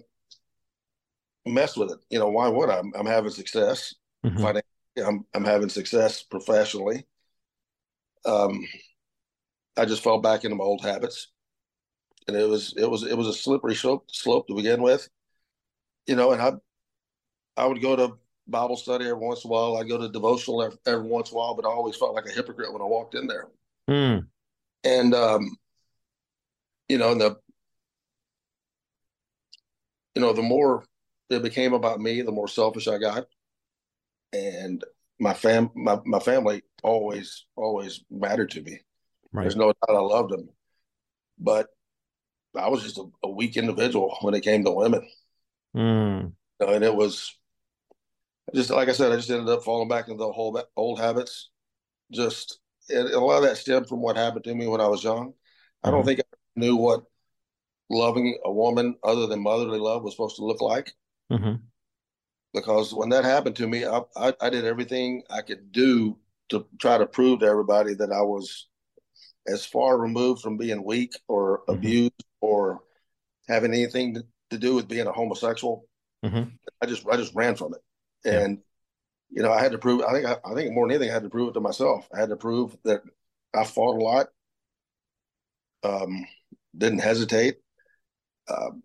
mess 1.45 1.75
with 1.77 1.91
it. 1.91 1.99
You 2.09 2.19
know, 2.19 2.29
why 2.29 2.47
would 2.47 2.69
I? 2.69 2.79
I'm, 2.79 2.91
I'm 2.95 3.05
having 3.05 3.31
success 3.31 3.93
Mhm. 4.23 4.37
financially. 4.41 4.63
I'm 4.97 5.25
I'm 5.33 5.43
having 5.43 5.69
success 5.69 6.23
professionally. 6.23 7.05
Um, 8.25 8.65
I 9.77 9.85
just 9.85 10.03
fell 10.03 10.19
back 10.19 10.43
into 10.43 10.55
my 10.55 10.63
old 10.63 10.81
habits, 10.83 11.29
and 12.27 12.37
it 12.37 12.47
was 12.47 12.73
it 12.77 12.89
was 12.89 13.03
it 13.03 13.17
was 13.17 13.27
a 13.27 13.33
slippery 13.33 13.75
slope 13.75 14.05
slope 14.11 14.47
to 14.47 14.55
begin 14.55 14.81
with. 14.81 15.09
You 16.07 16.15
know, 16.15 16.31
and 16.31 16.41
I 16.41 16.53
I 17.57 17.65
would 17.65 17.81
go 17.81 17.95
to 17.95 18.17
Bible 18.47 18.75
study 18.75 19.05
every 19.05 19.25
once 19.25 19.43
in 19.43 19.49
a 19.49 19.51
while. 19.51 19.77
I 19.77 19.83
go 19.83 19.97
to 19.97 20.09
devotional 20.09 20.63
every, 20.63 20.77
every 20.85 21.07
once 21.07 21.31
in 21.31 21.35
a 21.35 21.39
while, 21.39 21.55
but 21.55 21.65
I 21.65 21.69
always 21.69 21.95
felt 21.95 22.13
like 22.13 22.25
a 22.25 22.31
hypocrite 22.31 22.71
when 22.73 22.81
I 22.81 22.85
walked 22.85 23.15
in 23.15 23.27
there. 23.27 23.47
Mm. 23.89 24.27
And 24.83 25.15
um, 25.15 25.57
you 26.89 26.97
know, 26.97 27.11
and 27.11 27.21
the 27.21 27.37
you 30.15 30.21
know, 30.21 30.33
the 30.33 30.41
more 30.41 30.83
it 31.29 31.41
became 31.41 31.73
about 31.73 31.99
me, 31.99 32.21
the 32.21 32.31
more 32.31 32.47
selfish 32.47 32.87
I 32.87 32.97
got. 32.97 33.25
And 34.31 34.83
my 35.19 35.33
fam 35.33 35.71
my, 35.75 35.99
my 36.05 36.19
family 36.19 36.63
always, 36.83 37.45
always 37.55 38.03
mattered 38.09 38.51
to 38.51 38.61
me. 38.61 38.79
Right. 39.31 39.43
There's 39.43 39.55
no 39.55 39.67
doubt 39.67 39.95
I 39.95 39.99
loved 39.99 40.31
them. 40.31 40.49
But 41.39 41.67
I 42.55 42.69
was 42.69 42.83
just 42.83 42.97
a, 42.97 43.05
a 43.23 43.29
weak 43.29 43.57
individual 43.57 44.15
when 44.21 44.33
it 44.33 44.43
came 44.43 44.63
to 44.63 44.71
women. 44.71 45.07
Mm. 45.75 46.33
And 46.59 46.83
it 46.83 46.95
was 46.95 47.35
just 48.53 48.69
like 48.69 48.89
I 48.89 48.93
said, 48.93 49.11
I 49.11 49.15
just 49.15 49.29
ended 49.29 49.49
up 49.49 49.63
falling 49.63 49.87
back 49.87 50.07
into 50.07 50.17
the 50.19 50.31
whole 50.31 50.61
old 50.75 50.99
habits. 50.99 51.49
Just 52.11 52.59
and 52.89 53.09
a 53.09 53.19
lot 53.19 53.37
of 53.37 53.43
that 53.43 53.57
stemmed 53.57 53.87
from 53.87 54.01
what 54.01 54.17
happened 54.17 54.43
to 54.45 54.55
me 54.55 54.67
when 54.67 54.81
I 54.81 54.87
was 54.87 55.03
young. 55.03 55.33
I 55.83 55.91
don't 55.91 56.03
Mhm. 56.03 56.05
think 56.05 56.19
I 56.21 56.23
knew 56.55 56.75
what 56.75 57.03
loving 57.89 58.37
a 58.45 58.51
woman 58.51 58.97
other 59.03 59.27
than 59.27 59.41
motherly 59.41 59.79
love 59.79 60.03
was 60.03 60.13
supposed 60.13 60.37
to 60.37 60.45
look 60.45 60.61
like. 60.61 60.93
hmm 61.29 61.55
Because 62.53 62.93
when 62.93 63.09
that 63.09 63.23
happened 63.25 63.55
to 63.57 63.67
me, 63.67 63.85
I, 63.85 64.01
I, 64.15 64.33
I 64.41 64.49
did 64.49 64.65
everything 64.65 65.23
I 65.29 65.41
could 65.41 65.71
do 65.71 66.19
to 66.49 66.67
try 66.79 66.97
to 66.97 67.05
prove 67.07 67.39
to 67.39 67.45
everybody 67.47 67.93
that 67.95 68.11
I 68.11 68.21
was 68.21 68.67
as 69.47 69.65
far 69.65 69.97
removed 69.97 70.41
from 70.41 70.57
being 70.57 70.83
weak 70.83 71.13
or 71.27 71.63
Mhm. 71.67 71.75
abused 71.75 72.23
or 72.41 72.83
having 73.47 73.73
anything 73.73 74.13
to, 74.15 74.25
to 74.51 74.57
do 74.57 74.75
with 74.75 74.87
being 74.87 75.07
a 75.07 75.11
homosexual. 75.11 75.87
hmm 76.23 76.43
I 76.81 76.85
just 76.85 77.07
I 77.07 77.17
just 77.17 77.33
ran 77.35 77.55
from 77.55 77.73
it, 77.73 77.81
Yeah. 78.25 78.39
and 78.41 78.59
you 79.29 79.43
know 79.43 79.51
I 79.51 79.61
had 79.61 79.71
to 79.73 79.77
prove. 79.77 80.01
I 80.01 80.13
think 80.13 80.25
I, 80.25 80.37
I 80.45 80.53
think 80.53 80.73
more 80.73 80.87
than 80.87 80.95
anything, 80.95 81.11
I 81.11 81.13
had 81.13 81.23
to 81.23 81.29
prove 81.29 81.49
it 81.49 81.53
to 81.53 81.61
myself. 81.61 82.07
I 82.13 82.19
had 82.19 82.29
to 82.29 82.35
prove 82.35 82.77
that 82.83 83.01
I 83.53 83.63
fought 83.63 83.97
a 83.97 84.03
lot, 84.03 84.27
um, 85.83 86.25
didn't 86.77 86.99
hesitate, 86.99 87.57
um, 88.49 88.83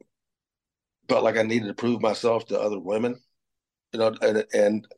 felt 1.09 1.25
like 1.25 1.37
I 1.37 1.43
needed 1.43 1.69
to 1.69 1.75
prove 1.75 2.01
myself 2.01 2.47
to 2.47 2.61
other 2.61 2.79
women, 2.79 3.21
you 3.93 3.99
know, 4.01 4.15
and 4.21 4.45
and 4.53 4.89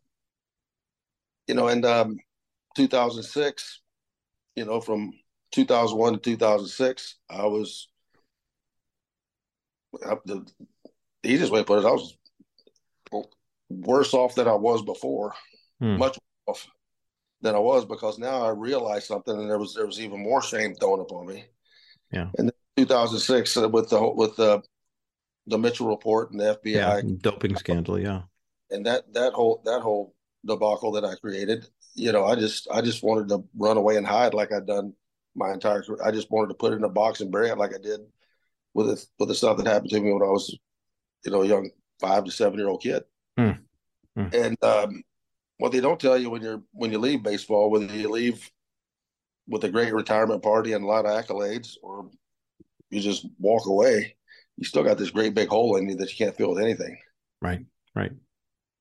you 1.46 1.54
know, 1.54 1.68
and 1.68 1.84
um, 1.84 2.18
2006, 2.76 3.80
you 4.56 4.64
know, 4.64 4.80
from 4.80 5.12
2001 5.52 6.14
to 6.14 6.18
2006, 6.20 7.16
I 7.28 7.46
was. 7.46 7.88
I, 10.06 10.14
the, 10.24 10.46
the 11.22 11.28
easiest 11.28 11.52
way 11.52 11.58
to 11.60 11.64
put 11.64 11.80
it, 11.80 11.86
I 11.86 11.90
was 11.90 12.16
worse 13.70 14.12
off 14.14 14.34
than 14.34 14.48
I 14.48 14.54
was 14.54 14.82
before, 14.82 15.34
Hmm. 15.80 15.96
much 15.96 16.18
off 16.46 16.66
than 17.40 17.54
I 17.54 17.58
was 17.58 17.86
because 17.86 18.18
now 18.18 18.42
I 18.42 18.50
realized 18.50 19.06
something, 19.06 19.34
and 19.38 19.48
there 19.48 19.58
was 19.58 19.74
there 19.74 19.86
was 19.86 20.00
even 20.00 20.22
more 20.22 20.42
shame 20.42 20.74
thrown 20.74 21.00
upon 21.00 21.26
me. 21.26 21.44
Yeah. 22.12 22.28
And 22.36 22.48
then 22.48 22.52
2006 22.76 23.56
uh, 23.56 23.68
with 23.68 23.88
the 23.90 24.00
with 24.12 24.36
the 24.36 24.60
the 25.46 25.56
Mitchell 25.58 25.88
report 25.88 26.30
and 26.32 26.40
the 26.40 26.58
FBI 26.62 26.72
Yeah. 26.74 27.00
Doping 27.22 27.56
scandal. 27.56 27.98
Yeah. 27.98 28.22
and 28.70 28.84
that 28.86 29.12
that 29.14 29.32
whole 29.32 29.62
that 29.64 29.80
whole 29.80 30.14
debacle 30.44 30.92
that 30.92 31.04
I 31.04 31.14
created, 31.16 31.66
you 31.94 32.12
know, 32.12 32.24
I 32.26 32.34
just 32.34 32.68
I 32.70 32.82
just 32.82 33.02
wanted 33.02 33.28
to 33.30 33.44
run 33.56 33.76
away 33.78 33.96
and 33.96 34.06
hide 34.06 34.34
like 34.34 34.52
I'd 34.52 34.66
done 34.66 34.92
my 35.34 35.52
entire 35.52 35.82
career. 35.82 36.02
I 36.04 36.10
just 36.10 36.30
wanted 36.30 36.48
to 36.48 36.54
put 36.54 36.72
it 36.72 36.76
in 36.76 36.84
a 36.84 36.88
box 36.88 37.20
and 37.20 37.30
bury 37.32 37.48
it 37.48 37.56
like 37.58 37.74
I 37.74 37.78
did 37.78 38.00
with 38.74 38.86
the 38.88 39.06
with 39.18 39.28
the 39.28 39.34
stuff 39.34 39.56
that 39.58 39.66
happened 39.66 39.90
to 39.90 40.00
me 40.00 40.12
when 40.12 40.22
I 40.22 40.26
was, 40.30 40.54
you 41.24 41.30
know, 41.30 41.42
a 41.42 41.46
young 41.46 41.70
five 42.00 42.24
to 42.24 42.30
seven 42.30 42.58
year 42.58 42.68
old 42.68 42.82
kid. 42.82 43.02
Hmm. 44.16 44.26
And 44.32 44.64
um, 44.64 45.02
what 45.58 45.72
they 45.72 45.80
don't 45.80 46.00
tell 46.00 46.18
you 46.18 46.30
when 46.30 46.42
you're 46.42 46.62
when 46.72 46.90
you 46.92 46.98
leave 46.98 47.22
baseball, 47.22 47.70
whether 47.70 47.86
you 47.86 48.10
leave 48.10 48.50
with 49.48 49.64
a 49.64 49.68
great 49.68 49.92
retirement 49.92 50.42
party 50.42 50.72
and 50.72 50.84
a 50.84 50.88
lot 50.88 51.06
of 51.06 51.12
accolades, 51.24 51.76
or 51.82 52.08
you 52.90 53.00
just 53.00 53.26
walk 53.38 53.66
away, 53.66 54.16
you 54.56 54.64
still 54.64 54.82
got 54.84 54.98
this 54.98 55.10
great 55.10 55.34
big 55.34 55.48
hole 55.48 55.76
in 55.76 55.88
you 55.88 55.96
that 55.96 56.10
you 56.10 56.16
can't 56.24 56.36
fill 56.36 56.50
with 56.54 56.62
anything 56.62 56.96
Right. 57.42 57.64
Right. 57.94 58.12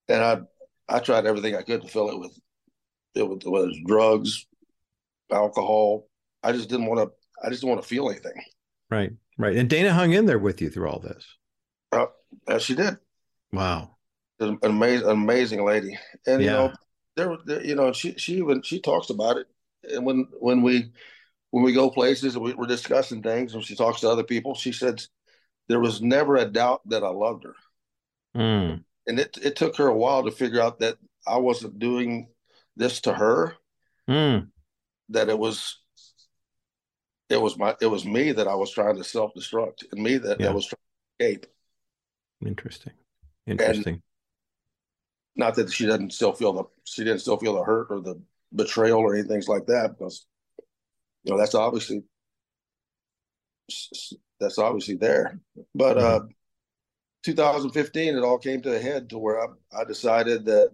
and 0.07 0.23
I 0.23 0.41
I 0.87 0.99
tried 0.99 1.25
everything 1.25 1.55
I 1.55 1.61
could 1.61 1.81
to 1.81 1.87
fill 1.87 2.09
it 2.09 2.19
with 2.19 2.37
it 3.15 3.23
was, 3.27 3.39
it 3.43 3.49
was 3.49 3.77
drugs, 3.85 4.45
alcohol. 5.31 6.07
I 6.43 6.51
just 6.51 6.69
didn't 6.69 6.85
want 6.85 7.01
to. 7.01 7.11
I 7.45 7.49
just 7.49 7.61
didn't 7.61 7.71
want 7.71 7.81
to 7.81 7.87
feel 7.87 8.09
anything. 8.09 8.33
Right. 8.89 9.11
Right. 9.37 9.55
And 9.57 9.69
Dana 9.69 9.93
hung 9.93 10.11
in 10.13 10.25
there 10.25 10.39
with 10.39 10.61
you 10.61 10.69
through 10.69 10.89
all 10.89 10.99
this. 10.99 11.25
As 12.47 12.63
she 12.63 12.75
did, 12.75 12.97
Wow. 13.51 13.95
An 14.39 14.57
amazing, 14.63 15.07
amazing 15.07 15.65
lady, 15.65 15.97
and 16.25 16.41
you 16.41 16.49
know, 16.49 16.73
there, 17.15 17.37
there, 17.45 17.63
you 17.63 17.75
know, 17.75 17.91
she 17.91 18.13
she 18.17 18.37
even 18.37 18.61
she 18.61 18.79
talks 18.79 19.09
about 19.09 19.37
it, 19.37 19.47
and 19.83 20.05
when 20.05 20.27
when 20.39 20.61
we 20.61 20.91
when 21.51 21.63
we 21.63 21.73
go 21.73 21.89
places 21.89 22.35
and 22.35 22.43
we, 22.43 22.53
we're 22.53 22.67
discussing 22.67 23.21
things, 23.23 23.53
and 23.53 23.63
she 23.63 23.75
talks 23.75 24.01
to 24.01 24.09
other 24.09 24.23
people, 24.23 24.55
she 24.55 24.71
said 24.71 25.01
there 25.67 25.79
was 25.79 26.01
never 26.01 26.35
a 26.35 26.45
doubt 26.45 26.81
that 26.89 27.03
I 27.03 27.09
loved 27.09 27.43
her. 27.43 27.55
Mm. 28.35 28.83
and 29.07 29.19
it 29.19 29.37
it 29.41 29.55
took 29.55 29.75
her 29.77 29.87
a 29.87 29.97
while 29.97 30.23
to 30.23 30.31
figure 30.31 30.61
out 30.61 30.79
that 30.79 30.97
I 31.27 31.37
wasn't 31.37 31.79
doing 31.79 32.27
this 32.75 33.01
to 33.01 33.13
her. 33.13 33.55
Mm. 34.07 34.49
That 35.09 35.29
it 35.29 35.39
was 35.39 35.79
it 37.29 37.41
was 37.41 37.57
my 37.57 37.75
it 37.81 37.87
was 37.87 38.05
me 38.05 38.31
that 38.31 38.47
I 38.47 38.55
was 38.55 38.71
trying 38.71 38.97
to 38.97 39.03
self 39.03 39.31
destruct, 39.35 39.83
and 39.91 40.01
me 40.01 40.17
that, 40.17 40.39
Yeah. 40.39 40.47
that 40.47 40.55
was 40.55 40.67
trying 40.67 40.79
to 41.19 41.25
escape. 41.25 41.45
Interesting. 42.45 42.93
Interesting. 43.47 44.01
Not 45.35 45.55
that 45.55 45.71
she 45.71 45.85
doesn't 45.85 46.13
still 46.13 46.33
feel 46.33 46.53
the 46.53 46.63
she 46.83 47.03
didn't 47.03 47.19
still 47.19 47.37
feel 47.37 47.55
the 47.55 47.63
hurt 47.63 47.87
or 47.89 48.01
the 48.01 48.21
betrayal 48.53 48.99
or 48.99 49.15
anything 49.15 49.41
like 49.47 49.67
that, 49.67 49.97
because 49.97 50.25
you 51.23 51.31
know 51.31 51.39
that's 51.39 51.55
obviously 51.55 52.03
that's 54.39 54.57
obviously 54.57 54.95
there. 54.95 55.39
But 55.75 55.97
uh, 55.97 56.21
2015, 57.23 58.15
it 58.15 58.23
all 58.23 58.37
came 58.37 58.61
to 58.61 58.75
a 58.75 58.79
head 58.79 59.09
to 59.09 59.17
where 59.17 59.39
I, 59.39 59.47
I 59.81 59.83
decided 59.83 60.45
that 60.45 60.71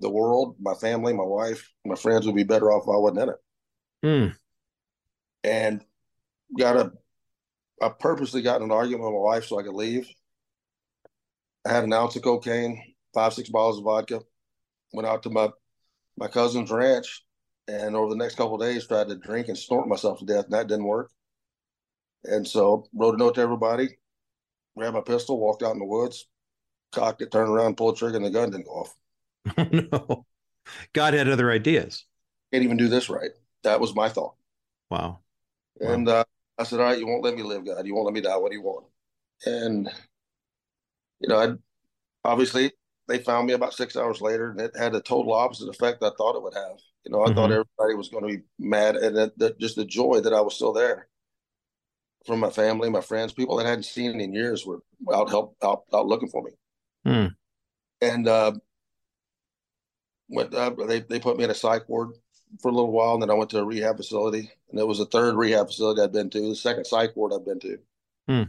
the 0.00 0.10
world, 0.10 0.56
my 0.60 0.74
family, 0.74 1.12
my 1.12 1.24
wife, 1.24 1.72
my 1.84 1.94
friends 1.94 2.26
would 2.26 2.36
be 2.36 2.44
better 2.44 2.70
off 2.70 2.84
if 2.84 2.88
I 2.88 2.98
wasn't 2.98 3.20
in 3.20 3.28
it. 3.30 3.36
Mm. 4.04 4.36
And 5.44 5.84
got 6.58 6.76
a, 6.76 6.92
I 7.80 7.88
purposely 7.88 8.42
got 8.42 8.56
in 8.56 8.64
an 8.64 8.72
argument 8.72 9.04
with 9.04 9.14
my 9.14 9.20
wife 9.20 9.46
so 9.46 9.58
I 9.58 9.62
could 9.62 9.74
leave. 9.74 10.08
I 11.66 11.72
had 11.72 11.84
an 11.84 11.92
ounce 11.92 12.14
of 12.16 12.22
cocaine, 12.22 12.82
five 13.16 13.32
six 13.32 13.48
bottles 13.48 13.78
of 13.78 13.84
vodka. 13.84 14.20
Went 14.92 15.08
out 15.08 15.22
to 15.24 15.30
my 15.30 15.48
my 16.16 16.28
cousin's 16.28 16.70
ranch, 16.70 17.24
and 17.66 17.96
over 17.96 18.10
the 18.10 18.16
next 18.16 18.36
couple 18.36 18.54
of 18.54 18.60
days, 18.60 18.86
tried 18.86 19.08
to 19.08 19.16
drink 19.16 19.48
and 19.48 19.58
snort 19.58 19.88
myself 19.88 20.18
to 20.18 20.26
death, 20.26 20.44
and 20.44 20.52
that 20.52 20.68
didn't 20.68 20.84
work. 20.84 21.10
And 22.24 22.46
so, 22.46 22.86
wrote 22.94 23.14
a 23.14 23.18
note 23.18 23.34
to 23.36 23.40
everybody, 23.40 23.88
grabbed 24.76 24.94
my 24.94 25.00
pistol, 25.00 25.40
walked 25.40 25.62
out 25.62 25.72
in 25.72 25.78
the 25.78 25.84
woods, 25.84 26.28
cocked 26.92 27.22
it, 27.22 27.32
turned 27.32 27.50
around, 27.50 27.76
pulled 27.76 27.96
the 27.96 27.98
trigger, 27.98 28.16
and 28.16 28.26
the 28.26 28.30
gun 28.30 28.50
didn't 28.50 28.66
go 28.66 28.72
off. 28.72 28.94
Oh, 29.56 29.68
no. 29.92 30.26
God 30.92 31.14
had 31.14 31.28
other 31.28 31.50
ideas. 31.50 32.04
Can't 32.52 32.64
even 32.64 32.76
do 32.76 32.88
this 32.88 33.08
right. 33.08 33.30
That 33.62 33.80
was 33.80 33.94
my 33.94 34.08
thought. 34.08 34.34
Wow. 34.90 35.20
Wow. 35.80 35.92
And 35.92 36.08
uh, 36.08 36.24
I 36.58 36.64
said, 36.64 36.80
"All 36.80 36.86
right, 36.86 36.98
you 36.98 37.06
won't 37.06 37.24
let 37.24 37.34
me 37.34 37.42
live, 37.42 37.64
God. 37.64 37.86
You 37.86 37.94
won't 37.94 38.06
let 38.06 38.14
me 38.14 38.20
die. 38.20 38.36
What 38.36 38.50
do 38.50 38.56
you 38.56 38.62
want?" 38.62 38.86
And 39.44 39.90
you 41.20 41.28
know, 41.28 41.38
I 41.38 42.28
obviously 42.28 42.72
they 43.08 43.18
found 43.18 43.46
me 43.46 43.52
about 43.52 43.74
six 43.74 43.96
hours 43.96 44.20
later, 44.20 44.50
and 44.50 44.60
it 44.60 44.76
had 44.76 44.94
a 44.94 45.00
total 45.00 45.32
opposite 45.32 45.68
effect 45.68 46.02
I 46.02 46.10
thought 46.16 46.36
it 46.36 46.42
would 46.42 46.54
have. 46.54 46.78
You 47.04 47.12
know, 47.12 47.22
I 47.22 47.32
thought 47.32 47.50
Mhm. 47.50 47.64
everybody 47.78 47.94
was 47.94 48.08
going 48.08 48.26
to 48.26 48.36
be 48.38 48.44
mad, 48.58 48.96
and 48.96 49.16
that, 49.36 49.58
just 49.58 49.76
the 49.76 49.84
joy 49.84 50.20
that 50.20 50.32
I 50.32 50.40
was 50.40 50.54
still 50.54 50.72
there 50.72 51.08
from 52.26 52.40
my 52.40 52.50
family, 52.50 52.90
my 52.90 53.00
friends, 53.00 53.32
people 53.32 53.56
that 53.56 53.66
I 53.66 53.70
hadn't 53.70 53.84
seen 53.84 54.20
in 54.20 54.34
years 54.34 54.66
were 54.66 54.82
out 55.12 55.30
help 55.30 55.56
out, 55.62 55.84
out 55.94 56.06
looking 56.06 56.28
for 56.28 56.42
me. 56.42 56.50
Hmm. 57.04 57.26
And 58.00 58.26
uh, 58.26 58.52
went 60.28 60.52
uh, 60.52 60.70
they 60.86 61.00
they 61.00 61.20
put 61.20 61.36
me 61.36 61.44
in 61.44 61.50
a 61.50 61.54
psych 61.54 61.88
ward 61.88 62.10
for 62.60 62.68
a 62.68 62.74
little 62.74 62.92
while, 62.92 63.14
and 63.14 63.22
then 63.22 63.30
I 63.30 63.34
went 63.34 63.50
to 63.50 63.58
a 63.60 63.64
rehab 63.64 63.96
facility, 63.96 64.50
and 64.70 64.80
it 64.80 64.86
was 64.86 64.98
the 64.98 65.06
third 65.06 65.36
rehab 65.36 65.68
facility 65.68 66.02
I'd 66.02 66.12
been 66.12 66.30
to, 66.30 66.48
the 66.48 66.56
second 66.56 66.86
psych 66.86 67.14
ward 67.14 67.32
I've 67.32 67.46
been 67.46 67.60
to. 67.60 67.78
Hmm. 68.28 68.42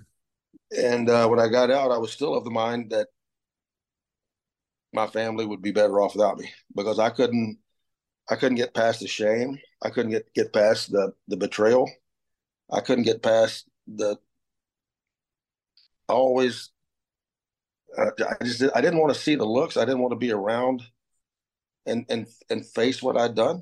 And 0.76 1.10
uh, 1.10 1.28
when 1.28 1.40
I 1.40 1.48
got 1.48 1.72
out, 1.72 1.92
I 1.92 1.98
was 1.98 2.12
still 2.12 2.34
of 2.34 2.44
the 2.44 2.50
mind 2.50 2.90
that 2.90 3.08
my 4.98 5.08
family 5.08 5.46
would 5.46 5.62
be 5.62 5.72
better 5.72 6.02
off 6.02 6.16
without 6.16 6.40
me 6.40 6.50
because 6.76 6.98
I 6.98 7.12
couldn't 7.12 7.60
I 8.30 8.36
couldn't 8.36 8.58
get 8.58 8.74
past 8.74 9.00
the 9.00 9.08
shame. 9.08 9.60
I 9.84 9.90
couldn't 9.90 10.12
get 10.12 10.34
get 10.34 10.52
past 10.52 10.92
the 10.92 11.14
the 11.28 11.38
betrayal. 11.38 11.90
I 12.72 12.82
couldn't 12.82 13.06
get 13.06 13.22
past 13.22 13.70
the 13.86 14.18
always 16.10 16.72
uh, 17.96 18.10
I 18.42 18.44
just 18.44 18.64
I 18.76 18.82
didn't 18.82 19.00
want 19.00 19.14
to 19.14 19.20
see 19.20 19.36
the 19.36 19.46
looks. 19.46 19.78
I 19.78 19.86
didn't 19.86 20.02
want 20.02 20.14
to 20.14 20.26
be 20.28 20.32
around 20.32 20.82
and 21.86 22.06
and 22.10 22.28
and 22.50 22.66
face 22.66 23.02
what 23.04 23.18
I'd 23.18 23.36
done. 23.36 23.62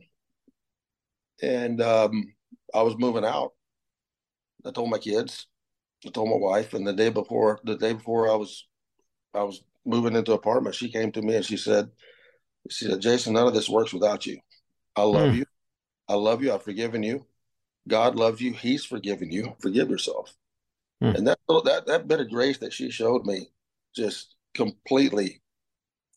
And 1.42 1.82
um, 1.82 2.34
I 2.74 2.82
was 2.82 2.98
moving 2.98 3.26
out. 3.26 3.52
I 4.66 4.72
told 4.72 4.90
my 4.90 4.98
kids, 5.00 5.48
I 6.08 6.10
told 6.12 6.30
my 6.30 6.38
wife, 6.38 6.74
and 6.74 6.88
the 6.88 6.94
day 6.94 7.10
before 7.10 7.60
the 7.66 7.76
day 7.76 7.92
before 7.92 8.32
I 8.32 8.36
was 8.36 8.66
I 9.34 9.44
was 9.44 9.62
moving 9.86 10.16
into 10.16 10.34
apartment, 10.34 10.76
she 10.76 10.92
came 10.92 11.12
to 11.12 11.22
me 11.22 11.36
and 11.36 11.46
she 11.46 11.58
said, 11.58 11.90
she 12.70 12.86
said, 12.86 13.02
Jason, 13.02 13.34
none 13.34 13.48
of 13.48 13.54
this 13.54 13.70
works 13.70 13.94
without 13.94 14.26
you. 14.26 14.40
I 14.96 15.04
love 15.04 15.32
Hmm. 15.32 15.38
you. 15.38 15.46
I 16.08 16.16
love 16.16 16.44
you. 16.44 16.54
I've 16.54 16.64
forgiven 16.64 17.04
you. 17.04 17.26
God 17.88 18.16
loves 18.16 18.42
you. 18.42 18.54
He's 18.54 18.84
forgiven 18.86 19.32
you. 19.32 19.56
Forgive 19.60 19.90
yourself. 19.90 20.36
Hmm. 21.02 21.16
And 21.16 21.28
that 21.28 21.40
that 21.48 21.86
that 21.88 22.08
bit 22.08 22.20
of 22.22 22.30
grace 22.30 22.58
that 22.60 22.74
she 22.74 22.90
showed 22.90 23.26
me 23.26 23.50
just 23.96 24.36
completely 24.54 25.42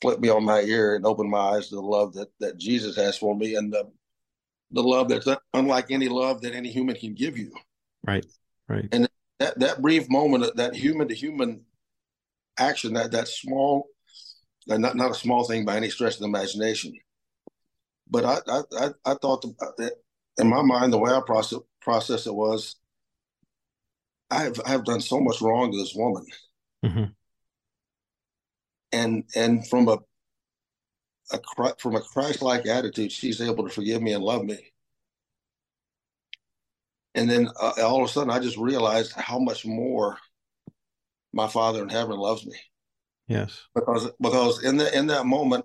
flipped 0.01 0.21
me 0.23 0.29
on 0.29 0.45
my 0.45 0.61
ear 0.61 0.95
and 0.95 1.05
opened 1.05 1.31
my 1.31 1.39
eyes 1.39 1.69
to 1.69 1.75
the 1.75 1.83
love 1.83 2.15
that 2.15 2.29
that 2.41 2.57
Jesus 2.57 2.97
has 2.97 3.19
for 3.19 3.37
me 3.37 3.57
and 3.57 3.73
the 3.73 3.91
the 4.71 4.83
love 4.83 5.09
that's 5.09 5.27
unlike 5.55 5.91
any 5.91 6.09
love 6.09 6.43
that 6.43 6.55
any 6.55 6.71
human 6.71 6.95
can 6.95 7.15
give 7.15 7.37
you. 7.37 7.53
Right. 8.07 8.25
Right. 8.69 8.89
And 8.93 9.09
That 9.39 9.59
that 9.59 9.83
brief 9.83 10.09
moment, 10.09 10.57
that 10.57 10.75
human 10.75 11.09
to 11.09 11.15
human 11.15 11.65
action, 12.59 12.95
that 12.95 13.13
that 13.13 13.29
small, 13.29 13.89
not 14.67 14.97
not 14.97 15.11
a 15.11 15.15
small 15.15 15.45
thing 15.45 15.65
by 15.65 15.77
any 15.77 15.91
stretch 15.91 16.15
of 16.15 16.21
the 16.21 16.27
imagination. 16.27 16.93
But 18.11 18.25
I 18.25 18.39
I 18.49 18.63
I, 18.79 18.91
I 19.05 19.15
thought 19.15 19.43
that 19.79 19.93
in 20.39 20.49
my 20.49 20.63
mind, 20.63 20.93
the 20.93 20.99
way 20.99 21.13
I 21.13 21.21
process 21.25 21.59
process 21.81 22.27
it 22.27 22.35
was, 22.35 22.77
I've 24.31 24.61
I've 24.65 24.85
done 24.85 25.01
so 25.01 25.21
much 25.21 25.41
wrong 25.41 25.73
to 25.73 25.79
this 25.79 25.95
woman, 25.95 26.27
Mhm. 26.85 27.15
and 28.93 29.25
and 29.35 29.67
from 29.69 29.89
a 29.89 29.99
a 31.31 31.41
from 31.79 31.97
a 31.97 32.01
Christ-like 32.01 32.67
attitude, 32.67 33.13
she's 33.13 33.41
able 33.41 33.65
to 33.65 33.75
forgive 33.75 34.01
me 34.03 34.13
and 34.13 34.25
love 34.25 34.45
me. 34.45 34.59
And 37.15 37.29
then 37.29 37.49
uh, 37.61 37.73
all 37.83 38.03
of 38.03 38.09
a 38.09 38.13
sudden, 38.13 38.31
I 38.31 38.39
just 38.39 38.57
realized 38.57 39.13
how 39.13 39.39
much 39.39 39.67
more 39.67 40.19
my 41.39 41.49
Father 41.49 41.83
in 41.83 41.89
heaven 41.89 42.17
loves 42.19 42.45
me 42.45 42.57
Yes. 43.29 43.63
because 43.75 44.11
because 44.21 44.65
in 44.65 44.77
that 44.79 44.95
in 44.95 45.07
that 45.07 45.25
moment, 45.27 45.65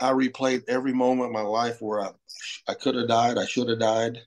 I 0.00 0.10
replayed 0.12 0.62
every 0.68 0.92
moment 0.92 1.28
of 1.28 1.32
my 1.32 1.42
life 1.42 1.80
where 1.80 2.00
I 2.00 2.10
I 2.66 2.74
could 2.74 2.94
have 2.96 3.08
died, 3.08 3.36
I 3.38 3.46
should 3.46 3.68
have 3.68 3.78
died, 3.80 4.18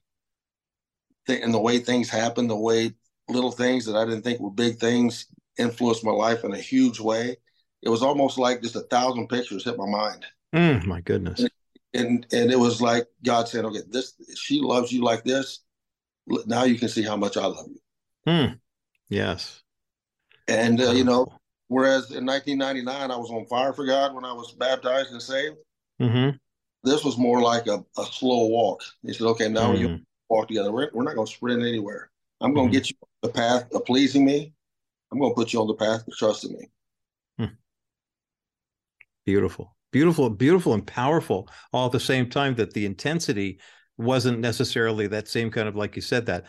and 1.27 1.53
the 1.53 1.59
way 1.59 1.79
things 1.79 2.09
happened, 2.09 2.49
the 2.49 2.55
way 2.55 2.93
little 3.29 3.51
things 3.51 3.85
that 3.85 3.95
I 3.95 4.05
didn't 4.05 4.23
think 4.23 4.39
were 4.39 4.51
big 4.51 4.79
things 4.79 5.27
influenced 5.57 6.03
my 6.03 6.11
life 6.11 6.43
in 6.43 6.53
a 6.53 6.57
huge 6.57 6.99
way. 6.99 7.37
It 7.81 7.89
was 7.89 8.03
almost 8.03 8.37
like 8.37 8.61
just 8.61 8.75
a 8.75 8.81
thousand 8.81 9.27
pictures 9.27 9.63
hit 9.63 9.77
my 9.77 9.89
mind. 9.89 10.25
Mm, 10.53 10.85
my 10.85 11.01
goodness. 11.01 11.45
and 11.93 12.25
and 12.31 12.51
it 12.51 12.59
was 12.59 12.81
like 12.81 13.07
God 13.23 13.47
saying, 13.47 13.65
"Okay, 13.65 13.81
this 13.89 14.13
she 14.35 14.59
loves 14.61 14.91
you 14.91 15.01
like 15.03 15.23
this. 15.23 15.61
Now 16.45 16.63
you 16.65 16.77
can 16.77 16.89
see 16.89 17.03
how 17.03 17.17
much 17.17 17.37
I 17.37 17.45
love 17.45 17.67
you." 17.67 17.81
Hmm. 18.25 18.53
Yes. 19.09 19.60
And 20.51 20.81
uh, 20.81 20.91
you 20.91 21.03
know, 21.03 21.25
whereas 21.67 22.11
in 22.11 22.25
1999 22.25 23.11
I 23.11 23.15
was 23.15 23.31
on 23.31 23.45
fire 23.45 23.73
for 23.73 23.85
God 23.85 24.13
when 24.13 24.25
I 24.25 24.33
was 24.33 24.51
baptized 24.53 25.11
and 25.11 25.21
saved, 25.21 25.55
Mhm. 26.01 26.37
this 26.83 27.03
was 27.03 27.17
more 27.17 27.41
like 27.41 27.67
a, 27.67 27.83
a 27.97 28.05
slow 28.05 28.47
walk. 28.47 28.83
He 29.03 29.13
said, 29.13 29.27
"Okay, 29.27 29.49
now 29.49 29.73
you 29.73 29.87
Mm. 29.89 30.05
walk 30.29 30.47
together. 30.47 30.71
We're, 30.71 30.89
we're 30.93 31.03
not 31.03 31.15
going 31.15 31.27
to 31.27 31.33
sprint 31.33 31.61
anywhere. 31.63 32.11
I'm 32.41 32.53
going 32.53 32.71
to 32.71 32.77
get 32.77 32.89
you 32.89 32.95
on 33.01 33.29
the 33.29 33.33
path 33.33 33.71
of 33.71 33.85
pleasing 33.85 34.25
me. 34.25 34.53
I'm 35.11 35.19
going 35.19 35.31
to 35.31 35.35
put 35.35 35.53
you 35.53 35.61
on 35.61 35.67
the 35.67 35.75
path 35.75 36.07
of 36.07 36.15
trusting 36.17 36.53
me." 36.53 36.69
Beautiful, 39.23 39.75
beautiful, 39.91 40.29
beautiful, 40.31 40.73
and 40.73 40.85
powerful 40.85 41.47
all 41.71 41.85
at 41.85 41.91
the 41.91 41.99
same 41.99 42.29
time. 42.29 42.55
That 42.55 42.73
the 42.73 42.85
intensity 42.85 43.59
wasn't 44.01 44.39
necessarily 44.39 45.07
that 45.07 45.27
same 45.27 45.51
kind 45.51 45.67
of, 45.67 45.75
like 45.75 45.95
you 45.95 46.01
said, 46.01 46.25
that 46.25 46.45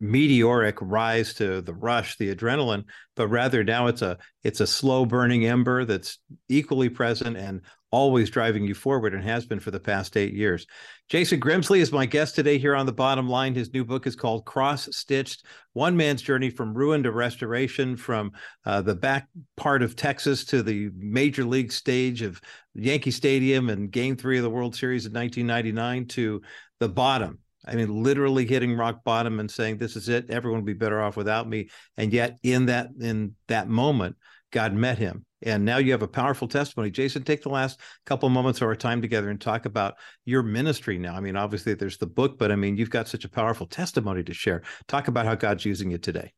meteoric 0.00 0.76
rise 0.80 1.34
to 1.34 1.60
the 1.60 1.74
rush, 1.74 2.16
the 2.16 2.34
adrenaline, 2.34 2.84
but 3.16 3.28
rather 3.28 3.62
now 3.62 3.86
it's 3.86 4.02
a 4.02 4.18
it's 4.42 4.60
a 4.60 4.66
slow 4.66 5.04
burning 5.04 5.46
ember 5.46 5.84
that's 5.84 6.18
equally 6.48 6.88
present 6.88 7.36
and 7.36 7.60
always 7.94 8.28
driving 8.28 8.64
you 8.64 8.74
forward 8.74 9.14
and 9.14 9.22
has 9.22 9.46
been 9.46 9.60
for 9.60 9.70
the 9.70 9.78
past 9.78 10.16
eight 10.16 10.34
years. 10.34 10.66
Jason 11.08 11.38
Grimsley 11.38 11.78
is 11.78 11.92
my 11.92 12.06
guest 12.06 12.34
today 12.34 12.58
here 12.58 12.74
on 12.74 12.86
the 12.86 12.92
bottom 12.92 13.28
line. 13.28 13.54
His 13.54 13.72
new 13.72 13.84
book 13.84 14.08
is 14.08 14.16
called 14.16 14.44
Cross 14.44 14.88
Stitched 14.90 15.46
One 15.74 15.96
Man's 15.96 16.20
Journey 16.20 16.50
from 16.50 16.74
Ruin 16.74 17.04
to 17.04 17.12
Restoration, 17.12 17.96
from 17.96 18.32
uh, 18.66 18.82
the 18.82 18.96
back 18.96 19.28
part 19.56 19.80
of 19.80 19.94
Texas 19.94 20.44
to 20.46 20.60
the 20.60 20.90
major 20.96 21.44
league 21.44 21.70
stage 21.70 22.22
of 22.22 22.40
Yankee 22.74 23.12
Stadium 23.12 23.70
and 23.70 23.92
game 23.92 24.16
three 24.16 24.38
of 24.38 24.42
the 24.42 24.50
World 24.50 24.74
Series 24.74 25.06
in 25.06 25.12
1999 25.12 26.08
to 26.08 26.42
the 26.80 26.88
bottom. 26.88 27.38
I 27.64 27.76
mean, 27.76 28.02
literally 28.02 28.44
hitting 28.44 28.76
rock 28.76 29.04
bottom 29.04 29.38
and 29.38 29.48
saying, 29.48 29.78
"This 29.78 29.94
is 29.94 30.08
it. 30.08 30.30
Everyone 30.30 30.60
will 30.60 30.66
be 30.66 30.72
better 30.72 31.00
off 31.00 31.16
without 31.16 31.48
me." 31.48 31.68
And 31.96 32.12
yet, 32.12 32.38
in 32.42 32.66
that 32.66 32.88
in 33.00 33.36
that 33.46 33.68
moment, 33.68 34.16
God 34.50 34.74
met 34.74 34.98
him, 34.98 35.24
and 35.44 35.64
now 35.64 35.78
you 35.78 35.92
have 35.92 36.02
a 36.02 36.08
powerful 36.08 36.48
testimony. 36.48 36.90
Jason, 36.90 37.22
take 37.22 37.42
the 37.42 37.48
last 37.48 37.78
couple 38.06 38.28
moments 38.28 38.60
of 38.60 38.66
our 38.66 38.74
time 38.74 39.00
together 39.00 39.30
and 39.30 39.40
talk 39.40 39.66
about 39.66 39.94
your 40.24 40.42
ministry 40.42 40.98
now. 40.98 41.14
I 41.14 41.20
mean, 41.20 41.36
obviously, 41.36 41.74
there's 41.74 41.98
the 41.98 42.06
book, 42.06 42.38
but 42.38 42.50
I 42.50 42.56
mean, 42.56 42.76
you've 42.76 42.90
got 42.90 43.08
such 43.08 43.24
a 43.24 43.28
powerful 43.28 43.66
testimony 43.66 44.22
to 44.24 44.34
share. 44.34 44.62
Talk 44.88 45.08
about 45.08 45.26
how 45.26 45.34
God's 45.34 45.64
using 45.64 45.92
it 45.92 46.02
today. 46.02 46.32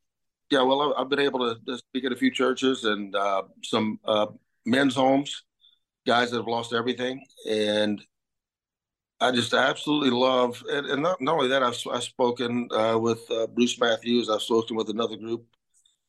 Yeah, 0.50 0.62
well, 0.62 0.94
I've 0.96 1.08
been 1.08 1.20
able 1.20 1.40
to 1.40 1.60
to 1.66 1.78
speak 1.78 2.04
at 2.04 2.12
a 2.12 2.16
few 2.16 2.30
churches 2.30 2.84
and 2.84 3.14
uh, 3.16 3.42
some 3.62 3.98
uh, 4.04 4.26
men's 4.64 4.94
homes, 4.94 5.42
guys 6.06 6.30
that 6.30 6.36
have 6.36 6.46
lost 6.46 6.72
everything, 6.72 7.24
and 7.48 8.00
I 9.20 9.32
just 9.32 9.54
absolutely 9.54 10.10
love. 10.10 10.62
And, 10.70 10.86
and 10.86 11.02
not, 11.02 11.20
not 11.20 11.36
only 11.36 11.48
that, 11.48 11.62
I've, 11.62 11.78
I've 11.90 12.02
spoken 12.02 12.68
uh, 12.70 12.98
with 12.98 13.28
uh, 13.30 13.46
Bruce 13.46 13.80
Matthews. 13.80 14.28
I've 14.28 14.42
spoken 14.42 14.76
with 14.76 14.90
another 14.90 15.16
group. 15.16 15.46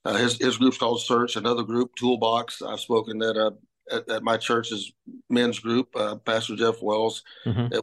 Uh, 0.05 0.13
his 0.15 0.37
his 0.37 0.57
group's 0.57 0.77
called 0.77 1.01
Search. 1.01 1.35
Another 1.35 1.63
group, 1.63 1.91
Toolbox. 1.95 2.61
I've 2.61 2.79
spoken 2.79 3.21
at 3.21 3.35
uh, 3.35 3.51
at, 3.91 4.09
at 4.09 4.23
my 4.23 4.37
church's 4.37 4.91
men's 5.29 5.59
group. 5.59 5.89
Uh, 5.95 6.15
Pastor 6.15 6.55
Jeff 6.55 6.81
Wells 6.81 7.23
Mhm. 7.45 7.81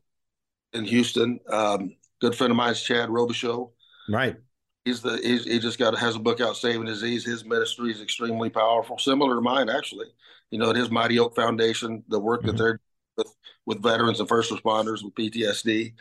in 0.73 0.85
Houston. 0.85 1.41
Um, 1.51 1.97
good 2.21 2.35
friend 2.35 2.51
of 2.51 2.57
mine 2.57 2.73
is 2.73 2.83
Chad 2.83 3.09
Robichaux 3.11 3.71
Right. 4.09 4.37
he's 4.85 5.01
the 5.03 5.19
he's, 5.23 5.45
he 5.45 5.59
just 5.59 5.79
got 5.79 5.97
has 5.99 6.17
a 6.17 6.19
book 6.19 6.41
out 6.41 6.57
saving 6.57 6.87
disease 6.87 7.25
his 7.25 7.45
ministry 7.45 7.91
is 7.91 8.01
extremely 8.01 8.49
powerful 8.51 8.97
similar 8.99 9.35
to 9.35 9.41
mine 9.41 9.69
actually 9.69 10.07
you 10.51 10.59
know 10.59 10.71
at 10.71 10.77
his 10.77 10.91
mighty 10.91 11.19
oak 11.19 11.35
foundation 11.35 12.03
the 12.09 12.19
work 12.21 12.43
Mhm. 12.43 12.47
that 12.47 12.57
they're 12.57 12.81
with 13.17 13.35
with 13.67 13.83
veterans 13.83 14.21
and 14.21 14.29
first 14.29 14.51
responders 14.53 15.03
with 15.03 15.15
ptsd 15.15 15.95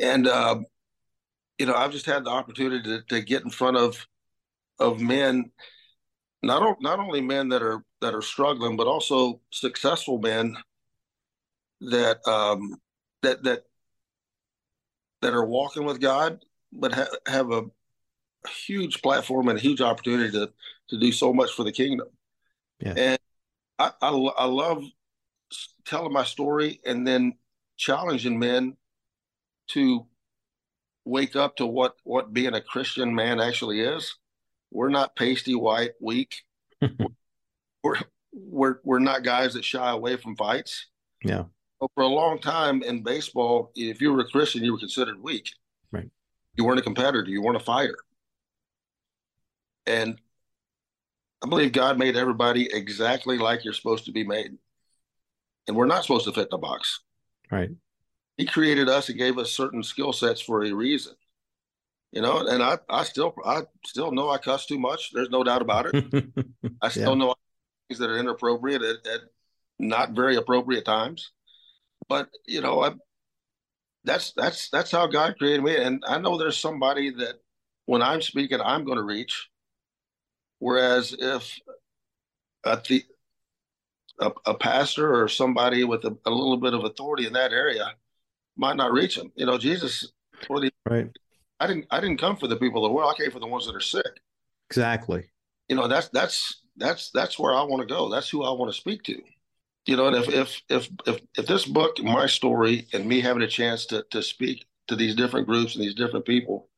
and 0.00 0.26
um, 0.28 0.66
you 1.58 1.64
know 1.66 1.74
i've 1.74 1.92
just 1.92 2.06
had 2.06 2.24
the 2.24 2.30
opportunity 2.30 2.82
to, 2.82 3.02
to 3.02 3.20
get 3.22 3.44
in 3.44 3.50
front 3.50 3.76
of 3.76 4.06
of 4.78 5.00
men 5.00 5.50
not 6.42 6.62
o- 6.62 6.76
not 6.80 6.98
only 6.98 7.20
men 7.20 7.48
that 7.48 7.62
are 7.62 7.84
that 8.00 8.06
that 8.06 8.14
are 8.14 8.22
struggling, 8.22 8.76
but 8.76 8.86
also 8.86 9.40
successful 9.50 10.18
men 10.18 10.56
that 11.80 12.26
um, 12.28 12.76
that 13.22 13.42
that 13.42 13.64
that 15.22 15.34
are 15.34 15.44
walking 15.44 15.84
with 15.84 16.00
God, 16.00 16.44
but 16.72 16.92
ha- 16.92 17.16
have 17.26 17.50
a 17.50 17.64
huge 18.48 19.02
platform 19.02 19.48
and 19.48 19.58
a 19.58 19.62
huge 19.62 19.80
opportunity 19.80 20.30
to 20.32 20.52
to 20.90 20.98
do 20.98 21.10
so 21.10 21.32
much 21.32 21.52
for 21.52 21.64
the 21.64 21.72
kingdom. 21.72 22.06
Yeah. 22.80 22.94
And 22.96 23.18
I, 23.78 23.90
I, 24.00 24.10
I 24.10 24.44
love 24.44 24.84
telling 25.84 26.12
my 26.12 26.24
story 26.24 26.80
and 26.84 27.06
then 27.06 27.34
challenging 27.76 28.38
men 28.38 28.76
to 29.68 30.06
wake 31.04 31.34
up 31.34 31.56
to 31.56 31.66
what 31.66 31.96
what 32.04 32.32
being 32.32 32.54
a 32.54 32.60
Christian 32.60 33.14
man 33.14 33.40
actually 33.40 33.80
is. 33.80 34.16
We're 34.70 34.88
not 34.88 35.16
pasty 35.16 35.54
white 35.54 35.92
weak. 36.00 36.42
we're 37.82 37.98
we're 38.32 38.76
we're 38.84 38.98
not 38.98 39.24
guys 39.24 39.54
that 39.54 39.64
shy 39.64 39.90
away 39.90 40.16
from 40.16 40.36
fights. 40.36 40.86
Yeah. 41.24 41.44
But 41.80 41.90
for 41.94 42.02
a 42.02 42.08
long 42.08 42.38
time 42.38 42.82
in 42.82 43.02
baseball, 43.02 43.70
if 43.74 44.00
you 44.00 44.12
were 44.12 44.20
a 44.20 44.28
Christian, 44.28 44.64
you 44.64 44.72
were 44.72 44.78
considered 44.78 45.22
weak. 45.22 45.50
Right. 45.92 46.08
You 46.54 46.64
weren't 46.64 46.78
a 46.78 46.82
competitor. 46.82 47.28
You 47.28 47.42
weren't 47.42 47.60
a 47.60 47.64
fighter. 47.64 47.98
And 49.86 50.18
I 51.42 51.48
believe 51.48 51.72
God 51.72 51.98
made 51.98 52.16
everybody 52.16 52.68
exactly 52.72 53.38
like 53.38 53.64
you're 53.64 53.74
supposed 53.74 54.06
to 54.06 54.12
be 54.12 54.24
made. 54.24 54.52
And 55.66 55.76
we're 55.76 55.86
not 55.86 56.02
supposed 56.02 56.24
to 56.26 56.32
fit 56.32 56.50
the 56.50 56.58
box. 56.58 57.00
Right. 57.50 57.70
He 58.36 58.46
created 58.46 58.88
us 58.88 59.08
and 59.08 59.18
gave 59.18 59.38
us 59.38 59.52
certain 59.52 59.82
skill 59.82 60.12
sets 60.12 60.40
for 60.40 60.64
a 60.64 60.72
reason. 60.72 61.14
You 62.16 62.22
know, 62.22 62.38
and 62.38 62.62
I, 62.62 62.78
I 62.88 63.04
still 63.04 63.34
I 63.44 63.64
still 63.84 64.10
know 64.10 64.30
I 64.30 64.38
cuss 64.38 64.64
too 64.64 64.78
much. 64.78 65.12
There's 65.12 65.28
no 65.28 65.44
doubt 65.44 65.60
about 65.60 65.86
it. 65.92 66.04
I 66.82 66.88
still 66.88 67.10
yeah. 67.10 67.26
know 67.26 67.34
things 67.88 67.98
that 67.98 68.08
are 68.08 68.18
inappropriate 68.18 68.80
at, 68.82 69.06
at 69.06 69.20
not 69.78 70.12
very 70.12 70.36
appropriate 70.36 70.86
times. 70.86 71.30
But 72.08 72.30
you 72.46 72.62
know, 72.62 72.82
I 72.82 72.92
that's 74.04 74.32
that's 74.32 74.70
that's 74.70 74.90
how 74.90 75.06
God 75.08 75.36
created 75.36 75.62
me. 75.62 75.76
And 75.76 76.02
I 76.08 76.18
know 76.18 76.38
there's 76.38 76.56
somebody 76.56 77.10
that 77.10 77.34
when 77.84 78.00
I'm 78.00 78.22
speaking, 78.22 78.60
I'm 78.62 78.84
going 78.84 78.98
to 78.98 79.04
reach 79.04 79.50
Whereas 80.58 81.14
if 81.18 81.58
a, 82.64 82.80
the, 82.88 83.04
a, 84.20 84.32
a 84.46 84.54
pastor 84.54 85.22
or 85.22 85.28
somebody 85.28 85.84
with 85.84 86.04
a, 86.04 86.16
a, 86.24 86.30
little 86.30 86.56
bit 86.56 86.74
of 86.74 86.84
authority 86.84 87.26
in 87.26 87.34
that 87.34 87.52
area 87.52 87.92
might 88.56 88.76
not 88.76 88.92
reach 88.92 89.16
them. 89.16 89.32
You 89.36 89.46
know, 89.46 89.58
Jesus, 89.58 90.10
the, 90.48 90.70
right? 90.88 91.10
I 91.60 91.66
didn't 91.66 91.86
I 91.90 92.00
didn't 92.00 92.20
come 92.20 92.36
for 92.36 92.48
the 92.48 92.56
people 92.56 92.84
of 92.84 92.90
the 92.90 92.94
world. 92.94 93.12
I 93.14 93.22
came 93.22 93.30
for 93.30 93.40
the 93.40 93.46
ones 93.46 93.66
that 93.66 93.76
are 93.76 93.80
sick. 93.80 94.20
Exactly. 94.70 95.30
You 95.68 95.76
know, 95.76 95.88
that's 95.88 96.08
that's 96.08 96.62
that's 96.76 97.10
that's 97.10 97.38
where 97.38 97.54
I 97.54 97.62
want 97.62 97.86
to 97.86 97.92
go. 97.92 98.10
That's 98.10 98.28
who 98.28 98.44
I 98.44 98.50
want 98.50 98.72
to 98.72 98.78
speak 98.78 99.02
to. 99.04 99.20
You 99.86 99.96
know, 99.96 100.08
and 100.08 100.16
if 100.16 100.28
if 100.28 100.62
if 100.68 100.88
if 101.06 101.20
if 101.36 101.46
this 101.46 101.64
book, 101.64 102.02
my 102.02 102.26
story, 102.26 102.88
and 102.92 103.06
me 103.06 103.20
having 103.20 103.42
a 103.42 103.48
chance 103.48 103.86
to 103.86 104.04
to 104.10 104.22
speak 104.22 104.66
to 104.88 104.96
these 104.96 105.14
different 105.14 105.46
groups 105.46 105.74
and 105.74 105.84
these 105.84 105.94
different 105.94 106.26
people 106.26 106.68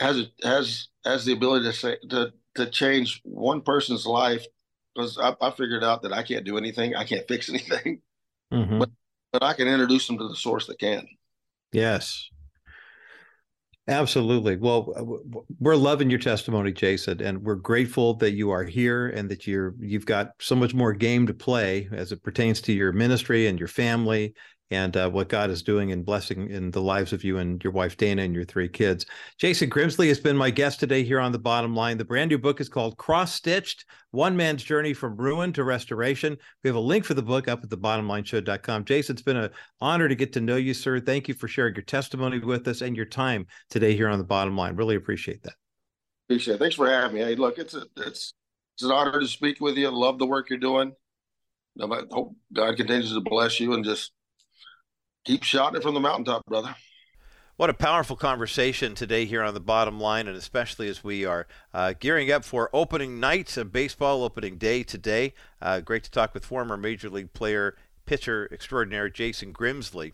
has 0.00 0.26
has 0.42 0.88
has 1.04 1.24
the 1.24 1.32
ability 1.32 1.64
to 1.66 1.72
say 1.72 1.96
to 2.10 2.32
to 2.54 2.66
change 2.70 3.20
one 3.24 3.60
person's 3.60 4.06
life 4.06 4.46
because 4.94 5.18
I, 5.18 5.34
I, 5.42 5.50
figured 5.50 5.84
out 5.84 6.02
that 6.02 6.12
I 6.12 6.22
can't 6.22 6.44
do 6.44 6.56
anything. 6.56 6.94
I 6.94 7.04
can't 7.04 7.28
fix 7.28 7.48
anything, 7.50 8.00
mm-hmm. 8.52 8.78
but, 8.78 8.90
but 9.32 9.42
I 9.42 9.52
can 9.52 9.68
introduce 9.68 10.06
them 10.06 10.18
to 10.18 10.28
the 10.28 10.36
source 10.36 10.66
that 10.66 10.78
can. 10.78 11.06
Yes. 11.72 12.30
Absolutely. 13.88 14.56
Well, 14.56 14.92
uh, 14.96 15.44
we're 15.60 15.76
loving 15.76 16.10
your 16.10 16.18
testimony, 16.18 16.72
Jason, 16.72 17.22
and 17.22 17.44
we're 17.44 17.54
grateful 17.54 18.14
that 18.14 18.32
you 18.32 18.50
are 18.50 18.64
here 18.64 19.06
and 19.06 19.28
that 19.30 19.46
you're 19.46 19.76
you've 19.78 20.06
got 20.06 20.32
so 20.40 20.56
much 20.56 20.74
more 20.74 20.92
game 20.92 21.26
to 21.28 21.34
play 21.34 21.88
as 21.92 22.10
it 22.10 22.24
pertains 22.24 22.60
to 22.62 22.72
your 22.72 22.92
ministry 22.92 23.46
and 23.46 23.60
your 23.60 23.68
family 23.68 24.34
and 24.70 24.96
uh, 24.96 25.08
what 25.08 25.28
God 25.28 25.50
is 25.50 25.62
doing 25.62 25.92
and 25.92 26.04
blessing 26.04 26.50
in 26.50 26.70
the 26.70 26.80
lives 26.80 27.12
of 27.12 27.22
you 27.22 27.38
and 27.38 27.62
your 27.62 27.72
wife 27.72 27.96
Dana 27.96 28.22
and 28.22 28.34
your 28.34 28.44
three 28.44 28.68
kids. 28.68 29.06
Jason 29.38 29.70
Grimsley 29.70 30.08
has 30.08 30.18
been 30.18 30.36
my 30.36 30.50
guest 30.50 30.80
today 30.80 31.04
here 31.04 31.20
on 31.20 31.32
the 31.32 31.38
Bottom 31.38 31.74
Line. 31.74 31.98
The 31.98 32.04
brand 32.04 32.30
new 32.30 32.38
book 32.38 32.60
is 32.60 32.68
called 32.68 32.96
Cross 32.96 33.34
Stitched: 33.34 33.84
One 34.10 34.36
Man's 34.36 34.64
Journey 34.64 34.92
from 34.92 35.16
Ruin 35.16 35.52
to 35.52 35.64
Restoration. 35.64 36.36
We 36.64 36.68
have 36.68 36.76
a 36.76 36.80
link 36.80 37.04
for 37.04 37.14
the 37.14 37.22
book 37.22 37.46
up 37.46 37.62
at 37.62 37.70
the 37.70 37.76
thebottomlineshow.com. 37.76 38.84
Jason, 38.84 39.14
it's 39.14 39.22
been 39.22 39.36
an 39.36 39.50
honor 39.80 40.08
to 40.08 40.14
get 40.14 40.32
to 40.32 40.40
know 40.40 40.56
you, 40.56 40.74
sir. 40.74 40.98
Thank 40.98 41.28
you 41.28 41.34
for 41.34 41.48
sharing 41.48 41.74
your 41.74 41.84
testimony 41.84 42.40
with 42.40 42.66
us 42.66 42.80
and 42.80 42.96
your 42.96 43.06
time 43.06 43.46
today 43.70 43.96
here 43.96 44.08
on 44.08 44.18
the 44.18 44.24
Bottom 44.24 44.56
Line. 44.56 44.74
Really 44.74 44.96
appreciate 44.96 45.42
that. 45.44 45.54
Appreciate 46.28 46.54
it. 46.54 46.58
Thanks 46.58 46.74
for 46.74 46.88
having 46.88 47.16
me. 47.16 47.22
Hey, 47.22 47.36
look, 47.36 47.58
it's 47.58 47.74
a, 47.74 47.84
it's 47.96 48.34
it's 48.74 48.82
an 48.82 48.90
honor 48.90 49.20
to 49.20 49.28
speak 49.28 49.60
with 49.60 49.76
you. 49.76 49.88
Love 49.90 50.18
the 50.18 50.26
work 50.26 50.50
you're 50.50 50.58
doing. 50.58 50.92
I 51.80 52.02
hope 52.10 52.34
God 52.52 52.76
continues 52.76 53.12
to 53.12 53.20
bless 53.20 53.60
you 53.60 53.74
and 53.74 53.84
just 53.84 54.12
keep 55.26 55.42
shouting 55.42 55.82
from 55.82 55.94
the 55.94 56.00
mountaintop, 56.00 56.46
brother. 56.46 56.74
What 57.56 57.70
a 57.70 57.74
powerful 57.74 58.16
conversation 58.16 58.94
today 58.94 59.24
here 59.24 59.42
on 59.42 59.54
the 59.54 59.60
bottom 59.60 59.98
line, 59.98 60.28
and 60.28 60.36
especially 60.36 60.88
as 60.88 61.02
we 61.02 61.24
are 61.24 61.46
uh, 61.74 61.94
gearing 61.98 62.30
up 62.30 62.44
for 62.44 62.70
opening 62.72 63.18
night 63.18 63.56
of 63.56 63.72
baseball, 63.72 64.22
opening 64.22 64.56
day 64.56 64.82
today. 64.82 65.34
Uh, 65.60 65.80
great 65.80 66.04
to 66.04 66.10
talk 66.10 66.32
with 66.32 66.44
former 66.44 66.76
Major 66.76 67.10
League 67.10 67.32
player, 67.32 67.74
pitcher 68.04 68.48
extraordinaire 68.52 69.08
Jason 69.08 69.52
Grimsley. 69.52 70.12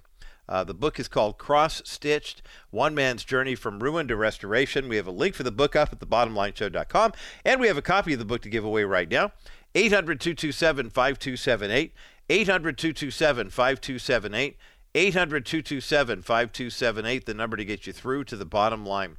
Uh, 0.49 0.65
the 0.65 0.75
book 0.75 0.99
is 0.99 1.09
called 1.09 1.37
Cross 1.37 1.83
Stitched 1.85 2.43
One 2.71 2.95
Man's 2.95 3.25
Journey 3.25 3.55
from 3.55 3.81
Ruin 3.81 4.09
to 4.09 4.17
Restoration. 4.17 4.89
We 4.89 4.97
have 4.97 5.07
a 5.07 5.13
link 5.13 5.35
for 5.35 5.43
the 5.43 5.53
book 5.53 5.77
up 5.77 5.93
at 5.93 5.99
thebottomlineshow.com, 5.99 7.13
and 7.45 7.61
we 7.61 7.67
have 7.67 7.77
a 7.77 7.83
copy 7.83 8.13
of 8.13 8.19
the 8.19 8.25
book 8.25 8.43
to 8.43 8.49
give 8.49 8.65
away 8.65 8.85
right 8.85 9.11
now. 9.11 9.33
800 9.75 10.21
227 10.21 10.91
5278. 10.91 11.93
800 12.29 12.79
227 12.79 13.51
5278. 13.51 14.57
800 14.95 15.47
227 15.47 16.23
5278, 16.23 17.25
the 17.25 17.35
number 17.35 17.57
to 17.57 17.65
get 17.65 17.87
you 17.87 17.93
through 17.93 18.25
to 18.25 18.37
the 18.37 18.45
bottom 18.45 18.85
line. 18.85 19.17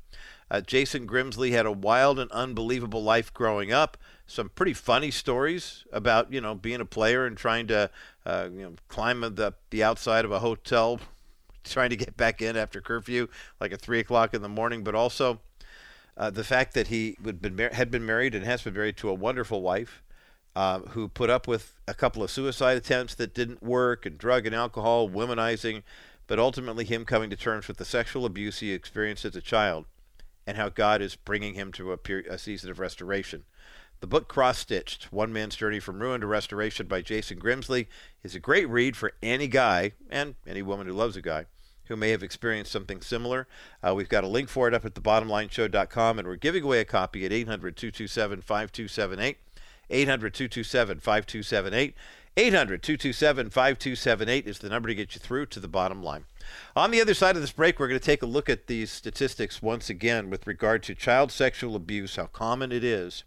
Uh, 0.52 0.62
Jason 0.62 1.08
Grimsley 1.08 1.52
had 1.52 1.66
a 1.66 1.72
wild 1.72 2.20
and 2.20 2.32
unbelievable 2.32 3.04
life 3.04 3.34
growing 3.34 3.72
up. 3.72 3.98
Some 4.28 4.50
pretty 4.50 4.74
funny 4.74 5.10
stories 5.10 5.84
about 5.92 6.32
you 6.32 6.40
know 6.40 6.54
being 6.54 6.80
a 6.80 6.86
player 6.86 7.26
and 7.26 7.36
trying 7.36 7.66
to 7.68 7.90
uh, 8.24 8.50
you 8.54 8.62
know 8.62 8.74
climb 8.88 9.22
the 9.22 9.54
the 9.72 9.84
outside 9.84 10.26
of 10.26 10.32
a 10.32 10.40
hotel, 10.40 11.00
trying 11.64 11.90
to 11.90 11.96
get 11.96 12.16
back 12.16 12.40
in 12.40 12.56
after 12.56 12.80
curfew, 12.80 13.28
like 13.60 13.72
at 13.72 13.82
three 13.82 14.00
o'clock 14.00 14.36
in 14.36 14.44
the 14.44 14.50
morning. 14.50 14.84
But 14.84 14.94
also 14.94 15.40
uh, 16.16 16.30
the 16.30 16.44
fact 16.44 16.76
that 16.76 16.88
he 16.88 17.18
would 17.24 17.42
been 17.42 17.58
had 17.58 17.90
been 17.90 18.06
married 18.06 18.36
and 18.36 18.46
has 18.46 18.62
been 18.62 18.76
married 18.76 18.98
to 18.98 19.10
a 19.10 19.14
wonderful 19.14 19.64
wife, 19.64 20.03
uh, 20.56 20.80
who 20.90 21.08
put 21.08 21.30
up 21.30 21.48
with 21.48 21.74
a 21.88 21.94
couple 21.94 22.24
of 22.24 22.32
suicide 22.32 22.78
attempts 22.78 23.16
that 23.16 23.34
didn't 23.34 23.64
work, 23.64 24.06
and 24.06 24.18
drug 24.18 24.46
and 24.46 24.56
alcohol, 24.56 25.10
womanizing, 25.10 25.84
but 26.28 26.40
ultimately 26.40 26.86
him 26.86 27.06
coming 27.06 27.30
to 27.30 27.36
terms 27.36 27.68
with 27.68 27.78
the 27.78 27.86
sexual 27.86 28.26
abuse 28.26 28.60
he 28.60 28.72
experienced 28.72 29.26
as 29.26 29.36
a 29.36 29.42
child, 29.42 29.86
and 30.46 30.58
how 30.58 30.70
God 30.70 31.02
is 31.02 31.16
bringing 31.16 31.54
him 31.54 31.72
to 31.74 31.94
a, 31.94 31.98
a 32.30 32.38
season 32.38 32.70
of 32.70 32.80
restoration. 32.80 33.44
The 34.00 34.08
book 34.08 34.28
Cross 34.28 34.60
Stitched 34.60 35.14
One 35.14 35.32
Man's 35.32 35.56
Journey 35.56 35.80
from 35.80 36.02
Ruin 36.02 36.22
to 36.22 36.28
Restoration 36.28 36.88
by 36.88 37.02
Jason 37.02 37.40
Grimsley 37.40 37.88
is 38.22 38.36
a 38.36 38.40
great 38.40 38.68
read 38.68 38.98
for 38.98 39.14
any 39.24 39.48
guy 39.48 39.94
and 40.10 40.36
any 40.46 40.62
woman 40.62 40.88
who 40.88 40.94
loves 40.94 41.16
a 41.16 41.22
guy 41.22 41.46
who 41.86 41.96
may 41.96 42.10
have 42.10 42.24
experienced 42.24 42.72
something 42.72 43.02
similar. 43.02 43.48
Uh, 43.82 43.94
we've 43.96 44.10
got 44.10 44.24
a 44.24 44.28
link 44.28 44.50
for 44.50 44.68
it 44.68 44.74
up 44.74 44.86
at 44.86 44.94
thebottomlineshow.com, 44.94 46.20
and 46.20 46.28
we're 46.28 46.36
giving 46.36 46.64
away 46.64 46.80
a 46.80 46.86
copy 46.86 47.26
at 47.26 47.32
800 47.32 47.76
227 47.76 48.42
5278. 48.42 49.38
800 49.94 50.34
227 50.34 51.00
5278. 51.00 51.96
800 52.36 52.82
227 52.82 53.50
5278 53.52 54.48
is 54.48 54.58
the 54.58 54.70
number 54.70 54.90
to 54.90 54.96
get 54.96 55.14
you 55.14 55.20
through 55.20 55.46
to 55.46 55.60
the 55.60 55.68
bottom 55.68 56.02
line. 56.02 56.26
On 56.76 56.90
the 56.90 57.00
other 57.00 57.14
side 57.14 57.36
of 57.36 57.42
this 57.44 57.52
break, 57.52 57.80
we're 57.80 57.88
going 57.88 58.00
to 58.00 58.06
take 58.06 58.24
a 58.24 58.28
look 58.28 58.50
at 58.50 58.66
these 58.66 58.92
statistics 58.92 59.62
once 59.62 59.90
again 59.90 60.32
with 60.32 60.48
regard 60.48 60.82
to 60.84 60.96
child 60.96 61.32
sexual 61.32 61.76
abuse, 61.76 62.16
how 62.16 62.26
common 62.26 62.72
it 62.72 62.84
is, 62.84 63.24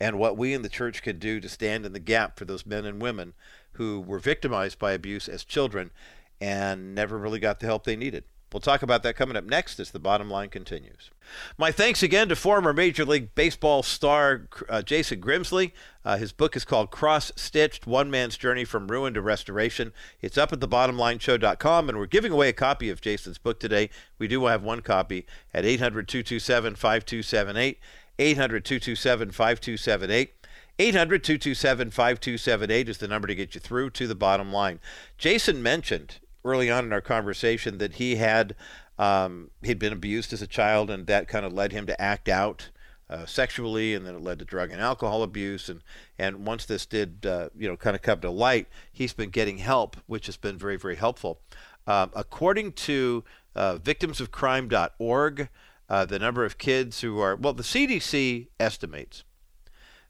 and 0.00 0.18
what 0.18 0.36
we 0.36 0.52
in 0.52 0.62
the 0.62 0.68
church 0.68 1.00
can 1.00 1.20
do 1.20 1.38
to 1.38 1.48
stand 1.48 1.86
in 1.86 1.92
the 1.92 2.00
gap 2.00 2.36
for 2.36 2.44
those 2.44 2.66
men 2.66 2.84
and 2.84 3.00
women 3.00 3.34
who 3.74 4.00
were 4.00 4.18
victimized 4.18 4.80
by 4.80 4.92
abuse 4.92 5.28
as 5.28 5.44
children 5.44 5.92
and 6.40 6.92
never 6.92 7.18
really 7.18 7.38
got 7.38 7.60
the 7.60 7.66
help 7.66 7.84
they 7.84 7.96
needed. 7.96 8.24
We'll 8.52 8.60
talk 8.60 8.82
about 8.82 9.04
that 9.04 9.14
coming 9.14 9.36
up 9.36 9.44
next 9.44 9.78
as 9.78 9.92
the 9.92 10.00
bottom 10.00 10.28
line 10.28 10.48
continues. 10.48 11.10
My 11.56 11.70
thanks 11.70 12.02
again 12.02 12.28
to 12.28 12.36
former 12.36 12.72
Major 12.72 13.04
League 13.04 13.34
Baseball 13.36 13.84
star 13.84 14.48
uh, 14.68 14.82
Jason 14.82 15.20
Grimsley. 15.20 15.70
Uh, 16.04 16.16
his 16.16 16.32
book 16.32 16.56
is 16.56 16.64
called 16.64 16.90
Cross 16.90 17.30
Stitched 17.36 17.86
One 17.86 18.10
Man's 18.10 18.36
Journey 18.36 18.64
from 18.64 18.88
Ruin 18.88 19.14
to 19.14 19.20
Restoration. 19.20 19.92
It's 20.20 20.36
up 20.36 20.52
at 20.52 20.58
thebottomlineshow.com, 20.58 21.88
and 21.88 21.98
we're 21.98 22.06
giving 22.06 22.32
away 22.32 22.48
a 22.48 22.52
copy 22.52 22.90
of 22.90 23.00
Jason's 23.00 23.38
book 23.38 23.60
today. 23.60 23.88
We 24.18 24.26
do 24.26 24.46
have 24.46 24.64
one 24.64 24.80
copy 24.80 25.26
at 25.54 25.64
800 25.64 26.08
227 26.08 26.74
5278. 26.74 27.78
800 28.18 28.64
227 28.64 29.30
5278. 29.30 30.34
800 30.80 31.22
227 31.22 31.90
5278 31.90 32.88
is 32.88 32.98
the 32.98 33.06
number 33.06 33.28
to 33.28 33.34
get 33.34 33.54
you 33.54 33.60
through 33.60 33.90
to 33.90 34.06
the 34.06 34.14
bottom 34.14 34.52
line. 34.52 34.80
Jason 35.18 35.62
mentioned 35.62 36.16
early 36.44 36.70
on 36.70 36.84
in 36.84 36.92
our 36.92 37.00
conversation 37.00 37.78
that 37.78 37.94
he 37.94 38.16
had 38.16 38.54
um, 39.00 39.50
he'd 39.62 39.78
been 39.78 39.94
abused 39.94 40.34
as 40.34 40.42
a 40.42 40.46
child, 40.46 40.90
and 40.90 41.06
that 41.06 41.26
kind 41.26 41.46
of 41.46 41.54
led 41.54 41.72
him 41.72 41.86
to 41.86 41.98
act 42.00 42.28
out 42.28 42.68
uh, 43.08 43.24
sexually, 43.24 43.94
and 43.94 44.06
then 44.06 44.14
it 44.14 44.22
led 44.22 44.38
to 44.38 44.44
drug 44.44 44.70
and 44.70 44.80
alcohol 44.80 45.22
abuse. 45.22 45.70
And, 45.70 45.82
and 46.18 46.44
once 46.46 46.66
this 46.66 46.84
did, 46.84 47.24
uh, 47.24 47.48
you 47.58 47.66
know, 47.66 47.78
kind 47.78 47.96
of 47.96 48.02
come 48.02 48.20
to 48.20 48.30
light, 48.30 48.68
he's 48.92 49.14
been 49.14 49.30
getting 49.30 49.56
help, 49.56 49.96
which 50.06 50.26
has 50.26 50.36
been 50.36 50.58
very, 50.58 50.76
very 50.76 50.96
helpful. 50.96 51.40
Um, 51.86 52.10
according 52.14 52.72
to 52.72 53.24
uh, 53.56 53.78
victimsofcrime.org, 53.78 55.48
uh, 55.88 56.04
the 56.04 56.18
number 56.18 56.44
of 56.44 56.58
kids 56.58 57.00
who 57.00 57.18
are, 57.20 57.34
well, 57.34 57.54
the 57.54 57.62
CDC 57.62 58.48
estimates 58.60 59.24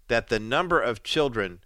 that 0.09 0.29
the 0.29 0.41
number 0.41 0.81
of 0.81 1.05
children 1.05 1.61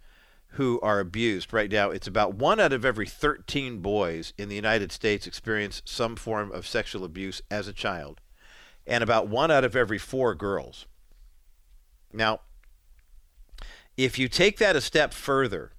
who 0.55 0.79
are 0.81 0.99
abused 0.99 1.53
right 1.53 1.71
now, 1.71 1.91
it's 1.91 2.07
about 2.07 2.35
one 2.35 2.59
out 2.59 2.73
of 2.73 2.85
every 2.85 3.05
13 3.05 3.79
boys 3.79 4.33
in 4.37 4.47
the 4.47 4.55
United 4.55 4.91
States 4.91 5.27
experience 5.27 5.81
some 5.85 6.15
form 6.15 6.51
of 6.51 6.65
sexual 6.65 7.03
abuse 7.03 7.41
as 7.51 7.67
a 7.67 7.73
child, 7.73 8.21
and 8.87 9.03
about 9.03 9.27
one 9.27 9.51
out 9.51 9.65
of 9.65 9.75
every 9.75 9.97
four 9.97 10.33
girls. 10.33 10.85
Now, 12.13 12.39
if 13.97 14.17
you 14.17 14.27
take 14.29 14.57
that 14.59 14.75
a 14.75 14.81
step 14.81 15.13
further 15.13 15.73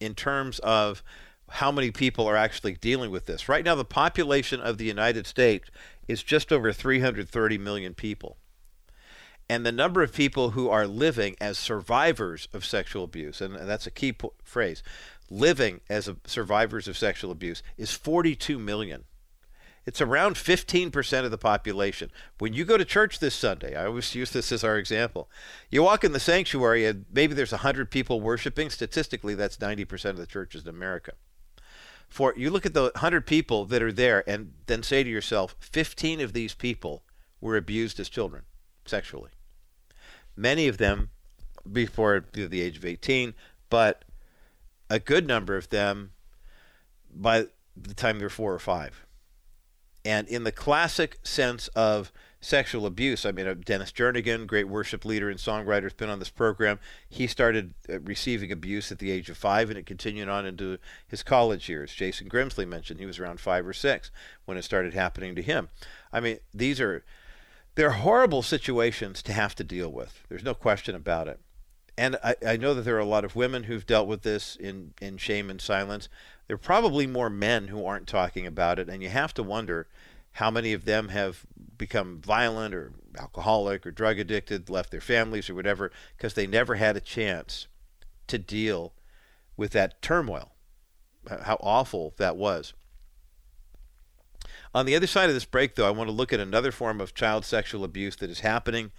in 0.00 0.14
terms 0.14 0.58
of 0.60 1.02
how 1.50 1.70
many 1.70 1.90
people 1.90 2.26
are 2.26 2.36
actually 2.36 2.74
dealing 2.74 3.10
with 3.10 3.26
this, 3.26 3.48
right 3.48 3.64
now 3.64 3.74
the 3.74 3.84
population 3.84 4.60
of 4.60 4.78
the 4.78 4.86
United 4.86 5.26
States 5.26 5.68
is 6.08 6.22
just 6.22 6.50
over 6.50 6.72
330 6.72 7.58
million 7.58 7.94
people. 7.94 8.38
And 9.48 9.64
the 9.64 9.72
number 9.72 10.02
of 10.02 10.14
people 10.14 10.50
who 10.50 10.70
are 10.70 10.86
living 10.86 11.36
as 11.40 11.58
survivors 11.58 12.48
of 12.52 12.64
sexual 12.64 13.04
abuse, 13.04 13.40
and 13.40 13.54
that's 13.56 13.86
a 13.86 13.90
key 13.90 14.12
po- 14.12 14.32
phrase, 14.42 14.82
living 15.30 15.80
as 15.90 16.08
a, 16.08 16.16
survivors 16.26 16.88
of 16.88 16.96
sexual 16.96 17.30
abuse 17.30 17.62
is 17.76 17.92
42 17.92 18.58
million. 18.58 19.04
It's 19.86 20.00
around 20.00 20.36
15% 20.36 21.24
of 21.24 21.30
the 21.30 21.36
population. 21.36 22.10
When 22.38 22.54
you 22.54 22.64
go 22.64 22.78
to 22.78 22.86
church 22.86 23.18
this 23.18 23.34
Sunday, 23.34 23.76
I 23.76 23.84
always 23.84 24.14
use 24.14 24.30
this 24.30 24.50
as 24.50 24.64
our 24.64 24.78
example. 24.78 25.28
You 25.70 25.82
walk 25.82 26.04
in 26.04 26.12
the 26.12 26.20
sanctuary 26.20 26.86
and 26.86 27.04
maybe 27.12 27.34
there's 27.34 27.52
100 27.52 27.90
people 27.90 28.22
worshiping. 28.22 28.70
Statistically, 28.70 29.34
that's 29.34 29.58
90% 29.58 30.10
of 30.10 30.16
the 30.16 30.26
churches 30.26 30.62
in 30.62 30.70
America. 30.70 31.12
For 32.08 32.32
you 32.34 32.48
look 32.48 32.64
at 32.64 32.72
the 32.72 32.84
100 32.94 33.26
people 33.26 33.66
that 33.66 33.82
are 33.82 33.92
there 33.92 34.26
and 34.26 34.54
then 34.66 34.82
say 34.82 35.02
to 35.02 35.10
yourself, 35.10 35.54
15 35.60 36.22
of 36.22 36.32
these 36.32 36.54
people 36.54 37.02
were 37.42 37.58
abused 37.58 38.00
as 38.00 38.08
children 38.08 38.44
sexually. 38.86 39.30
Many 40.36 40.68
of 40.68 40.78
them 40.78 41.10
before 41.70 42.24
the 42.32 42.60
age 42.60 42.76
of 42.76 42.84
18, 42.84 43.34
but 43.70 44.04
a 44.90 44.98
good 44.98 45.26
number 45.26 45.56
of 45.56 45.68
them 45.70 46.12
by 47.14 47.46
the 47.76 47.94
time 47.94 48.18
they're 48.18 48.28
four 48.28 48.52
or 48.52 48.58
five. 48.58 49.06
And 50.04 50.28
in 50.28 50.44
the 50.44 50.52
classic 50.52 51.18
sense 51.22 51.68
of 51.68 52.12
sexual 52.40 52.84
abuse, 52.84 53.24
I 53.24 53.32
mean, 53.32 53.46
uh, 53.46 53.54
Dennis 53.54 53.90
Jernigan, 53.90 54.46
great 54.46 54.68
worship 54.68 55.06
leader 55.06 55.30
and 55.30 55.38
songwriter, 55.38 55.84
has 55.84 55.94
been 55.94 56.10
on 56.10 56.18
this 56.18 56.28
program. 56.28 56.78
He 57.08 57.26
started 57.26 57.72
uh, 57.88 58.00
receiving 58.00 58.52
abuse 58.52 58.92
at 58.92 58.98
the 58.98 59.10
age 59.10 59.30
of 59.30 59.38
five, 59.38 59.70
and 59.70 59.78
it 59.78 59.86
continued 59.86 60.28
on 60.28 60.44
into 60.44 60.78
his 61.08 61.22
college 61.22 61.70
years. 61.70 61.94
Jason 61.94 62.28
Grimsley 62.28 62.68
mentioned 62.68 63.00
he 63.00 63.06
was 63.06 63.18
around 63.18 63.40
five 63.40 63.66
or 63.66 63.72
six 63.72 64.10
when 64.44 64.58
it 64.58 64.62
started 64.62 64.92
happening 64.92 65.34
to 65.34 65.42
him. 65.42 65.70
I 66.12 66.20
mean, 66.20 66.38
these 66.52 66.80
are 66.80 67.02
they're 67.74 67.90
horrible 67.90 68.42
situations 68.42 69.22
to 69.22 69.32
have 69.32 69.54
to 69.56 69.64
deal 69.64 69.90
with. 69.90 70.24
There's 70.28 70.44
no 70.44 70.54
question 70.54 70.94
about 70.94 71.28
it. 71.28 71.40
And 71.96 72.16
I, 72.24 72.34
I 72.46 72.56
know 72.56 72.74
that 72.74 72.82
there 72.82 72.96
are 72.96 73.00
a 73.00 73.04
lot 73.04 73.24
of 73.24 73.36
women 73.36 73.64
who've 73.64 73.86
dealt 73.86 74.08
with 74.08 74.22
this 74.22 74.56
in, 74.56 74.94
in 75.00 75.16
shame 75.16 75.48
and 75.48 75.60
silence. 75.60 76.08
There 76.46 76.54
are 76.54 76.58
probably 76.58 77.06
more 77.06 77.30
men 77.30 77.68
who 77.68 77.84
aren't 77.84 78.08
talking 78.08 78.46
about 78.46 78.78
it, 78.78 78.88
and 78.88 79.02
you 79.02 79.08
have 79.08 79.32
to 79.34 79.42
wonder 79.42 79.86
how 80.32 80.50
many 80.50 80.72
of 80.72 80.84
them 80.84 81.08
have 81.08 81.46
become 81.78 82.20
violent 82.20 82.74
or 82.74 82.92
alcoholic 83.18 83.86
or 83.86 83.92
drug 83.92 84.18
addicted, 84.18 84.68
left 84.68 84.90
their 84.90 85.00
families 85.00 85.48
or 85.48 85.54
whatever, 85.54 85.92
because 86.16 86.34
they 86.34 86.46
never 86.46 86.74
had 86.74 86.96
a 86.96 87.00
chance 87.00 87.68
to 88.26 88.38
deal 88.38 88.92
with 89.56 89.70
that 89.72 90.02
turmoil, 90.02 90.52
how 91.28 91.56
awful 91.60 92.14
that 92.16 92.36
was. 92.36 92.74
On 94.74 94.86
the 94.86 94.96
other 94.96 95.06
side 95.06 95.28
of 95.28 95.34
this 95.34 95.44
break, 95.44 95.76
though, 95.76 95.86
I 95.86 95.92
want 95.92 96.08
to 96.08 96.14
look 96.14 96.32
at 96.32 96.40
another 96.40 96.72
form 96.72 97.00
of 97.00 97.14
child 97.14 97.44
sexual 97.44 97.84
abuse 97.84 98.16
that 98.16 98.28
is 98.28 98.40
happening 98.40 98.90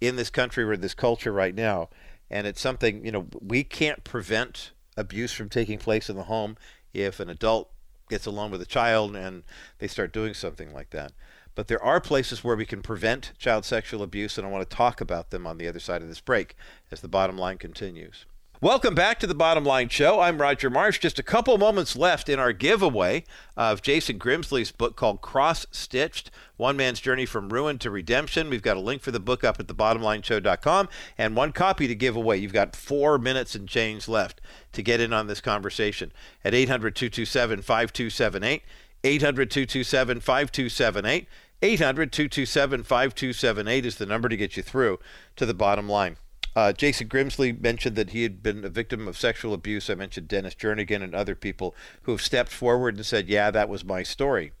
in 0.00 0.14
this 0.14 0.30
country 0.30 0.62
or 0.62 0.76
this 0.76 0.94
culture 0.94 1.32
right 1.32 1.54
now. 1.54 1.88
And 2.30 2.46
it's 2.46 2.60
something, 2.60 3.04
you 3.04 3.10
know, 3.10 3.26
we 3.40 3.64
can't 3.64 4.04
prevent 4.04 4.70
abuse 4.96 5.32
from 5.32 5.48
taking 5.48 5.78
place 5.78 6.08
in 6.08 6.14
the 6.14 6.24
home 6.24 6.56
if 6.92 7.18
an 7.18 7.28
adult 7.28 7.70
gets 8.08 8.26
along 8.26 8.52
with 8.52 8.62
a 8.62 8.66
child 8.66 9.16
and 9.16 9.42
they 9.78 9.88
start 9.88 10.12
doing 10.12 10.34
something 10.34 10.72
like 10.72 10.90
that. 10.90 11.12
But 11.56 11.66
there 11.66 11.82
are 11.82 12.00
places 12.00 12.44
where 12.44 12.56
we 12.56 12.66
can 12.66 12.82
prevent 12.82 13.32
child 13.38 13.64
sexual 13.64 14.02
abuse, 14.02 14.38
and 14.38 14.46
I 14.46 14.50
want 14.50 14.68
to 14.68 14.76
talk 14.76 15.00
about 15.00 15.30
them 15.30 15.46
on 15.46 15.58
the 15.58 15.68
other 15.68 15.78
side 15.78 16.02
of 16.02 16.08
this 16.08 16.20
break 16.20 16.56
as 16.90 17.00
the 17.00 17.08
bottom 17.08 17.38
line 17.38 17.58
continues. 17.58 18.26
Welcome 18.60 18.94
back 18.94 19.18
to 19.18 19.26
the 19.26 19.34
Bottom 19.34 19.64
Line 19.64 19.88
Show. 19.88 20.20
I'm 20.20 20.40
Roger 20.40 20.70
Marsh. 20.70 21.00
Just 21.00 21.18
a 21.18 21.24
couple 21.24 21.58
moments 21.58 21.96
left 21.96 22.28
in 22.28 22.38
our 22.38 22.52
giveaway 22.52 23.24
of 23.56 23.82
Jason 23.82 24.16
Grimsley's 24.16 24.70
book 24.70 24.94
called 24.94 25.20
Cross 25.20 25.66
Stitched 25.72 26.30
One 26.56 26.76
Man's 26.76 27.00
Journey 27.00 27.26
from 27.26 27.48
Ruin 27.48 27.78
to 27.80 27.90
Redemption. 27.90 28.48
We've 28.48 28.62
got 28.62 28.76
a 28.76 28.80
link 28.80 29.02
for 29.02 29.10
the 29.10 29.20
book 29.20 29.42
up 29.42 29.58
at 29.58 29.66
thebottomlineshow.com 29.66 30.88
and 31.18 31.36
one 31.36 31.50
copy 31.50 31.88
to 31.88 31.96
give 31.96 32.14
away. 32.14 32.36
You've 32.36 32.52
got 32.52 32.76
four 32.76 33.18
minutes 33.18 33.56
and 33.56 33.68
change 33.68 34.06
left 34.06 34.40
to 34.72 34.82
get 34.82 35.00
in 35.00 35.12
on 35.12 35.26
this 35.26 35.40
conversation 35.40 36.12
at 36.44 36.54
800 36.54 36.94
227 36.94 37.60
5278. 37.60 38.62
800 39.02 39.50
227 39.50 40.20
5278. 40.20 41.28
800 41.60 42.12
227 42.12 42.82
5278 42.84 43.84
is 43.84 43.96
the 43.96 44.06
number 44.06 44.28
to 44.28 44.36
get 44.36 44.56
you 44.56 44.62
through 44.62 45.00
to 45.34 45.44
the 45.44 45.54
bottom 45.54 45.88
line. 45.88 46.16
Uh, 46.56 46.72
Jason 46.72 47.08
Grimsley 47.08 47.58
mentioned 47.58 47.96
that 47.96 48.10
he 48.10 48.22
had 48.22 48.42
been 48.42 48.64
a 48.64 48.68
victim 48.68 49.08
of 49.08 49.18
sexual 49.18 49.54
abuse. 49.54 49.90
I 49.90 49.94
mentioned 49.94 50.28
Dennis 50.28 50.54
Jernigan 50.54 51.02
and 51.02 51.14
other 51.14 51.34
people 51.34 51.74
who 52.02 52.12
have 52.12 52.22
stepped 52.22 52.52
forward 52.52 52.96
and 52.96 53.04
said, 53.04 53.28
Yeah, 53.28 53.50
that 53.50 53.68
was 53.68 53.84
my 53.84 54.02
story. 54.02 54.52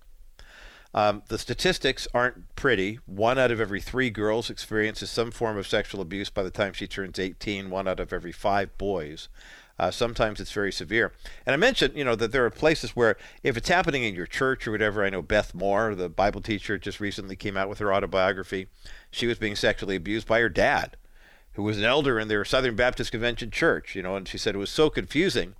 Um, 0.92 1.22
the 1.26 1.38
statistics 1.38 2.06
aren't 2.14 2.54
pretty. 2.54 3.00
One 3.06 3.38
out 3.38 3.50
of 3.50 3.60
every 3.60 3.80
three 3.80 4.10
girls 4.10 4.48
experiences 4.48 5.10
some 5.10 5.32
form 5.32 5.56
of 5.56 5.66
sexual 5.66 6.00
abuse 6.00 6.30
by 6.30 6.44
the 6.44 6.50
time 6.50 6.72
she 6.72 6.86
turns 6.86 7.18
18, 7.18 7.68
one 7.68 7.88
out 7.88 7.98
of 7.98 8.12
every 8.12 8.30
five 8.30 8.76
boys. 8.78 9.28
Uh, 9.76 9.90
sometimes 9.90 10.40
it's 10.40 10.52
very 10.52 10.70
severe. 10.70 11.12
And 11.44 11.52
I 11.52 11.56
mentioned, 11.56 11.96
you 11.96 12.04
know, 12.04 12.14
that 12.14 12.30
there 12.30 12.44
are 12.44 12.50
places 12.50 12.94
where 12.94 13.16
if 13.42 13.56
it's 13.56 13.68
happening 13.68 14.04
in 14.04 14.14
your 14.14 14.26
church 14.26 14.68
or 14.68 14.70
whatever, 14.70 15.04
I 15.04 15.10
know 15.10 15.20
Beth 15.20 15.52
Moore, 15.52 15.96
the 15.96 16.08
Bible 16.08 16.40
teacher, 16.40 16.78
just 16.78 17.00
recently 17.00 17.34
came 17.34 17.56
out 17.56 17.68
with 17.68 17.80
her 17.80 17.92
autobiography. 17.92 18.68
She 19.10 19.26
was 19.26 19.38
being 19.38 19.56
sexually 19.56 19.96
abused 19.96 20.28
by 20.28 20.38
her 20.38 20.48
dad 20.48 20.96
who 21.54 21.62
was 21.62 21.78
an 21.78 21.84
elder 21.84 22.18
in 22.18 22.28
their 22.28 22.44
Southern 22.44 22.76
Baptist 22.76 23.10
Convention 23.10 23.50
church, 23.50 23.94
you 23.94 24.02
know, 24.02 24.16
and 24.16 24.28
she 24.28 24.38
said 24.38 24.54
it 24.54 24.58
was 24.58 24.70
so 24.70 24.90
confusing 24.90 25.54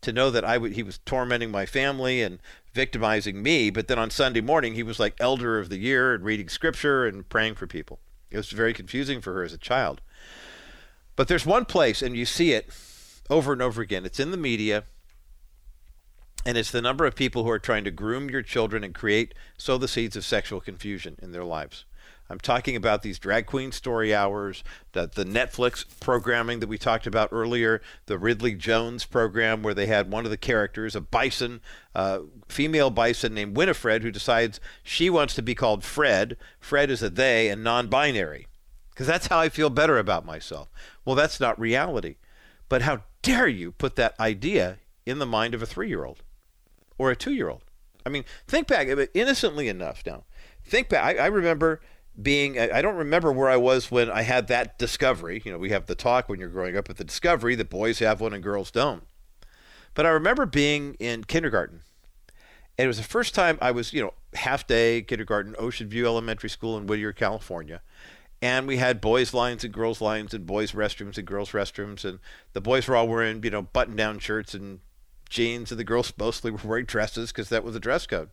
to 0.00 0.12
know 0.12 0.30
that 0.30 0.44
I 0.44 0.54
w- 0.54 0.72
he 0.72 0.82
was 0.82 0.98
tormenting 1.04 1.50
my 1.50 1.66
family 1.66 2.22
and 2.22 2.38
victimizing 2.72 3.42
me, 3.42 3.70
but 3.70 3.88
then 3.88 3.98
on 3.98 4.10
Sunday 4.10 4.40
morning 4.40 4.74
he 4.74 4.82
was 4.82 5.00
like 5.00 5.14
elder 5.20 5.58
of 5.58 5.68
the 5.68 5.78
year 5.78 6.14
and 6.14 6.24
reading 6.24 6.48
scripture 6.48 7.04
and 7.06 7.28
praying 7.28 7.56
for 7.56 7.66
people. 7.66 7.98
It 8.30 8.36
was 8.36 8.50
very 8.50 8.72
confusing 8.72 9.20
for 9.20 9.34
her 9.34 9.42
as 9.42 9.52
a 9.52 9.58
child. 9.58 10.00
But 11.16 11.28
there's 11.28 11.44
one 11.44 11.64
place, 11.64 12.00
and 12.00 12.16
you 12.16 12.24
see 12.24 12.52
it 12.52 12.70
over 13.28 13.52
and 13.52 13.60
over 13.60 13.82
again. 13.82 14.06
It's 14.06 14.20
in 14.20 14.30
the 14.30 14.36
media, 14.36 14.84
and 16.46 16.56
it's 16.56 16.70
the 16.70 16.80
number 16.80 17.04
of 17.04 17.14
people 17.14 17.42
who 17.42 17.50
are 17.50 17.58
trying 17.58 17.84
to 17.84 17.90
groom 17.90 18.30
your 18.30 18.42
children 18.42 18.84
and 18.84 18.94
create 18.94 19.34
sow 19.58 19.76
the 19.76 19.88
seeds 19.88 20.16
of 20.16 20.24
sexual 20.24 20.60
confusion 20.60 21.18
in 21.20 21.32
their 21.32 21.44
lives. 21.44 21.84
I'm 22.30 22.38
talking 22.38 22.76
about 22.76 23.02
these 23.02 23.18
drag 23.18 23.46
queen 23.46 23.72
story 23.72 24.14
hours, 24.14 24.62
the, 24.92 25.10
the 25.12 25.24
Netflix 25.24 25.84
programming 25.98 26.60
that 26.60 26.68
we 26.68 26.78
talked 26.78 27.08
about 27.08 27.28
earlier, 27.32 27.82
the 28.06 28.18
Ridley 28.18 28.54
Jones 28.54 29.04
program 29.04 29.64
where 29.64 29.74
they 29.74 29.86
had 29.86 30.12
one 30.12 30.24
of 30.24 30.30
the 30.30 30.36
characters, 30.36 30.94
a 30.94 31.00
bison, 31.00 31.60
uh, 31.92 32.20
female 32.48 32.90
bison 32.90 33.34
named 33.34 33.56
Winifred, 33.56 34.02
who 34.02 34.12
decides 34.12 34.60
she 34.84 35.10
wants 35.10 35.34
to 35.34 35.42
be 35.42 35.56
called 35.56 35.82
Fred. 35.82 36.36
Fred 36.60 36.88
is 36.88 37.02
a 37.02 37.10
they 37.10 37.48
and 37.48 37.64
non 37.64 37.88
binary. 37.88 38.46
Because 38.90 39.08
that's 39.08 39.26
how 39.26 39.40
I 39.40 39.48
feel 39.48 39.70
better 39.70 39.98
about 39.98 40.24
myself. 40.24 40.68
Well, 41.04 41.16
that's 41.16 41.40
not 41.40 41.58
reality. 41.58 42.16
But 42.68 42.82
how 42.82 43.02
dare 43.22 43.48
you 43.48 43.72
put 43.72 43.96
that 43.96 44.18
idea 44.20 44.78
in 45.04 45.18
the 45.18 45.26
mind 45.26 45.54
of 45.54 45.62
a 45.62 45.66
three 45.66 45.88
year 45.88 46.04
old 46.04 46.22
or 46.96 47.10
a 47.10 47.16
two 47.16 47.32
year 47.32 47.48
old? 47.48 47.64
I 48.06 48.08
mean, 48.08 48.24
think 48.46 48.68
back, 48.68 48.86
innocently 49.14 49.68
enough 49.68 50.04
now. 50.06 50.24
Think 50.64 50.88
back. 50.88 51.18
I, 51.18 51.24
I 51.24 51.26
remember 51.26 51.80
being 52.20 52.58
I 52.58 52.82
don't 52.82 52.96
remember 52.96 53.32
where 53.32 53.48
I 53.48 53.56
was 53.56 53.90
when 53.90 54.10
I 54.10 54.22
had 54.22 54.48
that 54.48 54.78
discovery. 54.78 55.42
You 55.44 55.52
know, 55.52 55.58
we 55.58 55.70
have 55.70 55.86
the 55.86 55.94
talk 55.94 56.28
when 56.28 56.40
you're 56.40 56.48
growing 56.48 56.76
up 56.76 56.88
with 56.88 56.98
the 56.98 57.04
discovery 57.04 57.54
that 57.54 57.70
boys 57.70 57.98
have 58.00 58.20
one 58.20 58.32
and 58.32 58.42
girls 58.42 58.70
don't. 58.70 59.04
But 59.94 60.06
I 60.06 60.10
remember 60.10 60.46
being 60.46 60.94
in 60.94 61.24
kindergarten. 61.24 61.82
And 62.78 62.84
it 62.84 62.88
was 62.88 62.96
the 62.96 63.02
first 63.02 63.34
time 63.34 63.58
I 63.60 63.72
was, 63.72 63.92
you 63.92 64.00
know, 64.00 64.14
half 64.34 64.66
day 64.66 65.02
kindergarten, 65.02 65.54
Ocean 65.58 65.88
View 65.88 66.06
Elementary 66.06 66.48
School 66.48 66.78
in 66.78 66.86
Whittier, 66.86 67.12
California. 67.12 67.82
And 68.42 68.66
we 68.66 68.78
had 68.78 69.02
boys' 69.02 69.34
lines 69.34 69.64
and 69.64 69.72
girls' 69.72 70.00
lines 70.00 70.32
and 70.32 70.46
boys' 70.46 70.72
restrooms 70.72 71.18
and 71.18 71.26
girls' 71.26 71.50
restrooms. 71.50 72.04
And 72.04 72.20
the 72.54 72.60
boys 72.60 72.88
were 72.88 72.96
all 72.96 73.06
wearing, 73.06 73.42
you 73.42 73.50
know, 73.50 73.62
button 73.62 73.96
down 73.96 74.18
shirts 74.18 74.54
and 74.54 74.80
jeans. 75.28 75.70
And 75.70 75.78
the 75.78 75.84
girls 75.84 76.12
mostly 76.16 76.50
were 76.50 76.60
wearing 76.64 76.86
dresses 76.86 77.32
because 77.32 77.50
that 77.50 77.64
was 77.64 77.74
the 77.74 77.80
dress 77.80 78.06
code. 78.06 78.30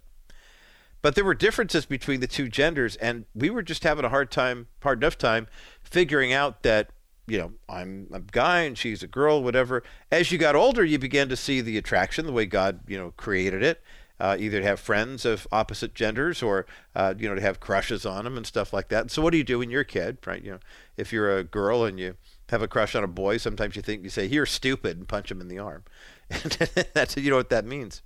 But 1.07 1.15
there 1.15 1.23
were 1.23 1.35
differences 1.35 1.85
between 1.85 2.19
the 2.19 2.27
two 2.27 2.49
genders, 2.49 2.97
and 2.97 3.23
we 3.33 3.49
were 3.49 3.63
just 3.63 3.85
having 3.85 4.03
a 4.03 4.09
hard 4.09 4.29
time, 4.29 4.67
hard 4.83 5.01
enough 5.01 5.17
time 5.17 5.47
figuring 5.81 6.33
out 6.33 6.63
that 6.63 6.89
you 7.25 7.37
know, 7.37 7.53
I'm 7.69 8.07
a 8.11 8.19
guy 8.19 8.63
and 8.63 8.77
she's 8.77 9.03
a 9.03 9.07
girl, 9.07 9.41
whatever. 9.41 9.83
As 10.11 10.33
you 10.33 10.37
got 10.37 10.53
older, 10.53 10.83
you 10.83 10.99
began 10.99 11.29
to 11.29 11.37
see 11.37 11.61
the 11.61 11.77
attraction, 11.77 12.25
the 12.25 12.33
way 12.33 12.45
God, 12.45 12.81
you 12.87 12.97
know, 12.97 13.13
created 13.15 13.63
it. 13.63 13.81
Uh, 14.19 14.35
either 14.37 14.59
to 14.59 14.65
have 14.65 14.81
friends 14.81 15.23
of 15.23 15.47
opposite 15.49 15.95
genders 15.95 16.43
or, 16.43 16.65
uh, 16.93 17.13
you 17.17 17.29
know, 17.29 17.35
to 17.35 17.41
have 17.41 17.61
crushes 17.61 18.05
on 18.05 18.25
them 18.25 18.35
and 18.35 18.45
stuff 18.45 18.73
like 18.73 18.89
that. 18.89 19.09
So, 19.09 19.21
what 19.21 19.31
do 19.31 19.37
you 19.37 19.45
do 19.45 19.59
when 19.59 19.69
you're 19.69 19.81
a 19.81 19.85
kid, 19.85 20.17
right? 20.25 20.43
You 20.43 20.51
know, 20.51 20.59
if 20.97 21.13
you're 21.13 21.37
a 21.37 21.43
girl 21.45 21.85
and 21.85 21.97
you 21.97 22.17
have 22.49 22.61
a 22.61 22.67
crush 22.67 22.95
on 22.95 23.05
a 23.05 23.07
boy, 23.07 23.37
sometimes 23.37 23.77
you 23.77 23.81
think 23.81 24.03
you 24.03 24.09
say, 24.09 24.25
"You're 24.25 24.45
stupid," 24.45 24.97
and 24.97 25.07
punch 25.07 25.31
him 25.31 25.39
in 25.39 25.47
the 25.47 25.59
arm. 25.59 25.85
And 26.29 26.57
that's 26.93 27.15
you 27.15 27.29
know 27.29 27.37
what 27.37 27.49
that 27.51 27.63
means. 27.63 28.01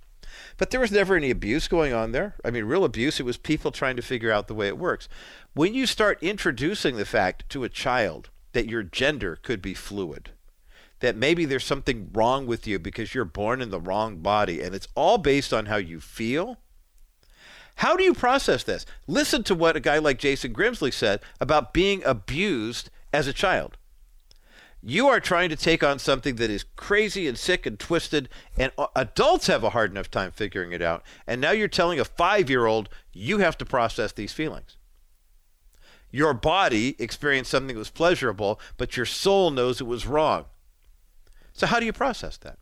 But 0.56 0.70
there 0.70 0.80
was 0.80 0.92
never 0.92 1.16
any 1.16 1.30
abuse 1.30 1.68
going 1.68 1.92
on 1.92 2.12
there. 2.12 2.34
I 2.44 2.50
mean, 2.50 2.64
real 2.64 2.84
abuse. 2.84 3.20
It 3.20 3.26
was 3.26 3.36
people 3.36 3.70
trying 3.70 3.96
to 3.96 4.02
figure 4.02 4.32
out 4.32 4.48
the 4.48 4.54
way 4.54 4.68
it 4.68 4.78
works. 4.78 5.08
When 5.54 5.74
you 5.74 5.86
start 5.86 6.22
introducing 6.22 6.96
the 6.96 7.04
fact 7.04 7.48
to 7.50 7.64
a 7.64 7.68
child 7.68 8.30
that 8.52 8.68
your 8.68 8.82
gender 8.82 9.36
could 9.42 9.62
be 9.62 9.74
fluid, 9.74 10.30
that 11.00 11.16
maybe 11.16 11.44
there's 11.44 11.64
something 11.64 12.10
wrong 12.12 12.46
with 12.46 12.66
you 12.66 12.78
because 12.78 13.14
you're 13.14 13.24
born 13.24 13.60
in 13.60 13.70
the 13.70 13.80
wrong 13.80 14.18
body, 14.18 14.60
and 14.60 14.74
it's 14.74 14.88
all 14.94 15.18
based 15.18 15.52
on 15.52 15.66
how 15.66 15.76
you 15.76 16.00
feel. 16.00 16.58
How 17.76 17.96
do 17.96 18.04
you 18.04 18.14
process 18.14 18.62
this? 18.62 18.86
Listen 19.06 19.42
to 19.44 19.54
what 19.54 19.76
a 19.76 19.80
guy 19.80 19.98
like 19.98 20.18
Jason 20.18 20.52
Grimsley 20.54 20.92
said 20.92 21.20
about 21.40 21.72
being 21.72 22.02
abused 22.04 22.90
as 23.12 23.26
a 23.26 23.32
child. 23.32 23.76
You 24.84 25.06
are 25.08 25.20
trying 25.20 25.48
to 25.50 25.56
take 25.56 25.84
on 25.84 25.98
something 25.98 26.36
that 26.36 26.50
is 26.50 26.64
crazy 26.74 27.28
and 27.28 27.38
sick 27.38 27.66
and 27.66 27.78
twisted, 27.78 28.28
and 28.58 28.72
adults 28.96 29.46
have 29.46 29.62
a 29.62 29.70
hard 29.70 29.92
enough 29.92 30.10
time 30.10 30.32
figuring 30.32 30.72
it 30.72 30.82
out. 30.82 31.04
And 31.26 31.40
now 31.40 31.52
you're 31.52 31.68
telling 31.68 32.00
a 32.00 32.04
five 32.04 32.50
year 32.50 32.66
old 32.66 32.88
you 33.12 33.38
have 33.38 33.56
to 33.58 33.64
process 33.64 34.12
these 34.12 34.32
feelings 34.32 34.76
your 36.12 36.34
body 36.34 36.94
experienced 36.98 37.50
something 37.50 37.74
that 37.74 37.78
was 37.78 37.90
pleasurable, 37.90 38.60
but 38.76 38.96
your 38.96 39.06
soul 39.06 39.50
knows 39.50 39.80
it 39.80 39.86
was 39.86 40.06
wrong. 40.06 40.44
So, 41.54 41.66
how 41.66 41.80
do 41.80 41.86
you 41.86 41.92
process 41.92 42.36
that? 42.38 42.58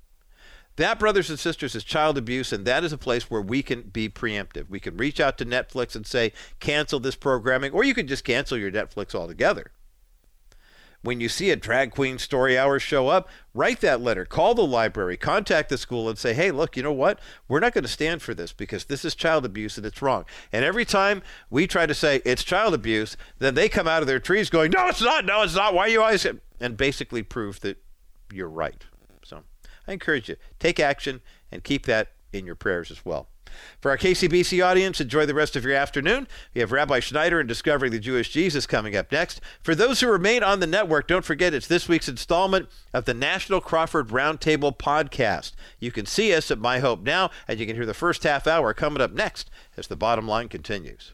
That, 0.77 0.99
brothers 0.99 1.29
and 1.29 1.39
sisters, 1.39 1.75
is 1.75 1.85
child 1.85 2.17
abuse, 2.17 2.53
and 2.53 2.65
that 2.65 2.85
is 2.85 2.93
a 2.93 2.99
place 2.99 3.29
where 3.29 3.43
we 3.43 3.63
can 3.63 3.83
be 3.83 4.09
preemptive. 4.09 4.71
We 4.71 4.81
can 4.81 4.97
reach 4.97 5.21
out 5.21 5.37
to 5.39 5.45
Netflix 5.45 5.95
and 5.95 6.07
say, 6.07 6.33
cancel 6.61 7.01
this 7.01 7.17
programming, 7.17 7.73
or 7.73 7.85
you 7.85 7.93
can 7.93 8.07
just 8.07 8.25
cancel 8.25 8.57
your 8.57 8.71
Netflix 8.71 9.15
altogether. 9.15 9.73
When 11.03 11.21
you 11.21 11.31
see 11.31 11.51
a 11.51 11.57
drag 11.57 11.93
queen 11.93 12.19
story 12.19 12.59
hour 12.59 12.79
show 12.79 13.09
up, 13.09 13.29
write 13.55 13.81
that 13.81 14.03
letter, 14.03 14.27
call 14.27 14.55
the 14.55 14.67
library, 14.67 15.17
contact 15.17 15.71
the 15.71 15.79
school, 15.79 16.09
and 16.11 16.19
say, 16.19 16.35
hey, 16.35 16.51
look, 16.51 16.77
you 16.77 16.83
know 16.83 16.93
what? 16.93 17.19
We're 17.49 17.61
not 17.61 17.73
going 17.73 17.85
to 17.85 17.89
stand 17.89 18.21
for 18.21 18.35
this 18.35 18.53
because 18.53 18.85
this 18.85 19.05
is 19.05 19.15
child 19.15 19.47
abuse 19.47 19.79
and 19.79 19.87
it's 19.87 20.03
wrong. 20.03 20.27
And 20.53 20.65
every 20.65 20.85
time 20.85 21.23
we 21.49 21.67
try 21.67 21.87
to 21.87 21.95
say 21.95 22.21
it's 22.27 22.45
child 22.45 22.75
abuse, 22.75 23.17
then 23.39 23.55
they 23.55 23.69
come 23.69 23.89
out 23.89 24.03
of 24.03 24.09
their 24.09 24.21
trees 24.21 24.51
going, 24.51 24.73
no, 24.73 24.89
it's 24.89 25.01
not, 25.01 25.25
no, 25.25 25.43
it's 25.43 25.55
not. 25.55 25.73
Why 25.73 25.87
are 25.87 25.89
you 25.89 26.03
always. 26.03 26.27
And 26.61 26.77
basically 26.77 27.23
prove 27.23 27.61
that 27.61 27.79
you're 28.31 28.49
right. 28.49 28.85
So 29.25 29.43
I 29.89 29.93
encourage 29.93 30.29
you, 30.29 30.37
take 30.59 30.79
action 30.79 31.23
and 31.51 31.65
keep 31.65 31.87
that 31.87 32.13
in 32.33 32.45
your 32.45 32.55
prayers 32.57 32.91
as 32.91 33.05
well. 33.05 33.29
For 33.81 33.91
our 33.91 33.99
KCBC 33.99 34.65
audience, 34.65 35.01
enjoy 35.01 35.27
the 35.27 35.35
rest 35.35 35.57
of 35.57 35.65
your 35.65 35.75
afternoon. 35.75 36.29
We 36.55 36.61
have 36.61 36.73
Rabbi 36.73 37.01
Schneider 37.01 37.41
and 37.41 37.49
Discovering 37.49 37.93
the 37.93 37.99
Jewish 37.99 38.31
Jesus 38.31 38.67
coming 38.67 38.97
up 38.97 39.11
next. 39.11 39.41
For 39.63 39.75
those 39.75 40.01
who 40.01 40.09
remain 40.09 40.43
on 40.43 40.61
the 40.61 40.67
network, 40.67 41.07
don't 41.07 41.25
forget 41.25 41.55
it's 41.55 41.67
this 41.67 41.89
week's 41.89 42.09
installment 42.09 42.69
of 42.93 43.05
the 43.05 43.15
National 43.15 43.61
Crawford 43.61 44.09
Roundtable 44.09 44.77
podcast. 44.77 45.53
You 45.79 45.93
can 45.93 46.07
see 46.07 46.35
us 46.35 46.51
at 46.51 46.59
My 46.59 46.79
Hope 46.81 47.03
Now, 47.03 47.31
and 47.49 47.59
you 47.59 47.67
can 47.67 47.77
hear 47.77 47.87
the 47.87 47.95
first 47.95 48.23
half 48.23 48.47
hour 48.47 48.75
coming 48.75 49.03
up 49.03 49.13
next 49.13 49.51
as 49.77 49.87
the 49.87 49.97
bottom 49.97 50.29
line 50.29 50.49
continues. 50.49 51.13